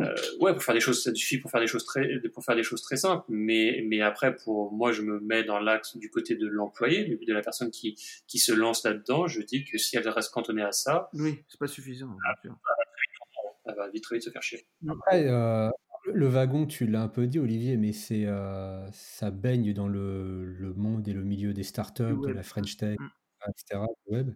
[0.00, 2.54] euh, ouais, pour faire des choses, ça suffit pour faire des choses très, pour faire
[2.54, 3.24] des choses très simples.
[3.28, 7.32] Mais, mais après, pour moi, je me mets dans l'axe du côté de l'employé, de
[7.32, 7.96] la personne qui,
[8.26, 9.26] qui se lance là-dedans.
[9.26, 12.16] Je dis que si elle reste cantonnée à ça, oui, c'est pas suffisant.
[13.66, 14.66] Elle, va vite, très vite se faire chier.
[14.88, 15.70] Après, euh,
[16.14, 20.44] le wagon, tu l'as un peu dit, Olivier, mais c'est, euh, ça baigne dans le,
[20.44, 23.50] le, monde et le milieu des startups, de la French Tech, mm.
[23.50, 24.30] etc., web.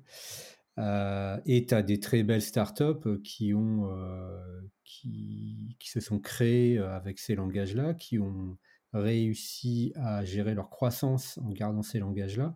[0.79, 6.21] Euh, et tu as des très belles startups qui, ont, euh, qui, qui, se sont
[6.21, 8.57] créées avec ces langages-là, qui ont
[8.93, 12.55] réussi à gérer leur croissance en gardant ces langages-là.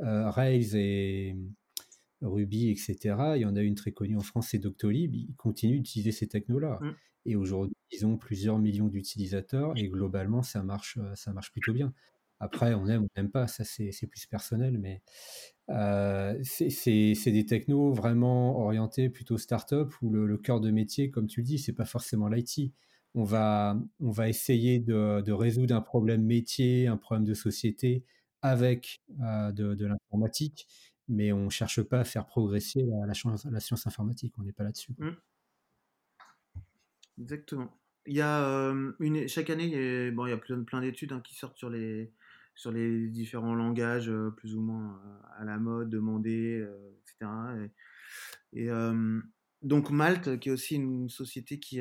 [0.00, 1.36] Euh, Rails et
[2.22, 3.16] Ruby, etc.
[3.36, 5.14] Il y en a une très connue en France, c'est Doctolib.
[5.14, 6.78] Ils continuent d'utiliser ces technos-là.
[6.80, 6.90] Mmh.
[7.26, 11.92] Et aujourd'hui, ils ont plusieurs millions d'utilisateurs et globalement, ça marche, ça marche plutôt bien.
[12.40, 15.02] Après, on aime ou on n'aime pas, ça c'est plus personnel, mais
[15.68, 21.40] euh, c'est des technos vraiment orientés plutôt start-up où le, cœur de métier, comme tu
[21.40, 22.72] le dis, c'est pas forcément l'IT.
[23.14, 28.04] On va, on va essayer de, de, résoudre un problème métier, un problème de société
[28.40, 30.66] avec euh, de, de l'informatique,
[31.08, 34.32] mais on cherche pas à faire progresser la, la, science, la science, informatique.
[34.38, 34.94] On n'est pas là-dessus.
[34.98, 35.10] Mmh.
[37.20, 37.76] Exactement.
[38.06, 38.74] Il y a
[39.28, 41.70] chaque année, il y a, bon, il y a plein, d'études hein, qui sortent sur
[41.70, 42.12] les,
[42.54, 45.00] sur les différents langages plus ou moins
[45.38, 46.66] à la mode, demandés,
[47.02, 47.30] etc.
[48.54, 48.68] Et,
[49.62, 51.80] donc Malte, qui est aussi une société qui,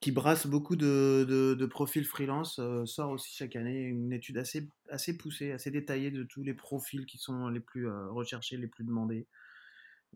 [0.00, 5.16] qui brasse beaucoup de, de, profils freelance, sort aussi chaque année une étude assez, assez
[5.16, 9.26] poussée, assez détaillée de tous les profils qui sont les plus recherchés, les plus demandés.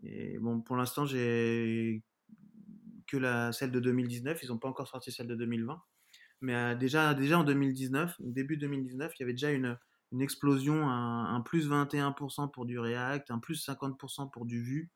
[0.03, 2.03] Et bon, pour l'instant, j'ai
[3.07, 5.81] que la, celle de 2019, ils n'ont pas encore sorti celle de 2020.
[6.41, 9.77] Mais déjà, déjà en 2019, début 2019, il y avait déjà une,
[10.11, 14.91] une explosion, un, plus 21% pour du React, un plus 50% pour du Vue,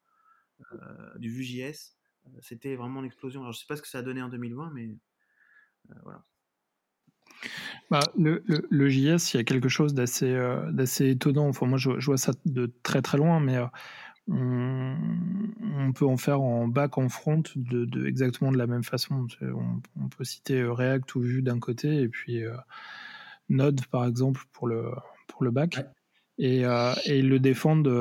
[0.73, 1.95] euh, du Vue.js.
[2.41, 3.41] C'était vraiment l'explosion.
[3.41, 4.89] Alors je sais pas ce que ça a donné en 2020, mais
[6.03, 6.23] voilà.
[7.89, 11.47] Bah, le, le, JS, il y a quelque chose d'assez étonnant.
[11.47, 13.57] Enfin, moi, je, vois ça de très très loin, mais
[14.33, 19.27] on, peut en faire en back, en front, de, exactement de la même façon.
[19.41, 22.55] On, peut citer euh, React ou Vue d'un côté, et puis euh,
[23.49, 24.91] Node, par exemple, pour le,
[25.27, 25.79] pour le back.
[26.37, 27.91] Et, euh, et, ils le défendent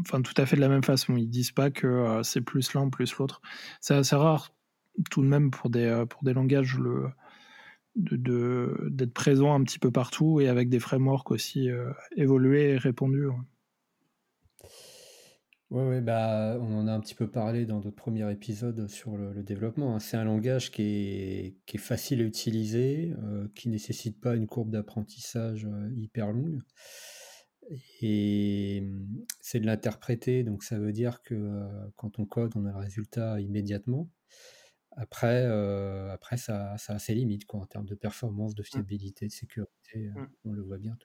[0.00, 1.16] enfin, tout à fait de la même façon.
[1.16, 3.40] Ils disent pas que c'est plus l'un, plus l'autre.
[3.80, 4.52] C'est assez rare,
[5.10, 7.08] tout de même, pour des, pour des langages, le,
[7.96, 11.68] d'être de, présent un petit peu partout et avec des frameworks aussi
[12.16, 13.28] évolués et répandus.
[15.70, 19.42] Ouais, bah, on en a un petit peu parlé dans notre premier épisode sur le,
[19.42, 19.94] développement.
[19.94, 20.00] Hein.
[20.00, 24.46] C'est un langage qui est, qui est facile à utiliser, euh, qui nécessite pas une
[24.46, 26.60] courbe d'apprentissage euh, hyper longue.
[28.00, 32.64] Et mmh, c'est de l'interpréter, donc ça veut dire que euh, quand on code, on
[32.64, 34.10] a le résultat immédiatement.
[35.00, 35.44] Après,
[36.10, 38.64] après ça, ça a ses limites quoi, en termes de performance, de mmh.
[38.64, 40.26] fiabilité, de sécurité, mmh.
[40.46, 40.96] on le voit bien.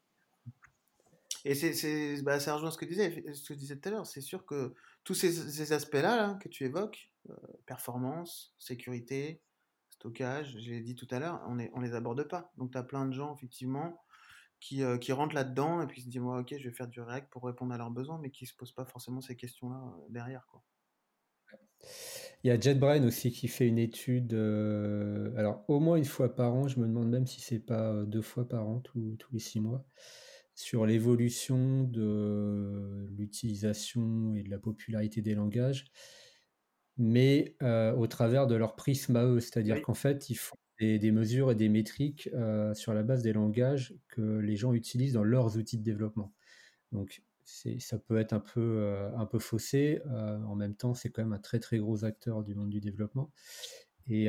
[1.45, 4.07] Et c'est, bah, ça rejoint ce que, disais, ce que je disais tout à l'heure.
[4.07, 9.41] C'est sûr que tous ces, aspects-là que tu évoques, euh, performance, sécurité,
[9.89, 12.51] stockage, j'ai dit tout à l'heure, on ne les aborde pas.
[12.57, 14.01] Donc tu as plein de gens, effectivement,
[14.61, 17.29] qui, euh, rentrent là-dedans et puis se disent, moi, ok, je vais faire du React
[17.29, 20.05] pour répondre à leurs besoins, mais qui ne se posent pas forcément ces questions-là euh,
[20.09, 20.47] derrière.
[22.45, 24.33] Il y a JetBrain aussi qui fait une étude,
[25.35, 28.21] alors au moins une fois par an, je me demande même si c'est pas deux
[28.21, 29.85] fois par an, tous les six mois,
[30.55, 35.85] sur l'évolution de l'utilisation et de la popularité des langages,
[36.97, 39.39] mais euh, au travers de leur prisme à eux.
[39.39, 43.33] C'est-à-dire qu'en fait, ils font des, mesures et des métriques euh, sur la base des
[43.33, 46.33] langages que les gens utilisent dans leurs outils de développement.
[46.91, 50.01] Donc, ça peut être un peu, euh, un peu faussé.
[50.05, 53.31] en même temps, c'est quand même un très très gros acteur du monde du développement.
[54.07, 54.25] Et,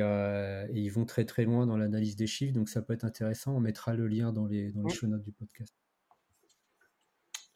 [0.73, 3.55] ils vont très très loin dans l'analyse des chiffres, donc ça peut être intéressant.
[3.55, 5.84] On mettra le lien dans les, dans les show notes du podcast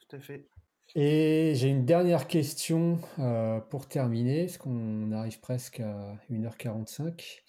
[0.09, 0.47] tout à fait.
[0.95, 7.41] Et j'ai une dernière question euh, pour terminer, parce qu'on arrive presque à 1h45.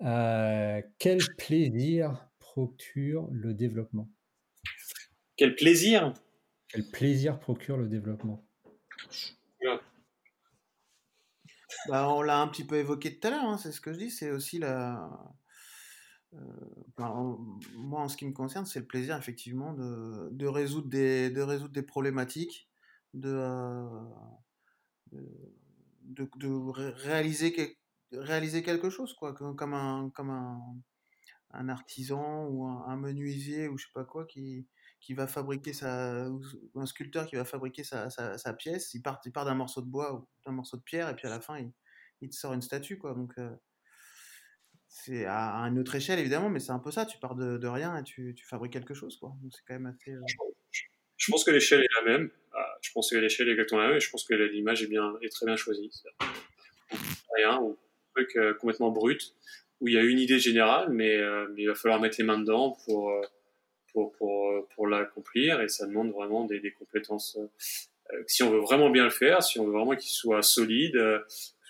[0.00, 4.08] Euh, quel plaisir procure le développement?
[5.36, 6.14] Quel plaisir?
[6.68, 8.42] Quel plaisir procure le développement?
[11.88, 13.98] Bah, On l'a un petit peu évoqué tout à l'heure, hein, c'est ce que je
[13.98, 15.10] dis, c'est aussi la...
[16.34, 16.38] Euh,
[17.76, 21.42] moi, en ce qui me concerne, c'est le plaisir effectivement de, de, résoudre, des, de
[21.42, 22.70] résoudre des problématiques,
[23.14, 24.00] de, euh,
[26.02, 26.28] de,
[26.92, 27.78] réaliser,
[28.12, 33.92] réaliser quelque chose, quoi, comme un, comme un, artisan ou un, menuisier ou je sais
[33.92, 34.66] pas quoi qui,
[35.00, 39.20] qui va fabriquer sa, ou un sculpteur qui va fabriquer sa, sa, pièce, il part,
[39.26, 41.40] il part d'un morceau de bois ou d'un morceau de pierre et puis à la
[41.40, 41.72] fin il,
[42.22, 43.14] il te sort une statue, quoi.
[43.14, 43.54] Donc, euh,
[44.94, 47.06] c'est à, une autre échelle évidemment, mais c'est un peu ça.
[47.06, 49.32] Tu pars de, de rien et tu, tu, fabriques quelque chose, quoi.
[49.42, 50.10] Donc c'est quand même assez.
[50.10, 50.20] Euh,
[51.16, 52.30] je pense que l'échelle est la même.
[52.52, 54.88] Ah, je pense que l'échelle est exactement la même et je pense que l'image est
[54.88, 55.90] bien, est très bien choisie.
[57.34, 59.34] Rien ou un truc euh, complètement brut
[59.80, 61.18] où il y a une idée générale, mais,
[61.54, 63.12] mais, il va falloir mettre les mains dedans pour
[63.92, 67.36] pour, pour, pour l'accomplir et ça demande vraiment des, des compétences.
[68.28, 70.96] si on veut vraiment bien le faire, si on veut vraiment qu'il soit solide,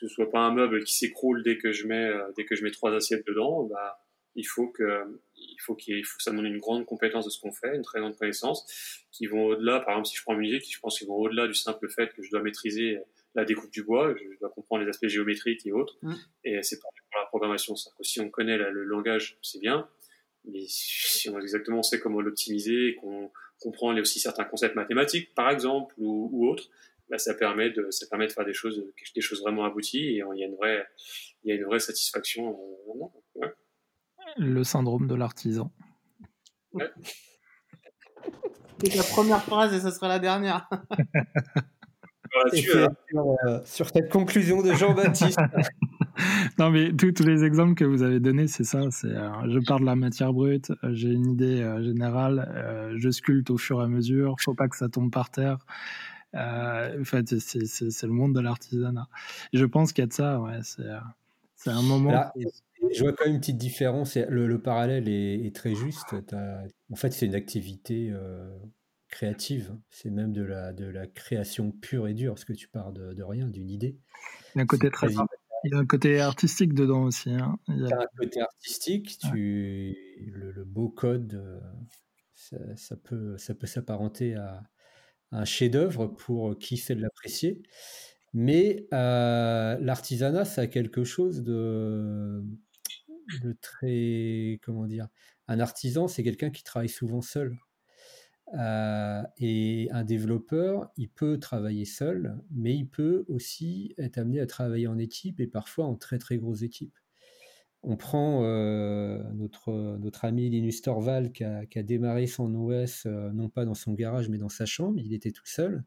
[0.09, 2.65] ce soit pas un meuble qui s'écroule dès que je mets euh, dès que je
[2.65, 3.99] mets trois assiettes dedans, bah
[4.35, 7.41] il faut que il faut qu'il faut que ça demande une grande compétence de ce
[7.41, 9.81] qu'on fait, une très grande connaissance, qui vont au-delà.
[9.81, 12.23] Par exemple, si je prends musique, je pense qu'ils vont au-delà du simple fait que
[12.23, 12.99] je dois maîtriser
[13.35, 15.97] la découpe du bois, je dois comprendre les aspects géométriques et autres.
[16.03, 16.15] Mm.
[16.45, 17.77] Et c'est pareil pour la programmation.
[17.77, 17.91] Ça.
[18.01, 19.89] Si on connaît le langage, c'est bien,
[20.45, 23.31] mais si on exactement sait comment l'optimiser, qu'on
[23.61, 26.69] comprend aussi certains concepts mathématiques, par exemple, ou, ou autres,
[27.13, 28.83] bah, ça permet de ça permet de faire des choses
[29.15, 30.83] des choses vraiment abouties et il y a une vraie
[31.45, 32.59] il y a une vraie satisfaction
[33.43, 33.49] euh,
[34.39, 35.71] le syndrome de l'artisan.
[38.83, 40.71] C'est la première phrase et ça sera la dernière.
[42.35, 45.39] Euh, sur, cette conclusion de Jean-Baptiste.
[46.59, 49.81] Non mais tous, les exemples que vous avez donnés c'est ça c'est euh, je pars
[49.81, 54.37] de la matière brute j'ai une idée générale je sculpte au fur et à mesure
[54.39, 55.65] faut pas que ça tombe par terre
[56.35, 59.09] euh, en fait, c'est le monde de l'artisanat.
[59.53, 62.33] Je pense qu'il y a de ça, ouais, c'est un moment.
[62.93, 64.17] je vois quand même une petite différence.
[64.17, 66.15] Le, le parallèle est, très juste.
[66.91, 68.49] En fait, c'est une activité euh,
[69.09, 69.77] créative.
[69.91, 73.13] C'est même de la, de la création pure et dure, parce que tu pars de,
[73.13, 73.99] de rien, d'une idée.
[74.55, 75.09] Il y a un côté très.
[75.65, 77.31] Il y a un côté artistique dedans aussi.
[77.31, 77.57] Hein.
[77.69, 78.01] Il y a...
[78.01, 79.19] un côté artistique.
[79.31, 79.97] Tu...
[80.33, 81.61] Le, beau code, euh,
[82.35, 83.37] ça, ça peut
[83.67, 84.65] s'apparenter à,
[85.33, 87.63] un chef-d'œuvre pour qui sait l'apprécier.
[88.35, 92.45] Mais euh, l'artisanat, ça a quelque chose de,
[93.61, 94.61] très.
[94.63, 95.09] Comment dire
[95.49, 97.59] Un artisan, c'est quelqu'un qui travaille souvent seul.
[98.55, 104.47] Euh, et un développeur, il peut travailler seul, mais il peut aussi être amené à
[104.47, 106.95] travailler en équipe et parfois en très très grosse équipe
[107.85, 113.49] on prend euh, notre, notre ami Linus Torvald qui a, démarré son OS euh, non
[113.49, 115.83] pas dans son garage mais dans sa chambre, il était tout seul.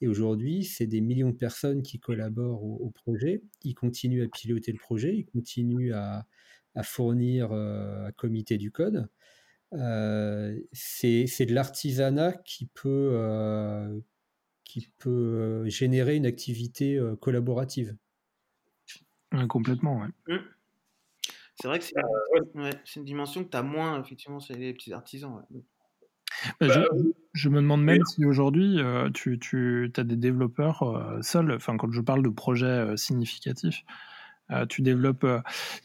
[0.00, 3.42] Et aujourd'hui, c'est des millions de personnes qui collaborent au, projet.
[3.64, 6.24] Il continue à piloter le projet, il continue à,
[6.84, 9.08] fournir euh, à comité du code.
[9.72, 14.00] c'est de l'artisanat qui peut,
[14.62, 17.96] qui peut générer une activité collaborative.
[19.48, 20.36] complètement, oui.
[21.58, 21.62] Mmh.
[21.62, 24.92] C'est vrai que c'est euh, une dimension que tu as moins, effectivement, chez les petits
[24.92, 25.42] artisans.
[26.60, 26.84] Bah, bah,
[27.34, 31.76] je, me demande même si aujourd'hui, euh, tu, tu as des développeurs euh, seuls, enfin
[31.76, 33.84] quand je parle de projets significatifs,
[34.70, 35.26] tu développes...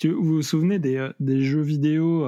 [0.03, 2.25] vous vous souvenez des, des jeux vidéo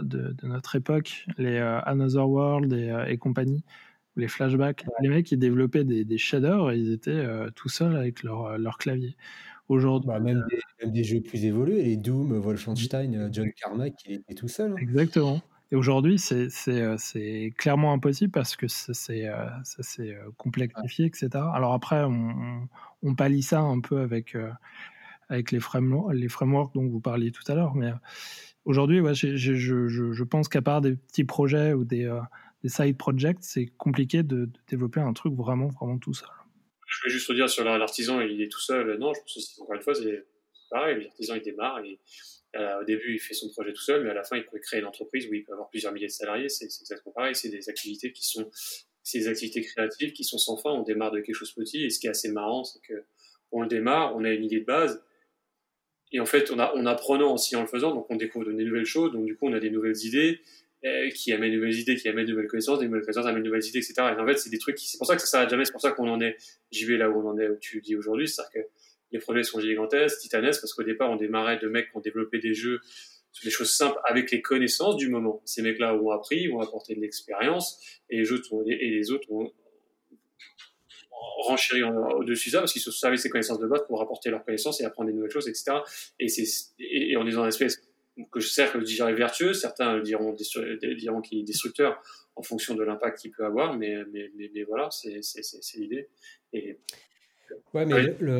[0.00, 3.64] de, de, notre époque, les Another World et, et, compagnie,
[4.14, 4.84] les flashbacks?
[5.00, 7.26] Les mecs, ils développaient des, des shaders et ils étaient
[7.56, 9.16] tout seuls avec leur, leur clavier.
[9.68, 10.44] Aujourd'hui, bah, même,
[10.84, 14.72] des, jeux plus évolués, les Doom, Wolfenstein, euh, John Carmack, il était tout seul.
[14.72, 14.76] Hein.
[14.80, 15.42] Exactement.
[15.72, 21.28] Et aujourd'hui, c'est euh, clairement impossible parce que ça s'est euh, complexifié, etc.
[21.52, 22.68] Alors après, on,
[23.02, 24.36] on, pallie ça un peu avec,
[25.28, 27.74] avec les, frameworks, les frameworks dont vous parliez tout à l'heure.
[27.74, 27.90] Mais
[28.64, 32.16] aujourd'hui, ouais, je, je, je, pense qu'à part des petits projets ou des,
[32.62, 36.28] des side projects, c'est compliqué de, de, développer un truc vraiment, vraiment tout seul
[37.00, 38.96] je vais juste dire sur l'artisan, il est tout seul.
[38.98, 40.24] Non, je pense que encore une fois, c'est
[40.70, 41.04] pareil.
[41.04, 41.98] L'artisan, il démarre et
[42.56, 44.58] euh, au début, il fait son projet tout seul, mais à la fin, il peut
[44.58, 46.48] créer une entreprise où il peut avoir plusieurs milliers de salariés.
[46.48, 47.34] C'est exactement pareil.
[47.34, 48.50] C'est des activités qui sont,
[49.14, 50.70] des activités créatives qui sont sans fin.
[50.70, 51.84] On démarre de quelque chose de petit.
[51.84, 53.04] Et ce qui est assez marrant, c'est que
[53.52, 55.02] on le démarre, on a une idée de base.
[56.12, 58.52] Et en fait, on, a, on apprenant aussi en le faisant, donc on découvre de
[58.52, 59.12] nouvelles choses.
[59.12, 60.40] Donc du coup, on a des nouvelles idées.
[61.14, 63.48] Qui amène de nouvelles idées, qui amène de nouvelles connaissances, des nouvelles connaissances amènent de
[63.48, 63.94] nouvelles idées, etc.
[63.98, 65.80] Et en fait, c'est des trucs c'est pour ça que ça s'arrête jamais, c'est pour
[65.80, 66.36] ça qu'on en est,
[66.70, 68.68] j'y vais là où on en est, où tu dis aujourd'hui, c'est-à-dire que
[69.12, 72.38] les projets sont gigantesques, titanesques, parce qu'au départ, on démarrait de mecs qui ont développé
[72.38, 72.80] des jeux
[73.32, 75.42] sur des choses simples avec les connaissances du moment.
[75.44, 77.80] Ces mecs-là ont appris, ont apporté de l'expérience,
[78.10, 79.02] et les autres ont, et
[81.38, 84.44] renchéri au-dessus de ça parce qu'ils se servaient ces connaissances de base pour apporter leurs
[84.44, 85.78] connaissances et apprendre des nouvelles choses, etc.
[86.18, 86.44] Et, c'est,
[86.78, 87.80] et, est dans une espèce
[88.16, 90.34] que que je dirais vertueux, certains diront,
[90.96, 92.02] diront qu'il est destructeur
[92.34, 95.20] en fonction de l'impact qu'il peut avoir, mais, mais, mais, voilà, c'est,
[95.76, 96.08] l'idée.
[96.52, 96.78] Et,
[97.74, 98.38] ouais, mais le,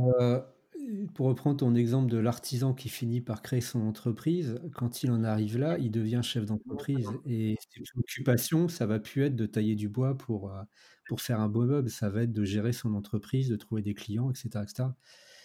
[1.15, 5.25] pour reprendre ton exemple de l'artisan qui finit par créer son entreprise, quand il en
[5.25, 7.09] arrive là, il devient chef d'entreprise.
[7.27, 10.63] Et ses préoccupations, ça va plus être de tailler du bois pour, euh,
[11.09, 13.95] pour faire un beau meuble, ça va être de gérer son entreprise, de trouver des
[13.95, 14.49] clients, etc.
[14.63, 14.89] etc.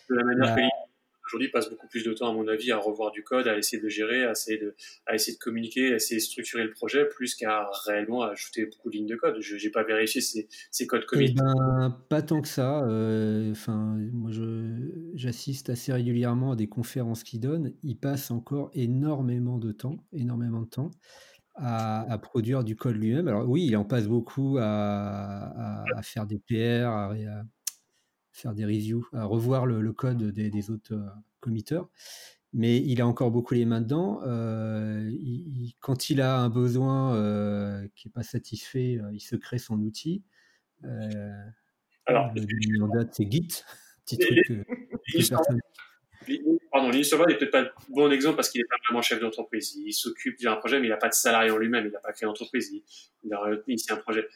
[0.09, 0.61] De la manière bah
[1.31, 3.81] aujourd'hui passe beaucoup plus de temps, à mon avis, à revoir du code, à essayer
[3.81, 4.75] de gérer, à essayer de,
[5.05, 8.89] à essayer de communiquer, à essayer de structurer le projet, plus qu'à réellement ajouter beaucoup
[8.89, 9.37] de lignes de code.
[9.39, 11.27] Je n'ai pas vérifié ces, codes commit.
[11.29, 12.83] Eh ben, pas tant que ça.
[12.83, 14.31] Euh, enfin, moi,
[15.13, 17.73] j'assiste assez régulièrement à des conférences qu'il donne.
[17.83, 20.91] Il passe encore énormément de temps, énormément de temps.
[21.55, 23.27] À, produire du code lui-même.
[23.27, 27.13] Alors oui, il en passe beaucoup à, à, faire des PR, à,
[28.31, 31.09] faire des reviews, à revoir le, code des, autres euh,
[31.39, 31.89] committeurs.
[32.53, 34.21] Mais il a encore beaucoup les mains dedans.
[34.23, 35.09] Euh,
[35.79, 40.23] quand il a un besoin euh, qui n'est pas satisfait, il se crée son outil.
[42.05, 43.63] Alors, le en date, c'est Git.
[44.05, 44.67] Petit truc
[46.71, 49.77] pardon, Linus n'est peut-être pas le bon exemple parce qu'il n'est pas vraiment chef d'entreprise.
[49.85, 51.85] Il s'occupe d'un projet, mais il n'a pas de salarié en lui-même.
[51.85, 52.71] Il n'a pas créé d'entreprise.
[53.23, 54.27] Il, a initié un projet.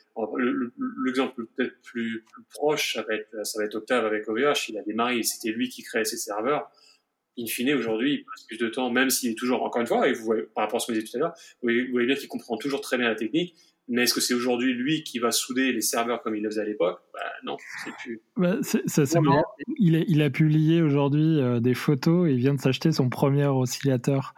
[1.06, 4.70] L'exemple peut-être plus, plus, proche, ça va, être, ça va être Octave avec OVH.
[4.70, 6.70] Il a démarré, c'était lui qui créait ses serveurs.
[7.38, 10.08] In fine, aujourd'hui, il passe plus de temps, même s'il est toujours, encore une fois,
[10.08, 12.08] et vous voyez, par rapport à ce que vous disiez tout à l'heure, vous voyez
[12.08, 13.56] bien qu'il comprend toujours très bien la technique,
[13.88, 16.62] mais est-ce que c'est aujourd'hui lui qui va souder les serveurs comme il le faisait
[16.62, 17.00] à l'époque?
[17.14, 18.22] Bah, Non, c'est plus.
[18.36, 18.58] Bah,
[19.78, 23.46] Il, il, a publié aujourd'hui euh, des photos et il vient de s'acheter son premier
[23.46, 24.34] oscillateur.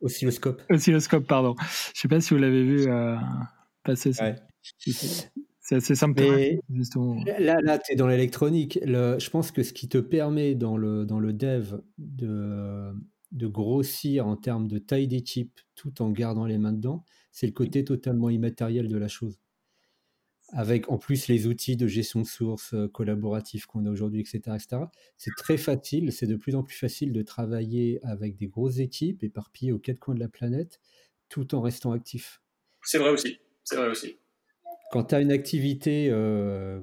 [0.00, 0.62] Oscilloscope.
[0.70, 1.54] Oscilloscope, pardon.
[1.94, 3.16] Je sais pas si vous l'avez vu euh,
[3.84, 4.34] passer ça.
[5.68, 6.22] C'est assez simple.
[7.38, 8.78] Là, là tu es dans l'électronique.
[8.82, 12.94] Je pense que ce qui te permet dans le, dans le dev de,
[13.32, 17.52] de grossir en termes de taille d'équipe tout en gardant les mains dedans, c'est le
[17.52, 19.38] côté totalement immatériel de la chose.
[20.54, 24.38] Avec en plus les outils de gestion de sources euh, collaboratifs qu'on a aujourd'hui, etc.,
[24.54, 24.84] etc.
[25.18, 29.22] C'est très facile, c'est de plus en plus facile de travailler avec des grosses équipes
[29.22, 30.80] éparpillées aux quatre coins de la planète,
[31.28, 32.40] tout en restant actif.
[32.82, 33.36] C'est vrai aussi.
[33.64, 34.16] C'est vrai aussi.
[34.90, 36.80] Quand tu as une activité euh,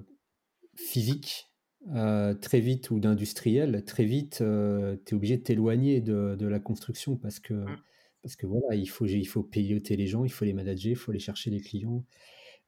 [0.76, 1.48] physique,
[1.94, 6.60] euh, très vite ou d'industriel, très vite, tu es obligé de t'éloigner de, de, la
[6.60, 7.78] construction parce que mmh.
[8.26, 10.96] Parce que voilà, il faut, il faut piloter les gens, il faut les manager, il
[10.96, 12.04] faut aller chercher les clients.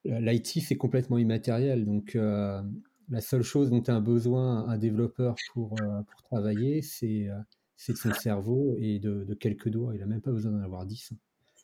[0.05, 1.84] L'IT, c'est complètement immatériel.
[1.84, 2.61] Donc, euh,
[3.09, 7.39] la seule chose dont tu as besoin, un développeur, pour, euh, pour travailler, c'est euh,
[7.89, 9.95] de son cerveau et de, de quelques doigts.
[9.95, 11.14] Il n'a même pas besoin d'en avoir 10.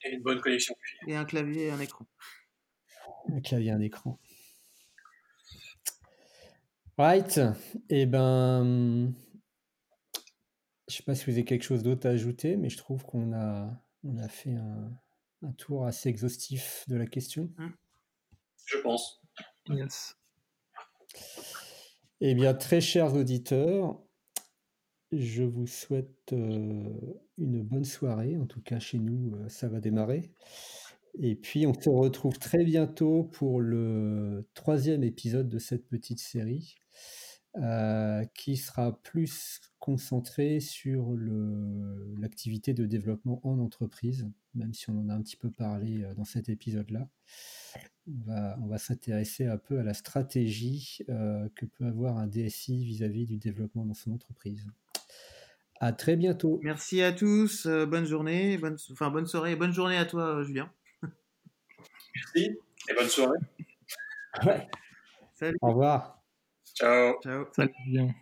[0.06, 0.74] Et une bonne connexion.
[1.08, 2.08] Et un clavier et un écran.
[3.30, 4.20] Un clavier un écran.
[6.98, 7.40] Right.
[7.90, 9.14] Et eh ben,
[10.88, 13.04] je ne sais pas si vous avez quelque chose d'autre à ajouter, mais je trouve
[13.06, 13.70] qu'on a,
[14.04, 17.50] on a fait un, tour assez exhaustif de la question.
[17.58, 17.68] Mmh.
[18.66, 19.22] Je pense.
[19.70, 20.16] Yes.
[22.22, 24.00] Eh bien, très chers auditeurs,
[25.12, 26.90] je vous souhaite euh,
[27.38, 28.38] une bonne soirée.
[28.38, 30.32] En tout cas, chez nous, euh, ça va démarrer.
[31.20, 36.76] Et puis, on se retrouve très bientôt pour le troisième épisode de cette petite série.
[37.62, 41.14] Euh, qui sera plus concentré sur
[42.18, 46.16] l'activité de développement en entreprise, même si on en a un petit peu parlé euh,
[46.16, 47.08] dans cet épisode-là.
[48.08, 53.28] On va, s'intéresser un peu à la stratégie euh, que peut avoir un DSI vis-à-vis
[53.28, 54.66] du développement dans son entreprise.
[55.80, 56.60] À très bientôt.
[56.64, 60.72] Merci à tous, bonne journée, bonne, enfin bonne soirée bonne journée à toi, Julien.
[62.16, 62.58] Merci
[62.90, 63.40] et bonne soirée.
[65.34, 65.58] Salut.
[65.62, 66.22] Au revoir.
[66.76, 67.20] Ciao.
[67.22, 67.46] Ciao.
[67.54, 68.16] Salut, bien.